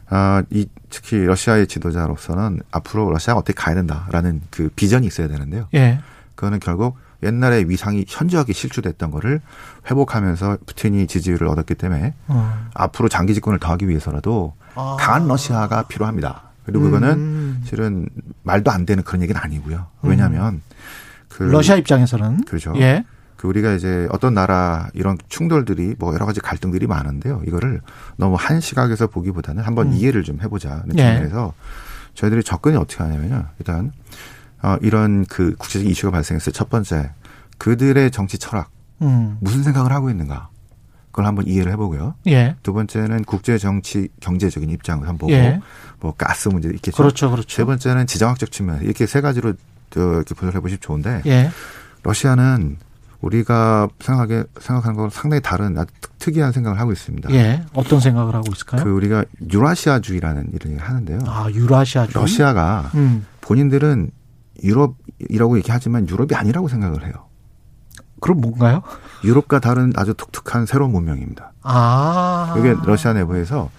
[0.09, 5.67] 아, 이 특히 러시아의 지도자로서는 앞으로 러시아가 어떻게 가야 된다라는 그 비전이 있어야 되는데요.
[5.73, 5.99] 예.
[6.35, 9.41] 그거는 결국 옛날에 위상이 현저하게 실추됐던 거를
[9.89, 12.67] 회복하면서 푸틴이 지지율을 얻었기 때문에 어.
[12.73, 14.97] 앞으로 장기 집권을 더 하기 위해서라도 아.
[14.99, 16.43] 강한 러시아가 필요합니다.
[16.65, 17.61] 그리고 그거는 음.
[17.65, 18.07] 실은
[18.43, 19.87] 말도 안 되는 그런 얘기는 아니고요.
[20.01, 20.61] 왜냐하면 음.
[21.27, 22.73] 그 러시아 입장에서는 그렇죠.
[22.77, 23.03] 예.
[23.35, 27.41] 그 우리가 이제 어떤 나라 이런 충돌들이 뭐 여러 가지 갈등들이 많은데요.
[27.45, 27.81] 이거를
[28.15, 29.93] 너무 한 시각에서 보기보다는 한번 음.
[29.93, 31.03] 이해를 좀 해보자는 예.
[31.03, 31.53] 측면에서
[32.13, 33.45] 저희들이 접근이 어떻게 하냐면요.
[33.59, 33.91] 일단
[34.63, 37.11] 어, 이런 그 국제적 이슈가 발생했을 첫 번째
[37.57, 39.37] 그들의 정치 철학 음.
[39.41, 40.49] 무슨 생각을 하고 있는가
[41.11, 42.15] 그걸 한번 이해를 해보고요.
[42.27, 42.55] 예.
[42.63, 45.59] 두 번째는 국제 정치 경제적인 입장을 한번 보고 예.
[45.99, 46.97] 뭐 가스 문제 있겠죠.
[46.97, 47.55] 그렇죠, 그렇죠.
[47.55, 49.53] 세 번째는 지정학적 측면 이렇게 세 가지로
[49.95, 51.51] 이렇게 분석해 보시면 좋은데 예.
[52.01, 52.77] 러시아는
[53.21, 55.77] 우리가 생각하게 생각하는 거 상당히 다른
[56.19, 57.31] 특이한 생각을 하고 있습니다.
[57.33, 57.63] 예.
[57.73, 58.83] 어떤 생각을 하고 있을까요?
[58.83, 61.19] 그 우리가 유라시아주의라는 이런 얘기를 하는데요.
[61.27, 62.13] 아, 유라시아주의.
[62.13, 63.25] 러시아가 음.
[63.41, 64.11] 본인들은
[64.63, 67.13] 유럽이라고 얘기하지만 유럽이 아니라고 생각을 해요.
[68.19, 68.81] 그럼 뭔가요?
[69.23, 71.51] 유럽과 다른 아주 독특한 새로운 문명입니다.
[71.61, 72.55] 아.
[72.57, 73.69] 이게 러시아 내부에서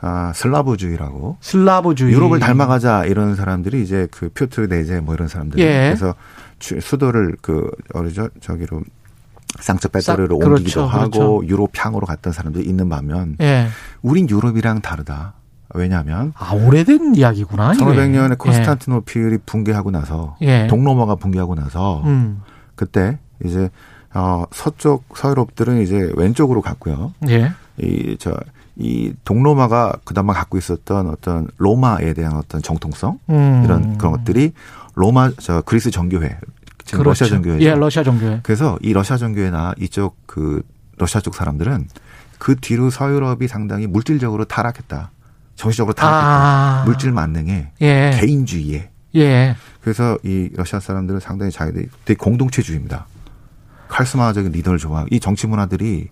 [0.00, 1.36] 아, 슬라브주의라고.
[1.40, 2.12] 슬라브주의.
[2.12, 5.60] 유럽을 닮아가자 이런 사람들이 이제 그 표트 네제 뭐 이런 사람들.
[5.60, 5.94] 예.
[5.94, 6.14] 그래서
[6.58, 8.28] 수도를 그 어디죠?
[8.40, 8.82] 저기로
[9.60, 11.46] 상처배터리로 그렇죠, 옮기기도 하고 그렇죠.
[11.46, 13.68] 유럽 향으로 갔던 사람들이 있는 반면 예.
[14.02, 15.34] 우린 유럽이랑 다르다.
[15.74, 17.72] 왜냐하면 아 오래된 이야기구나.
[17.72, 19.38] 1500년에 콘스탄티노필이 예.
[19.44, 20.66] 붕괴하고 나서 예.
[20.66, 22.42] 동로마가 붕괴하고 나서 음.
[22.74, 23.70] 그때 이제
[24.14, 27.12] 어 서쪽 서유럽들은 이제 왼쪽으로 갔고요.
[27.28, 27.52] 예.
[27.78, 28.34] 이저
[28.76, 33.62] 이 동로마가 그나마 갖고 있었던 어떤 로마에 대한 어떤 정통성 음.
[33.64, 34.52] 이런 그런 것들이
[34.94, 36.38] 로마 저 그리스 정교회
[36.84, 37.24] 지금 그렇죠.
[37.24, 38.40] 러시아 정교회 예, 러시아 정교회.
[38.42, 40.62] 그래서 이 러시아 정교회나 이쪽 그
[40.98, 41.88] 러시아 쪽 사람들은
[42.38, 45.10] 그 뒤로 서유럽이 상당히 물질적으로 타락했다.
[45.56, 46.80] 정치적으로 타락했다.
[46.80, 46.84] 아.
[46.84, 48.18] 물질 만능에 예.
[48.20, 48.90] 개인주의에.
[49.16, 49.56] 예.
[49.82, 53.06] 그래서 이 러시아 사람들은 상당히 자기들이 되게 공동체주의입니다.
[53.88, 56.08] 카리스마적인 리더를 좋아하고 이 정치 문화들이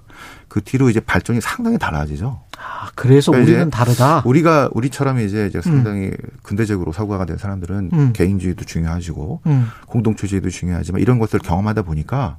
[0.49, 2.43] 그 뒤로 이제 발전이 상당히 달라지죠.
[2.59, 4.22] 아, 그래서 그러니까 우리는 다르다.
[4.26, 6.16] 우리가 우리처럼 이제 이제 상당히 음.
[6.43, 8.12] 근대적으로 사고가 된 사람들은 음.
[8.12, 9.68] 개인주의도 중요하시고 음.
[9.86, 12.36] 공동체주의도 중요하지만 이런 것들을 경험하다 보니까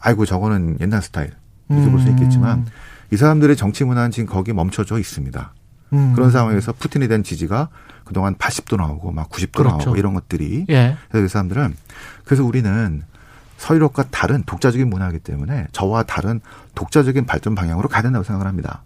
[0.00, 1.34] 아이고 저거는 옛날 스타일
[1.68, 2.66] 이렇게 볼 수 있겠지만 음.
[3.12, 5.54] 이 사람들의 정치 문화는 지금 거기에 멈춰져 있습니다.
[5.92, 6.12] 음.
[6.14, 7.68] 그런 상황에서 푸틴에 대한 지지가
[8.04, 9.76] 그동안 80도 나오고 막 90도 그렇죠.
[9.76, 10.96] 나오고 이런 것들이 예.
[11.08, 11.76] 그래서 그 사람들은
[12.24, 13.02] 그래서 우리는
[13.58, 16.40] 서유럽과 다른 독자적인 문화이기 때문에 저와 다른
[16.74, 18.82] 독자적인 발전 방향으로 가야 된다고 생각을 합니다.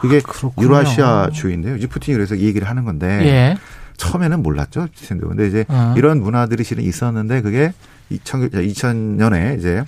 [0.00, 1.76] 그게 아, 유라시아 주의인데요.
[1.76, 3.58] 이제 푸틴이 그래서 이 얘기를 하는 건데 예.
[3.96, 4.88] 처음에는 몰랐죠.
[5.08, 5.94] 근데 이제 어.
[5.96, 7.72] 이런 문화들이 실은 있었는데 그게
[8.10, 9.84] 2000, 2000년에 이제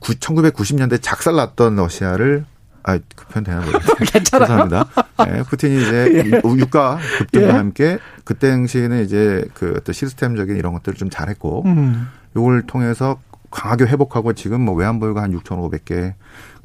[0.00, 2.44] 1990년대 작살났던 러시아를
[2.82, 4.22] 아, 그 표현 되나 모르겠어요.
[4.24, 4.86] 죄송합니다.
[5.26, 6.40] 네, 푸틴이 이제 예.
[6.56, 7.52] 유가 급등과 예.
[7.52, 12.08] 함께 그때 당시에는 이제 그 어떤 시스템적인 이런 것들을 좀 잘했고, 음.
[12.36, 13.18] 요걸 통해서
[13.50, 16.14] 강하게 회복하고 지금 뭐 외환보유가 한 6,500개,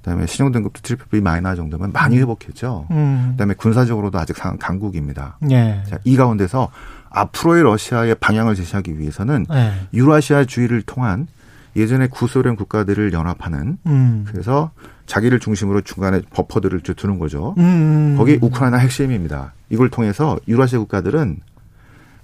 [0.04, 2.22] 그다음에 신용 등급도 triple B 마이너스 정도면 많이 음.
[2.22, 2.88] 회복했죠.
[2.92, 3.30] 음.
[3.32, 5.38] 그다음에 군사적으로도 아직 상 강국입니다.
[5.50, 5.82] 예.
[5.88, 6.70] 자, 이 가운데서
[7.10, 9.74] 앞으로의 러시아의 방향을 제시하기 위해서는 예.
[9.94, 11.28] 유라시아 주의를 통한
[11.76, 14.26] 예전에 구소련 국가들을 연합하는 음.
[14.28, 14.72] 그래서
[15.06, 17.56] 자기를 중심으로 중간에 버퍼들을 두는 거죠.
[17.58, 18.16] 음.
[18.18, 19.54] 거기 우크라이나 핵심입니다.
[19.70, 21.40] 이걸 통해서 유라시아 국가들은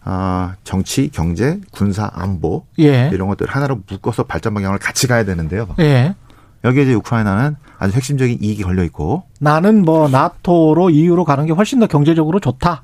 [0.04, 3.10] 아, 정치, 경제, 군사, 안보 예.
[3.14, 5.68] 이런 것들 하나로 묶어서 발전 방향을 같이 가야 되는데요.
[5.80, 6.16] 예.
[6.64, 11.80] 여기에 이제 우크라이나는 아주 핵심적인 이익이 걸려 있고 나는 뭐 나토로 EU로 가는 게 훨씬
[11.80, 12.84] 더 경제적으로 좋다.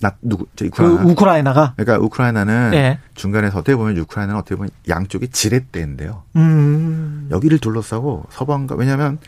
[0.00, 1.02] 나 누구 저 우크라이나.
[1.02, 2.98] 그 우크라이나가 그러니까 우크라이나는 예.
[3.14, 6.22] 중간에서 어떻게 보면 우크라이나는 어떻게 보면 양쪽이 지렛대인데요.
[6.36, 7.28] 음.
[7.30, 9.18] 여기를 둘러싸고 서방과 왜냐하면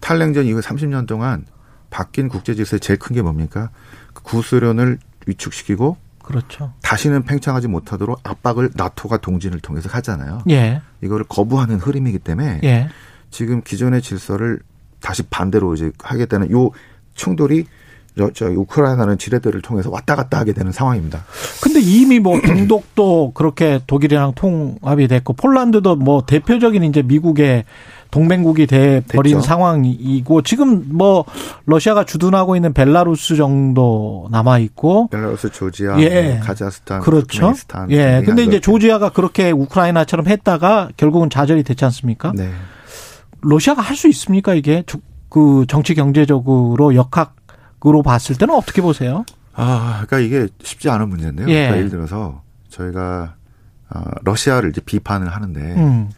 [0.00, 1.44] 탈냉전 이후 30년 동안
[1.90, 3.70] 바뀐 국제 질서의 제일 큰 게 뭡니까?
[4.12, 6.72] 그 구소련을 위축시키고 그렇죠.
[6.82, 10.42] 다시는 팽창하지 못하도록 압박을 나토가 동진을 통해서 하잖아요.
[10.50, 10.80] 예.
[11.02, 12.88] 이거를 거부하는 흐름이기 때문에 예.
[13.30, 14.60] 지금 기존의 질서를
[15.00, 16.70] 다시 반대로 이제 하겠다는 요
[17.14, 17.66] 충돌이
[18.16, 21.24] 저, 저 우크라이나는 지뢰들을 통해서 왔다 갔다 하게 되는 상황입니다.
[21.62, 27.64] 근데 이미 뭐 동독도 그렇게 독일이랑 통합이 됐고 폴란드도 뭐 대표적인 이제 미국의
[28.12, 31.24] 동맹국이 돼 버린 상황이고 지금 뭐
[31.66, 36.34] 러시아가 주둔하고 있는 벨라루스 정도 남아 있고 벨라루스, 조지아, 예.
[36.34, 37.52] 뭐 카자흐스탄, 그렇죠.
[37.54, 38.22] 스탄 예.
[38.24, 42.32] 근데 이제 조지아가 그렇게 우크라이나처럼 했다가 결국은 좌절이 됐지 않습니까?
[42.36, 42.50] 네.
[43.42, 44.84] 러시아가 할 수 있습니까 이게
[45.28, 47.34] 그 정치 경제적으로 역학
[47.86, 49.24] 으로 봤을 때는 어떻게 보세요?
[49.54, 51.48] 아, 그러니까 이게 쉽지 않은 문제인데요.
[51.48, 51.52] 예.
[51.52, 53.34] 그러니까 예를 들어서 저희가
[53.90, 56.10] 어, 러시아를 이제 비판을 하는데 음.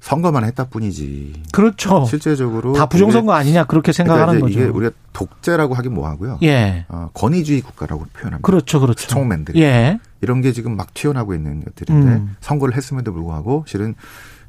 [0.00, 1.42] 선거만 했다 뿐이지.
[1.52, 2.06] 그렇죠.
[2.06, 4.58] 실제적으로 다 부정선거 아니냐 그렇게 생각하는 그러니까 거죠.
[4.58, 6.38] 이게 우리가 독재라고 하긴 뭐하고요.
[6.42, 6.86] 예.
[6.88, 8.46] 어, 권위주의 국가라고 표현합니다.
[8.46, 9.06] 그렇죠, 그렇죠.
[9.08, 10.00] 총맨들이 예.
[10.22, 12.36] 이런 게 지금 막 튀어나오고 있는 것들인데 음.
[12.40, 13.94] 선거를 했음에도 불구하고 실은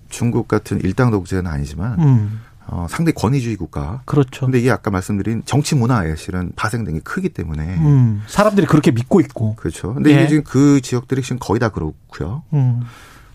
[0.10, 2.42] 중국 같은 일당 독재는 아니지만 음.
[2.72, 4.02] 어, 상당히 권위주의 국가.
[4.06, 4.46] 그렇죠.
[4.46, 7.64] 근데 이게 아까 말씀드린 정치 문화에 실은 파생된 게 크기 때문에.
[7.78, 9.56] 음, 사람들이 그렇게 믿고 있고.
[9.56, 9.94] 그렇죠.
[9.94, 10.16] 근데 예.
[10.16, 12.44] 이게 지금 그 지역들이 지금 거의 다 그렇고요.
[12.54, 12.82] 음.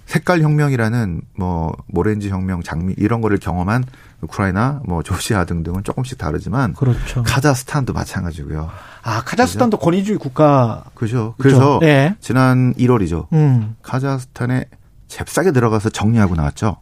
[0.06, 3.84] 색깔 혁명이라는 뭐 모렌지 혁명, 장미 이런 거를 경험한
[4.22, 7.22] 우크라이나, 뭐 조시아 등등은 조금씩 다르지만 그렇죠.
[7.24, 8.70] 카자흐스탄도 마찬가지고요.
[9.02, 9.84] 아 카자흐스탄도 그렇죠?
[9.84, 10.84] 권위주의 국가.
[10.94, 11.34] 그죠.
[11.38, 12.16] 그래서 예.
[12.20, 13.26] 지난 1월이죠.
[13.34, 13.76] 음.
[13.82, 14.64] 카자흐스탄에
[15.08, 16.78] 잽싸게 들어가서 정리하고 나왔죠.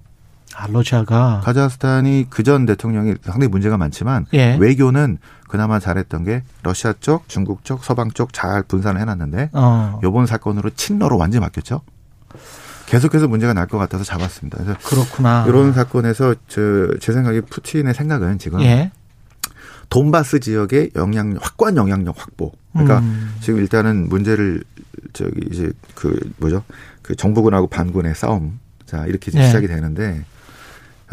[0.57, 4.57] 아, 러시아가 카자흐스탄이 그 전 대통령이 상당히 문제가 많지만 예.
[4.61, 5.19] 외교는
[5.49, 10.01] 그나마 잘했던 게 러시아 쪽, 중국 쪽, 서방 쪽 잘 분산을 해놨는데 어.
[10.05, 11.81] 이번 사건으로 친러로 완전히 바뀌었죠.
[12.87, 14.59] 계속해서 문제가 날 것 같아서 잡았습니다.
[14.63, 15.45] 그래서 그렇구나.
[15.49, 18.91] 이런 사건에서 저 제 생각에 푸틴의 생각은 지금 예.
[19.91, 22.53] 돈바스 지역의 영향 확고한 영향력 확보.
[22.73, 23.35] 그러니까 음.
[23.41, 24.65] 지금 일단은 문제를
[25.13, 26.63] 저기 이제 그 뭐죠?
[27.03, 28.59] 그 정부군하고 반군의 싸움.
[28.87, 29.47] 자 이렇게 예.
[29.47, 30.25] 시작이 되는데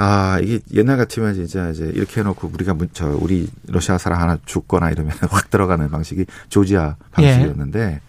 [0.03, 4.39] 아, 이게 옛날 같으면 진짜 이제 이렇게 해놓고 우리가 문, 저, 우리 러시아 사람 하나
[4.45, 7.99] 죽거나 이러면 확 들어가는 방식이 조지아 방식이었는데 예.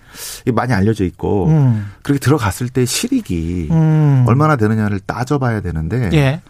[0.42, 1.90] 이게 많이 알려져 있고 음.
[2.02, 4.24] 그렇게 들어갔을 때 실익이 음.
[4.26, 6.40] 얼마나 되느냐를 따져봐야 되는데 예.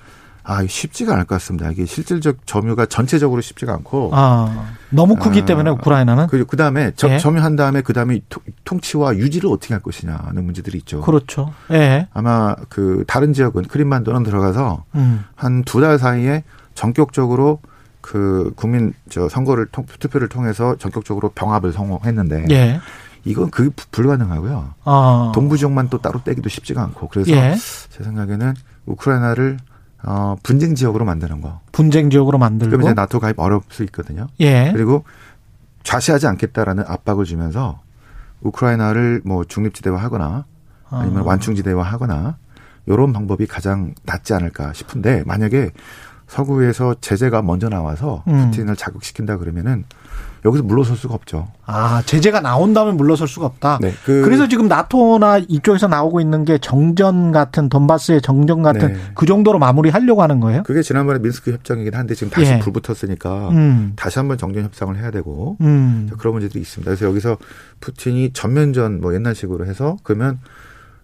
[0.44, 1.70] 아, 쉽지가 않을 것 같습니다.
[1.70, 4.10] 이게 실질적 점유가 전체적으로 쉽지가 않고.
[4.12, 6.26] 아, 너무 크기 아, 때문에 우크라이나는?
[6.26, 7.18] 그, 그 다음에 예.
[7.18, 8.20] 점유한 다음에 그 다음에
[8.64, 11.00] 통치와 유지를 어떻게 할 것이냐 하는 문제들이 있죠.
[11.02, 11.52] 그렇죠.
[11.70, 12.08] 예.
[12.12, 15.24] 아마 그 다른 지역은 크림반도는 들어가서 음.
[15.36, 16.42] 한두 달 사이에
[16.74, 17.60] 전격적으로
[18.00, 22.46] 그 국민 저 선거를 통, 투표를 통해서 전격적으로 병합을 성공했는데.
[22.50, 22.80] 예.
[23.24, 24.74] 이건 그 불가능하고요.
[24.84, 25.32] 아.
[25.32, 27.54] 동부 지역만 또 따로 떼기도 쉽지가 않고 그래서 예.
[27.90, 28.54] 제 생각에는
[28.86, 29.58] 우크라이나를
[30.04, 31.60] 어, 분쟁 지역으로 만드는 거.
[31.72, 32.70] 분쟁 지역으로 만들고.
[32.70, 34.26] 그러면 이제 나토 가입 어려울 수 있거든요.
[34.40, 34.70] 예.
[34.72, 35.04] 그리고
[35.84, 37.80] 좌시하지 않겠다라는 압박을 주면서
[38.40, 40.44] 우크라이나를 뭐 중립지대화 하거나
[40.90, 41.24] 아니면 아.
[41.26, 42.36] 완충지대화 하거나
[42.88, 45.70] 요런 방법이 가장 낫지 않을까 싶은데 만약에
[46.26, 48.50] 서구에서 제재가 먼저 나와서 음.
[48.50, 49.84] 푸틴을 자극시킨다 그러면은
[50.44, 51.48] 여기서 물러설 수가 없죠.
[51.66, 53.78] 아 제재가 나온다면 물러설 수가 없다.
[53.80, 59.00] 네, 그 그래서 지금 나토나 이쪽에서 나오고 있는 게 정전 같은 돈바스의 정전 같은 네.
[59.14, 60.64] 그 정도로 마무리하려고 하는 거예요?
[60.64, 62.58] 그게 지난번에 민스크 협정이긴 한데 지금 다시 예.
[62.58, 63.92] 불 붙었으니까 음.
[63.94, 66.10] 다시 한번 정전 협상을 해야 되고 음.
[66.18, 66.90] 그런 문제들이 있습니다.
[66.90, 67.36] 그래서 여기서
[67.80, 70.40] 푸틴이 전면전 뭐 옛날식으로 해서 그러면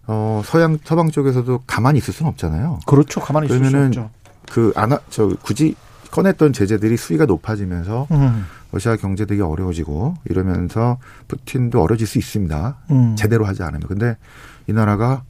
[0.09, 2.81] 어 서양 서방 쪽에서도 가만히 있을 수는 없잖아요.
[2.87, 4.11] 그렇죠, 가만히 있을 수 없죠.
[4.51, 5.77] 그 안아 저 굳이
[6.11, 8.47] 꺼냈던 제재들이 수위가 높아지면서 음.
[8.73, 12.77] 러시아 경제 되게 어려워지고 이러면서 푸틴도 어려질 수 있습니다.
[12.91, 13.17] 음.
[13.17, 13.83] 제대로 하지 않으면.
[13.89, 14.17] 근데
[14.67, 15.23] 이 나라가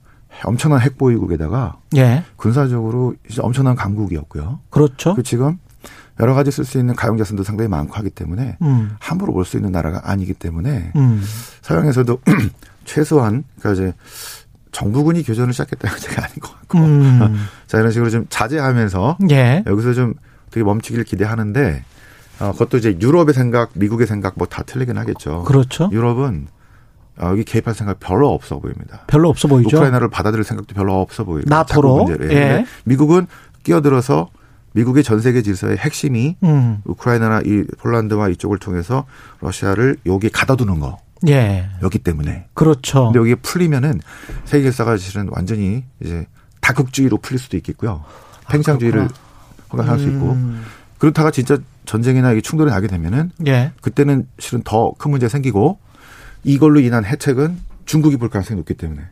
[0.44, 2.24] 엄청난 핵 보유국에다가 예.
[2.36, 4.60] 군사적으로 엄청난 강국이었고요.
[4.70, 5.14] 그렇죠.
[5.14, 5.58] 그 지금
[6.20, 8.96] 여러 가지 쓸 수 있는 가용 자산도 상당히 많고 하기 때문에 음.
[8.98, 11.22] 함부로 올 수 있는 나라가 아니기 때문에 음.
[11.62, 12.18] 서양에서도
[12.84, 13.94] 최소한 그러니까 이제
[14.72, 17.46] 정부군이 교전을 시작했다는 제가 아닌 것 같고 음.
[17.68, 19.62] 자 이런 식으로 좀 자제하면서 예.
[19.66, 20.14] 여기서 좀
[20.50, 21.84] 되게 멈추기를 기대하는데
[22.40, 25.42] 어, 그것도 이제 유럽의 생각, 미국의 생각 뭐 다 틀리긴 하겠죠.
[25.44, 25.88] 그렇죠.
[25.92, 26.48] 유럽은
[27.20, 29.02] 어, 여기 개입할 생각 별로 없어 보입니다.
[29.08, 29.76] 별로 없어 보이죠.
[29.76, 31.54] 우크라이나를 받아들일 생각도 별로 없어 보입니다.
[31.56, 32.06] 나토로.
[32.30, 32.64] 예.
[32.84, 33.26] 미국은
[33.64, 34.28] 끼어들어서
[34.72, 36.80] 미국의 전 세계 질서의 핵심이 음.
[36.84, 39.04] 우크라이나나 이 폴란드와 이쪽을 통해서
[39.40, 40.98] 러시아를 여기 가둬두는 거.
[41.26, 41.68] 예.
[41.82, 42.46] 여기 때문에.
[42.54, 43.06] 그렇죠.
[43.06, 44.00] 근데 여기에 풀리면은
[44.44, 46.26] 세계 질서가 실은 완전히 이제
[46.60, 48.04] 다극주의로 풀릴 수도 있겠고요.
[48.44, 49.08] 아, 팽창주의를
[49.72, 49.98] 허가할 음.
[49.98, 50.32] 수 있고.
[50.32, 50.64] 음.
[50.98, 53.72] 그렇다가 진짜 전쟁이나 이게 충돌이 나게 되면은 예.
[53.80, 55.78] 그때는 실은 더 큰 문제 생기고
[56.44, 59.02] 이걸로 인한 혜택은 중국이 볼 가능성이 높기 때문에.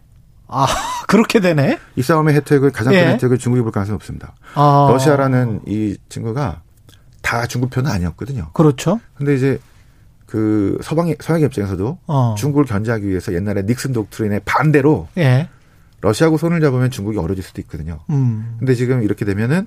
[0.48, 0.66] 아,
[1.08, 1.78] 그렇게 되네?
[1.96, 3.06] 이 싸움의 혜택을, 가장 큰 예.
[3.12, 4.34] 혜택을 중국이 볼 가능성이 없습니다.
[4.54, 4.88] 아.
[4.90, 6.60] 러시아라는 이 친구가
[7.22, 8.50] 다 중국 편은 아니었거든요.
[8.52, 9.00] 그렇죠.
[9.14, 9.58] 근데 이제
[10.26, 12.34] 그 서방의, 서양의 입장에서도 어.
[12.38, 15.48] 중국을 견제하기 위해서 옛날에 닉슨 독트린의 반대로 예.
[16.00, 18.00] 러시아하고 손을 잡으면 중국이 어려질 수도 있거든요.
[18.10, 18.56] 음.
[18.58, 19.66] 근데 지금 이렇게 되면은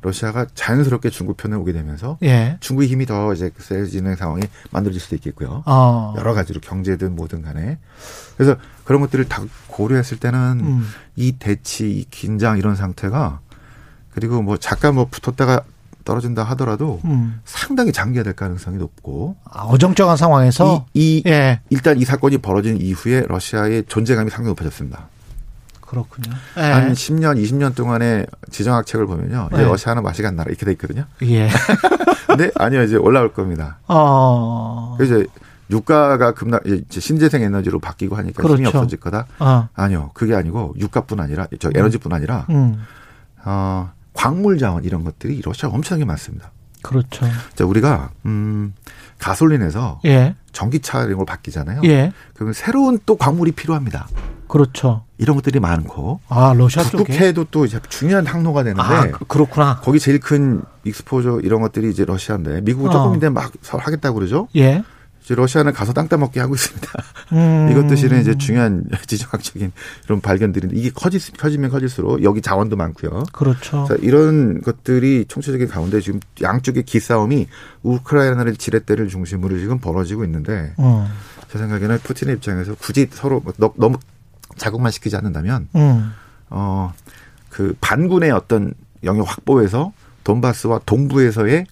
[0.00, 2.56] 러시아가 자연스럽게 중국 편에 오게 되면서 예.
[2.60, 5.64] 중국의 힘이 더 이제 세지는 상황이 만들어질 수도 있겠고요.
[5.66, 6.14] 어.
[6.16, 7.78] 여러 가지로 경제든 뭐든 간에
[8.36, 10.88] 그래서 그런 것들을 다 고려했을 때는 음.
[11.16, 13.40] 이 대치, 이 긴장 이런 상태가
[14.14, 15.62] 그리고 뭐 잠깐 뭐 붙었다가
[16.04, 17.40] 떨어진다 하더라도 음.
[17.44, 21.60] 상당히 장기화될 가능성이 높고 아, 어정쩡한 상황에서 이, 이 예.
[21.68, 25.08] 일단 이 사건이 벌어진 이후에 러시아의 존재감이 상당히 높아졌습니다.
[25.88, 26.30] 그렇군요.
[26.58, 26.60] 예.
[26.60, 29.48] 한 10년, 20년 동안의 지정학 책을 보면요.
[29.52, 29.66] 이제 예.
[29.66, 31.04] 러시아는 맛이 간 나라 이렇게 돼 있거든요.
[31.22, 31.48] 예.
[32.28, 33.78] 근데 아니요, 이제 올라올 겁니다.
[33.88, 34.98] 어.
[35.00, 35.26] 이제
[35.70, 38.56] 유가가 급락, 이제 신재생 에너지로 바뀌고 하니까 그렇죠.
[38.56, 39.26] 힘이 없어질 거다.
[39.38, 39.68] 어.
[39.74, 42.84] 아니요, 그게 아니고 유가뿐 아니라 저 에너지뿐 아니라 음.
[43.44, 46.50] 어, 광물 자원 이런 것들이 러시아 엄청나게 많습니다.
[46.82, 47.26] 그렇죠.
[47.54, 48.74] 자, 우리가 음
[49.18, 50.34] 가솔린에서 예.
[50.52, 51.80] 전기차량으로 바뀌잖아요.
[51.84, 52.12] 예.
[52.34, 54.06] 그러면 새로운 또 광물이 필요합니다.
[54.48, 55.04] 그렇죠.
[55.18, 56.20] 이런 것들이 많고.
[56.28, 57.04] 아, 러시아 쪽에.
[57.04, 58.82] 북해도 또 이제 중요한 항로가 되는데.
[58.82, 59.80] 아, 그렇구나.
[59.80, 62.92] 거기 제일 큰 익스포저 이런 것들이 이제 러시아인데 미국은 어.
[62.92, 64.48] 조금인데 막 하겠다고 그러죠.
[64.56, 64.82] 예.
[65.28, 66.88] 이제 러시아는 가서 땅 따먹게 하고 있습니다.
[67.32, 67.68] 음.
[67.70, 69.72] 이것도 실은 이제 중요한 지정학적인
[70.06, 73.24] 이런 발견들인데 이게 커지, 커지면 커질수록 여기 자원도 많고요.
[73.32, 73.84] 그렇죠.
[73.86, 77.46] 자, 이런 것들이 총체적인 가운데 지금 양쪽의 기싸움이
[77.82, 81.06] 우크라이나를 지렛대를 중심으로 지금 벌어지고 있는데 어.
[81.52, 83.42] 제 생각에는 푸틴의 입장에서 굳이 서로
[83.76, 83.98] 너무
[84.58, 86.12] 자극만 시키지 않는다면 음.
[86.50, 88.74] 어그 반군의 어떤
[89.04, 89.92] 영역 확보에서
[90.24, 91.66] 돈바스와 동부에서의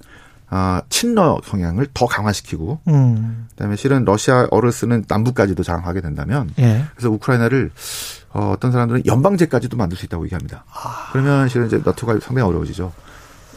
[0.48, 3.48] 아, 친러 성향을 더 강화시키고, 음.
[3.50, 6.84] 그다음에 실은 러시아어를 쓰는 남부까지도 장악하게 된다면, 예.
[6.94, 7.72] 그래서 우크라이나를
[8.32, 10.64] 어, 어떤 사람들은 연방제까지도 만들 수 있다고 얘기합니다.
[10.72, 11.08] 아.
[11.10, 12.92] 그러면 실은 이제 너트가 상당히 어려워지죠.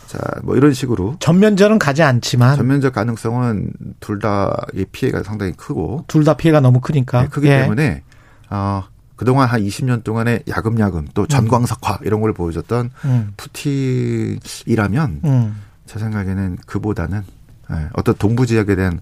[0.08, 6.24] 자, 뭐 이런 식으로 전면전은 가지 않지만 전면적 가능성은 둘 다의 피해가 상당히 크고 둘
[6.24, 7.62] 다 피해가 너무 크니까 네, 크기 예.
[7.62, 8.02] 때문에
[8.50, 8.84] 어,
[9.20, 12.06] 그동안 한 20년 동안에 야금야금 또 전광석화 음.
[12.06, 13.34] 이런 걸 보여줬던 음.
[13.36, 15.62] 푸틴이라면 음.
[15.86, 17.24] 제 생각에는 그보다는
[17.72, 19.02] 예, 어떤 동부 지역에 대한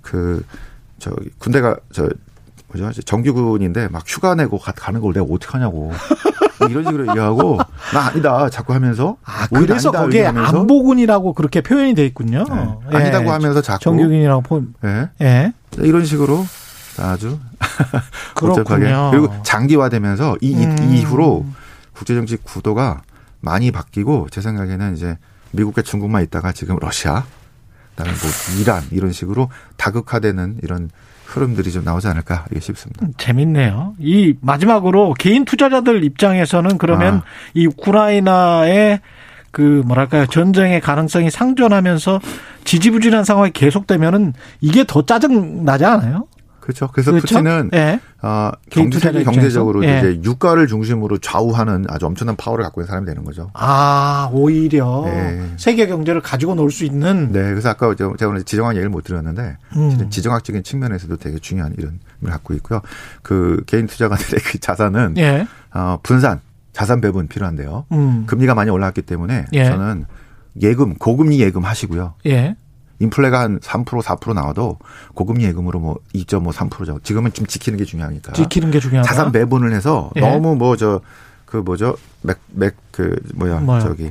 [0.00, 0.42] 그
[0.98, 2.08] 저 군대가 저
[2.68, 5.92] 뭐죠 정규군인데 막 휴가 내고 가는 걸 내가 어떻게 하냐고
[6.68, 7.58] 이런 식으로 얘기하고
[7.94, 12.44] 나 아니다 자꾸 하면서 아 그래서 거기에 안보군이라고 그렇게 표현이 돼 있군요.
[12.50, 12.74] 네.
[12.92, 12.96] 예.
[12.96, 14.62] 아니다고 하면서 자꾸 정규군이라고 보.
[14.84, 15.08] 예.
[15.22, 15.52] 예.
[15.78, 16.44] 이런 식으로
[17.00, 17.38] 아주
[18.36, 20.90] 복잡하게 그리고 장기화되면서 이, 음.
[20.92, 21.46] 이후로
[21.92, 23.02] 국제정치 구도가
[23.40, 25.18] 많이 바뀌고 제 생각에는 이제
[25.52, 27.24] 미국과 중국만 있다가 지금 러시아,
[27.90, 30.90] 그다음에 뭐 이란 이런 식으로 다극화되는 이런
[31.26, 33.04] 흐름들이 좀 나오지 않을까 싶습니다.
[33.04, 33.94] 음, 재밌네요.
[33.98, 37.22] 이 마지막으로 개인 투자자들 입장에서는 그러면 아.
[37.54, 39.00] 이 우크라이나의
[39.50, 42.20] 그 뭐랄까요 전쟁의 가능성이 상존하면서
[42.64, 46.26] 지지부진한 상황이 계속되면은 이게 더 짜증 나지 않아요?
[46.68, 46.86] 그렇죠.
[46.92, 47.26] 그래서 그렇죠?
[47.36, 47.98] 푸틴은 네.
[48.20, 49.98] 어, 경제 경제적으로 네.
[49.98, 53.50] 이제 유가를 중심으로 좌우하는 아주 엄청난 파워를 갖고 있는 사람이 되는 거죠.
[53.54, 55.42] 아 오히려 네.
[55.56, 57.32] 세계 경제를 가지고 놀 수 있는.
[57.32, 60.10] 네, 그래서 아까 제가 오늘 지정학 얘기를 못 드렸는데 음.
[60.10, 62.82] 지정학적인 측면에서도 되게 중요한 이런 을 갖고 있고요.
[63.22, 65.46] 그 개인 투자가들의 그 자산은 예.
[65.72, 66.40] 어, 분산,
[66.74, 67.86] 자산 배분 필요한데요.
[67.92, 68.24] 음.
[68.26, 69.64] 금리가 많이 올라왔기 때문에 예.
[69.64, 70.04] 저는
[70.60, 72.14] 예금, 고금리 예금 하시고요.
[72.26, 72.56] 예.
[73.00, 74.78] 인플레가 한 3% 4% 나와도
[75.14, 76.98] 고금리 예금으로 뭐 2.5, 3%죠.
[77.02, 78.32] 지금은 좀 지키는 게 중요하니까.
[78.32, 79.08] 지키는 게 중요하다.
[79.08, 80.20] 자산 배분을 해서 예.
[80.20, 81.00] 너무 뭐 저
[81.46, 81.96] 그 뭐죠?
[82.22, 84.10] 맥 맥 그 뭐야, 뭐야, 저기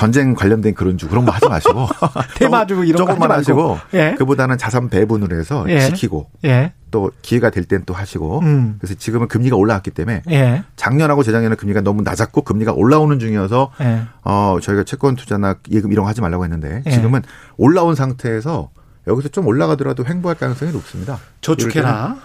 [0.00, 1.86] 전쟁 관련된 그런 주 그런 거 하지 마시고
[2.36, 4.14] 테마주 이런 조금만 하시고 예.
[4.16, 5.80] 그보다는 자산 배분을 해서 예.
[5.80, 6.72] 지키고 예.
[6.90, 8.76] 또 기회가 될 땐 또 하시고 음.
[8.80, 10.64] 그래서 지금은 금리가 올라왔기 때문에 예.
[10.76, 14.00] 작년하고 재작년에 금리가 너무 낮았고 금리가 올라오는 중이어서 예.
[14.24, 16.90] 어 저희가 채권 투자나 예금 이런 거 하지 말라고 했는데 예.
[16.90, 17.20] 지금은
[17.58, 18.70] 올라온 상태에서
[19.10, 21.18] 여기서 좀 올라가더라도 횡보할 가능성이 높습니다.
[21.40, 22.16] 저축해라.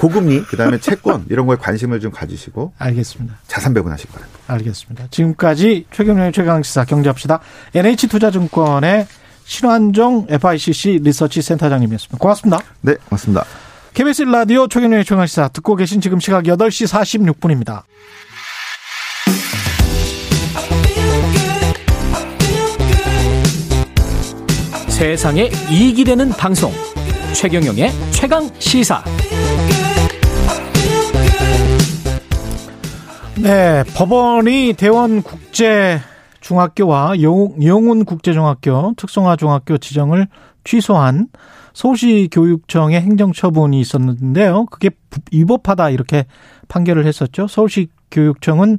[0.00, 3.36] 고금리, 그다음에 채권 이런 거에 관심을 좀 가지시고 알겠습니다.
[3.48, 4.38] 자산 배분하시기 바랍니다.
[4.46, 5.06] 알겠습니다.
[5.10, 7.40] 지금까지 최경련의 최강시사 경제합시다.
[7.74, 9.06] NH투자증권의
[9.44, 12.18] 신환종 FICC 리서치 센터장님이었습니다.
[12.18, 12.60] 고맙습니다.
[12.82, 13.44] 네, 고맙습니다.
[13.94, 17.82] KBS 라디오 최경련의 최강시사 듣고 계신 지금 시각 8시 46분입니다.
[24.94, 26.70] 세상에 이익이 되는 방송
[27.34, 29.02] 최경영의 최강 시사
[33.42, 35.98] 네 법원이 대원 국제
[36.40, 40.28] 중학교와 영훈 국제중학교 특성화 중학교 지정을
[40.62, 41.26] 취소한
[41.72, 44.66] 서울시 교육청의 행정처분이 있었는데요.
[44.66, 44.90] 그게
[45.32, 46.24] 위법하다 이렇게
[46.68, 47.48] 판결을 했었죠.
[47.48, 48.78] 서울시 교육청은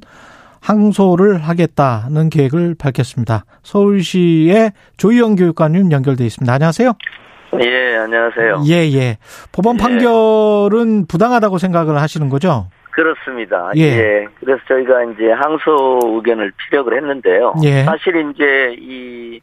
[0.66, 3.46] 항소를 하겠다는 계획을 밝혔습니다.
[3.62, 6.52] 서울시의 조희영 교육관님 연결돼 있습니다.
[6.52, 6.94] 안녕하세요.
[7.62, 8.64] 예, 안녕하세요.
[8.68, 9.18] 예, 예.
[9.52, 9.84] 법원 예.
[9.84, 12.68] 판결은 부당하다고 생각을 하시는 거죠?
[12.92, 13.72] 그렇습니다.
[13.76, 13.82] 예.
[13.82, 14.28] 예.
[14.40, 17.54] 그래서 저희가 이제 항소 의견을 피력을 했는데요.
[17.64, 17.84] 예.
[17.84, 19.40] 사실 이제 이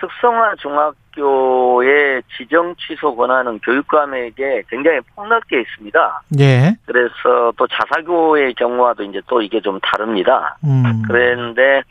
[0.00, 6.22] 특성화 중학교의 지정 취소 권한은 교육감에게 굉장히 폭넓게 있습니다.
[6.40, 6.74] 예.
[6.86, 10.56] 그래서 또 자사고의 경우와도 이제 또 이게 좀 다릅니다.
[10.64, 11.02] 음.
[11.06, 11.82] 그런데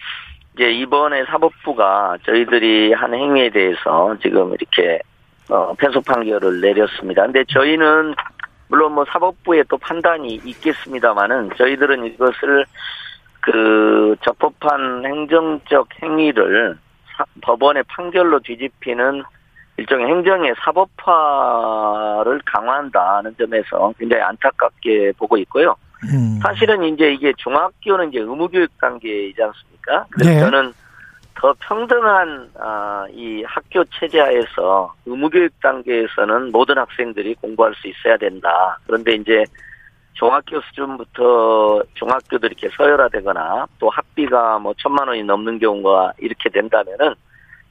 [0.53, 4.99] 이제 이번에 사법부가 저희들이 한 행위에 대해서 지금 이렇게
[5.49, 7.23] 어, 패소 판결을 내렸습니다.
[7.23, 8.15] 근데 저희는
[8.67, 12.65] 물론 뭐 사법부의 또 판단이 있겠습니다만은 저희들은 이것을
[13.41, 16.77] 그 적법한 행정적 행위를
[17.41, 19.23] 법원의 판결로 뒤집히는
[19.77, 25.75] 일종의 행정의 사법화를 강화한다는 점에서 굉장히 안타깝게 보고 있고요.
[26.03, 26.39] 음.
[26.41, 30.05] 사실은 이제 이게 중학교는 이제 의무교육 단계이지 않습니까?
[30.11, 30.39] 그래서 네.
[30.39, 30.73] 저는
[31.35, 38.77] 더 평등한 아, 이 학교 체제하에서 의무교육 단계에서는 모든 학생들이 공부할 수 있어야 된다.
[38.85, 39.43] 그런데 이제
[40.13, 47.15] 중학교 수준부터 중학교들이 이렇게 서열화되거나 또 학비가 뭐 천만 원이 넘는 경우가 이렇게 된다면은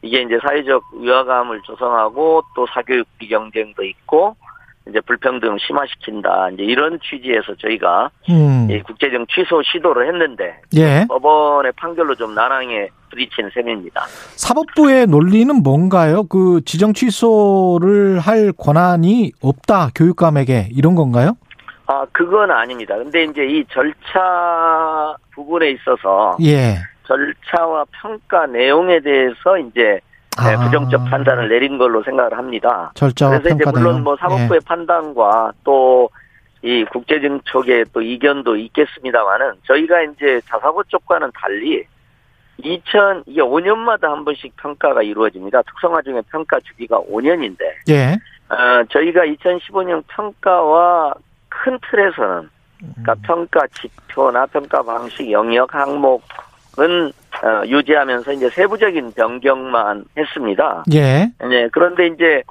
[0.03, 4.37] 이게 이제 사회적 위화감을 조성하고 또 사교육비 경쟁도 있고
[4.89, 8.69] 이제 불평등 심화시킨다 이제 이런 취지에서 저희가 음.
[8.85, 11.07] 국제적 취소 시도를 했는데 예.
[11.09, 14.03] 법원의 판결로 좀 난항에 부딪힌 셈입니다.
[14.35, 16.25] 사법부의 논리는 뭔가요?
[16.25, 21.37] 그 지정 취소를 할 권한이 없다 교육감에게 이런 건가요?
[21.87, 22.97] 아, 그건 아닙니다.
[22.97, 26.77] 근데 이제 이 절차 부분에 있어서 예.
[27.05, 30.01] 절차와 평가 내용에 대해서 이제
[30.43, 30.65] 네, 아.
[30.65, 32.93] 부정적 판단을 내린 걸로 생각을 합니다.
[32.95, 34.05] 절차와 그래서 이제 물론 내용.
[34.05, 34.67] 뭐 사법부의 예.
[34.67, 36.09] 판단과 또
[36.63, 41.85] 이 국제증 쪽의 또 이견도 있겠습니다만은 저희가 이제 자사고 쪽과는 달리
[42.59, 45.63] 2000 이게 5년마다 한 번씩 평가가 이루어집니다.
[45.63, 47.63] 특성화 중에 평가 주기가 5년인데.
[47.91, 48.13] 예.
[48.49, 51.15] 어, 저희가 2015년 평가와
[51.65, 52.49] 큰 틀에서는
[52.79, 53.23] 그러니까 음.
[53.23, 57.13] 평가 지표나 평가 방식 영역 항목은
[57.43, 60.85] 어, 유지하면서 이제 세부적인 변경만 했습니다.
[60.93, 61.31] 예.
[61.41, 61.69] 네.
[61.73, 62.43] 그런데 이제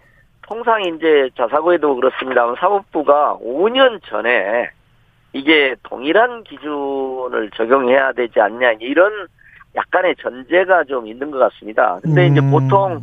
[0.41, 2.53] 통상 이제 자사고에도 그렇습니다.
[2.59, 4.69] 사법부가 5년 전에
[5.33, 9.27] 이게 동일한 기준을 적용해야 되지 않냐 이런
[9.75, 11.99] 약간의 전제가 좀 있는 것 같습니다.
[12.01, 12.31] 근데 음.
[12.31, 12.99] 이제 보통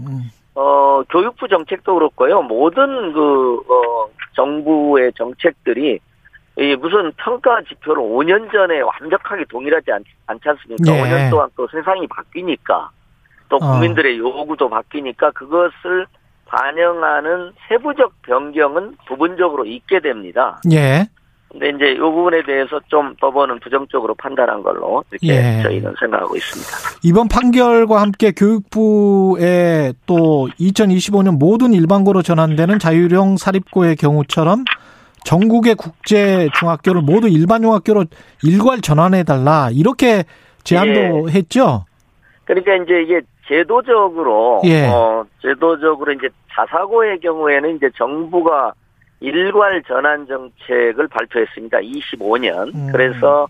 [0.59, 2.43] 어 교육부 정책도 그렇고요.
[2.43, 6.01] 모든 그 어, 정부의 정책들이
[6.59, 10.83] 이 무슨 평가 지표를 5년 전에 완벽하게 동일하지 않, 않지 않습니까?
[10.83, 11.01] 네.
[11.01, 12.91] 5년 동안 또 세상이 바뀌니까
[13.49, 13.59] 또 어.
[13.61, 14.19] 국민들의 어.
[14.19, 16.07] 요구도 바뀌니까 그것을
[16.47, 20.61] 반영하는 세부적 변경은 부분적으로 있게 됩니다.
[20.73, 21.07] 예.
[21.51, 25.63] 근데 이제 이 부분에 대해서 좀 법원은 부정적으로 판단한 걸로 이렇게 예.
[25.63, 26.71] 저희는 생각하고 있습니다.
[27.03, 34.65] 이번 판결과 함께 교육부에 또 2025년 모든 일반고로 전환되는 자율형 사립고의 경우처럼
[35.25, 38.05] 전국의 국제 중학교를 모두 일반 중학교로
[38.45, 40.25] 일괄 전환해 달라 이렇게
[40.65, 41.33] 제안도 예.
[41.33, 41.87] 했죠.
[42.45, 44.87] 그러니까 이제 이게 제도적으로 예.
[44.87, 48.75] 어 제도적으로 이제 자사고의 경우에는 이제 정부가
[49.21, 51.79] 일괄 전환 정책을 발표했습니다.
[51.79, 52.75] 25년.
[52.75, 52.89] 음.
[52.93, 53.47] 그래서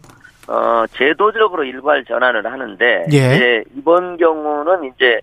[0.49, 3.17] 어 제도적으로 일괄 전환을 하는데 예.
[3.17, 5.21] 이제 이번 경우는 이제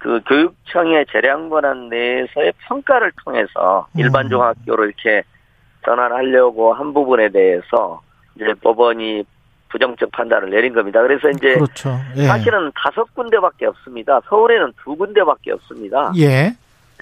[0.00, 4.30] 그 교육청의 재량 권한 내에서의 평가를 통해서 일반 음.
[4.30, 5.22] 중학교로 이렇게
[5.84, 8.00] 전환하려고 한 부분에 대해서
[8.36, 9.24] 이제 법원이
[9.68, 11.02] 부정적 판단을 내린 겁니다.
[11.02, 11.98] 그래서 이제 그렇죠.
[12.16, 12.26] 예.
[12.26, 14.20] 사실은 다섯 군데밖에 없습니다.
[14.28, 16.12] 서울에는 두 군데밖에 없습니다.
[16.16, 16.54] 예.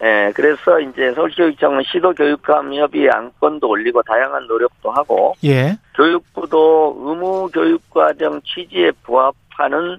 [0.03, 5.77] 예, 그래서 이제 서울교육청은 시도교육감 협의 안건도 올리고 다양한 노력도 하고, 예.
[5.95, 9.99] 교육부도 의무 교육과정 취지에 부합하는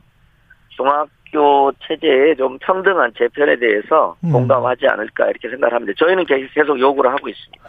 [0.75, 4.33] 중학교 체제의 좀 평등한 재편에 대해서 음.
[4.33, 5.93] 공감하지 않을까 이렇게 생각을 합니다.
[5.97, 7.63] 저희는 계속 요구를 하고 있습니다.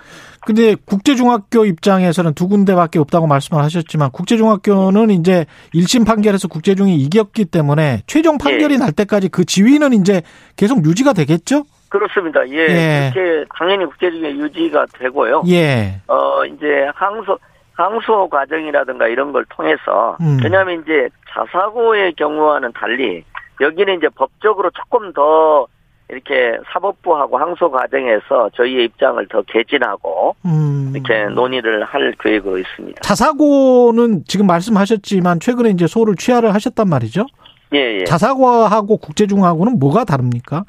[0.45, 8.03] 근데 국제중학교 입장에서는 두 군데밖에 없다고 말씀을 하셨지만 국제중학교는 이제 1심 판결에서 국제중이 이겼기 때문에
[8.07, 8.79] 최종 판결이 예.
[8.79, 10.23] 날 때까지 그 지위는 이제
[10.57, 11.65] 계속 유지가 되겠죠?
[11.95, 12.47] 그렇습니다.
[12.49, 12.57] 예.
[12.57, 13.11] 예.
[13.15, 15.45] 그렇게 당연히 국제중에 유지가 되고요.
[15.49, 16.01] 예.
[16.09, 17.39] 어, 이제 항소,
[17.75, 20.41] 항소 과정이라든가 이런 걸 통해서 음.
[20.43, 23.23] 왜냐하면 이제 자사고의 경우와는 달리
[23.61, 25.69] 여기는 이제 법적으로 조금 더
[26.09, 30.93] 이렇게 사법부하고 항소 과정에서 저희의 입장을 더 개진하고 음.
[30.95, 33.03] 이렇게 논의를 할 계획으로 있습니다.
[33.03, 37.27] 자사고는 지금 말씀하셨지만 최근에 이제 소를 취하를 하셨단 말이죠.
[37.73, 38.05] 예, 예.
[38.05, 40.65] 자사고하고 국제중하고는 뭐가 다릅니까?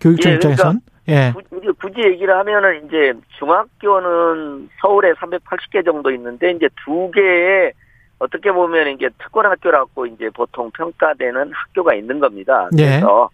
[0.00, 0.80] 교육청 예, 그러니까 입장에선?
[1.08, 1.32] 예.
[1.50, 7.72] 굳이, 굳이 얘기를 하면은 이제 중학교는 서울에 380개 정도 있는데 이제 두 개의
[8.18, 12.68] 어떻게 보면 이게 특권 학교라고 이제 보통 평가되는 학교가 있는 겁니다.
[12.78, 12.86] 예.
[12.86, 13.30] 그래서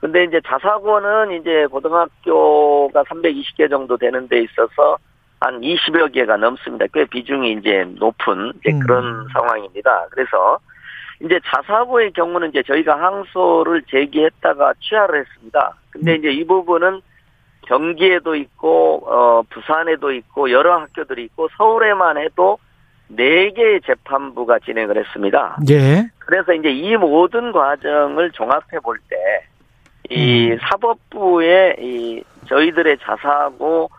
[0.00, 4.98] 근데 이제 자사고는 이제 고등학교가 320개 정도 되는 데 있어서
[5.40, 6.86] 한 20여 개가 넘습니다.
[6.92, 8.80] 꽤 비중이 이제 높은 이제 음.
[8.80, 10.06] 그런 상황입니다.
[10.10, 10.58] 그래서
[11.22, 15.74] 이제 자사고의 경우는 이제 저희가 항소를 제기했다가 취하를 했습니다.
[15.94, 16.18] 근데 음.
[16.18, 17.00] 이제 이 부분은
[17.62, 22.58] 경기에도 있고 어 부산에도 있고 여러 학교들이 있고 서울에만 해도
[23.08, 25.58] 네 개의 재판부가 진행을 했습니다.
[25.70, 26.06] 예.
[26.18, 28.98] 그래서 이제 이 모든 과정을 종합해 볼
[30.08, 30.58] 때이 음.
[30.68, 33.90] 사법부의 이 저희들의 자사고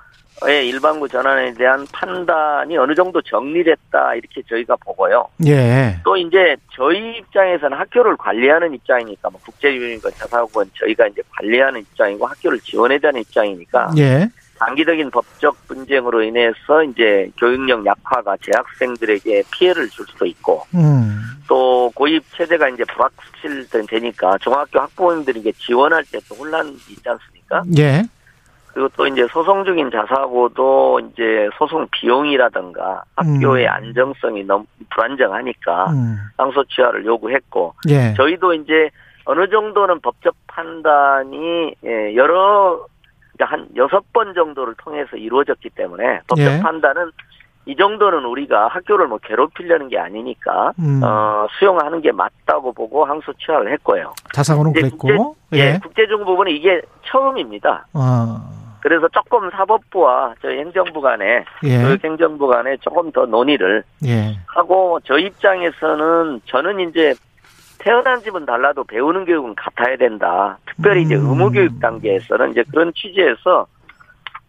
[0.44, 5.28] 의 일반부 전환에 대한 판단이 어느 정도 정리됐다 이렇게 저희가 보고요.
[5.46, 5.98] 예.
[6.04, 12.60] 또 이제 저희 입장에서는 학교를 관리하는 입장이니까 뭐 국제유니건 자사고는 저희가 이제 관리하는 입장이고 학교를
[12.60, 14.28] 지원해야 되는 입장이니까 예.
[14.60, 21.22] 단기적인 법적 분쟁으로 인해서 이제 교육력 약화가 재학생들에게 피해를 줄 수도 있고 음.
[21.48, 27.64] 또 고입 체제가 이제 불확실되니까 중학교 학부모님들이 이게 지원할 때 또 혼란이 있지 않습니까?
[27.78, 28.04] 예.
[28.76, 33.72] 그리고 또 이제 소송 중인 자사고도 이제 소송 비용이라든가 학교의 음.
[33.72, 36.18] 안정성이 너무 불안정하니까 음.
[36.38, 38.14] 항소 취하를 요구했고 예.
[38.16, 38.90] 저희도 이제
[39.24, 42.86] 어느 정도는 법적 판단이 예, 여러
[43.40, 46.60] 한 여섯 번 정도를 통해서 이루어졌기 때문에 법적 예.
[46.60, 47.12] 판단은
[47.68, 51.02] 이 정도는 우리가 학교를 뭐 괴롭히려는 게 아니니까 음.
[51.02, 54.14] 어, 수용하는 게 맞다고 보고 항소 취하를 했고요.
[54.34, 55.80] 자사고는 그랬고 국제, 예.
[55.82, 57.88] 국제중 부분은 이게 처음입니다.
[57.94, 58.52] 아.
[58.86, 61.82] 그래서 조금 사법부와 저희 행정부 간에 예.
[61.82, 64.38] 교육행정부 간에 조금 더 논의를 예.
[64.46, 67.16] 하고 저희 입장에서는 저는 이제
[67.80, 70.60] 태어난 집은 달라도 배우는 교육은 같아야 된다.
[70.68, 71.32] 특별히 이제 음.
[71.32, 73.66] 의무 교육 단계에서는 이제 그런 취지에서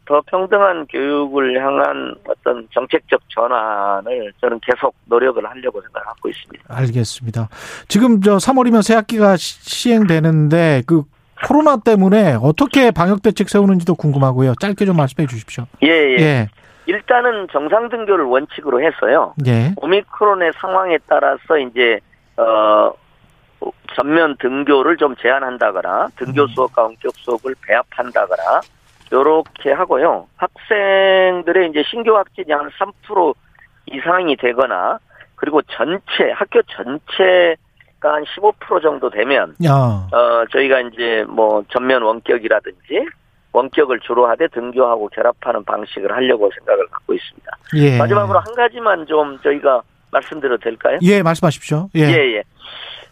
[0.04, 6.62] 더 평등한 교육을 향한 어떤 정책적 전환을 저는 계속 노력을 하려고 생각을 하고 있습니다.
[6.68, 7.48] 알겠습니다.
[7.88, 11.04] 지금 저 3월이면 새 학기가 시행되는데 그
[11.44, 14.54] 코로나 때문에 어떻게 방역 대책 세우는지도 궁금하고요.
[14.60, 15.66] 짧게 좀 말씀해 주십시오.
[15.82, 16.16] 예, 예.
[16.18, 16.48] 예.
[16.86, 19.34] 일단은 정상 등교를 원칙으로 해서요.
[19.46, 19.74] 예.
[19.76, 22.00] 오미크론의 상황에 따라서 이제
[22.36, 22.92] 어
[23.96, 26.48] 전면 등교를 좀 제한한다거나 등교 음.
[26.48, 28.60] 수업과 원격 수업을 배합한다거나
[29.12, 30.26] 요렇게 하고요.
[30.36, 33.34] 학생들의 이제 신규 확진이 한 3%
[33.86, 34.98] 이상이 되거나
[35.36, 37.56] 그리고 전체 학교 전체
[38.14, 39.72] 한 15% 정도 되면 야.
[39.72, 43.06] 어 저희가 이제 뭐 전면 원격이라든지
[43.52, 47.50] 원격을 주로 하되 등교하고 결합하는 방식을 하려고 생각을 갖고 있습니다.
[47.76, 47.98] 예.
[47.98, 50.98] 마지막으로 한 가지만 좀 저희가 말씀드려도 될까요?
[51.02, 51.88] 예, 말씀하십시오.
[51.96, 52.00] 예.
[52.00, 52.42] 예, 예.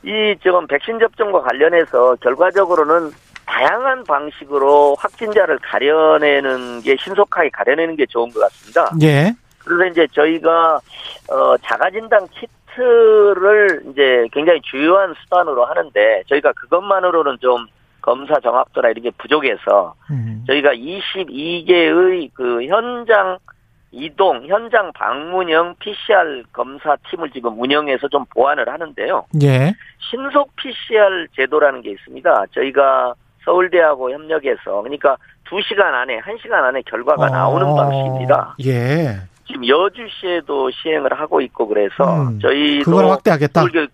[0.03, 3.11] 이 지금 백신 접종과 관련해서 결과적으로는
[3.47, 8.91] 다양한 방식으로 확진자를 가려내는 게 신속하게 가려내는 게 좋은 것 같습니다.
[9.03, 9.33] 예.
[9.59, 10.81] 그래서 이제 저희가
[11.31, 17.67] 어 자가진단 키트 테스트를 이제 굉장히 주요한 수단으로 하는데 저희가 그것만으로는 좀
[18.01, 20.45] 검사 정확도나 이런 게 부족해서 음.
[20.47, 23.39] 저희가 22개의 그 현장
[23.91, 29.25] 이동, 현장 방문형 PCR 검사 팀을 지금 운영해서 좀 보완을 하는데요.
[29.43, 29.73] 예.
[30.11, 32.47] 신속 PCR 제도라는 게 있습니다.
[32.53, 33.15] 저희가
[33.45, 35.17] 서울대하고 협력해서 그러니까
[35.49, 37.29] 2시간 안에, 1시간 안에 결과가 어.
[37.29, 38.57] 나오는 방식입니다.
[38.65, 39.21] 예.
[39.47, 43.61] 지금 여주시에도 시행을 하고 있고 그래서 음, 저희도 그걸 확대하겠다.
[43.61, 43.91] 서울교육,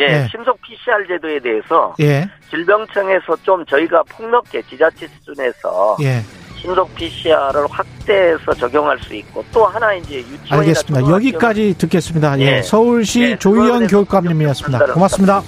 [0.00, 2.28] 예, 예, 신속 PCR 제도에 대해서 예.
[2.50, 6.22] 질병청에서 좀 저희가 폭넓게 지자체 수준에서 예.
[6.56, 11.08] 신속 PCR을 확대해서 적용할 수 있고 또 하나 이제 유치원 알겠습니다.
[11.10, 12.38] 여기까지 듣겠습니다.
[12.40, 12.62] 예, 예.
[12.62, 14.92] 서울시 예, 조희연 교육감님이었습니다.
[14.92, 15.42] 고맙습니다.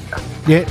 [0.51, 0.65] 예.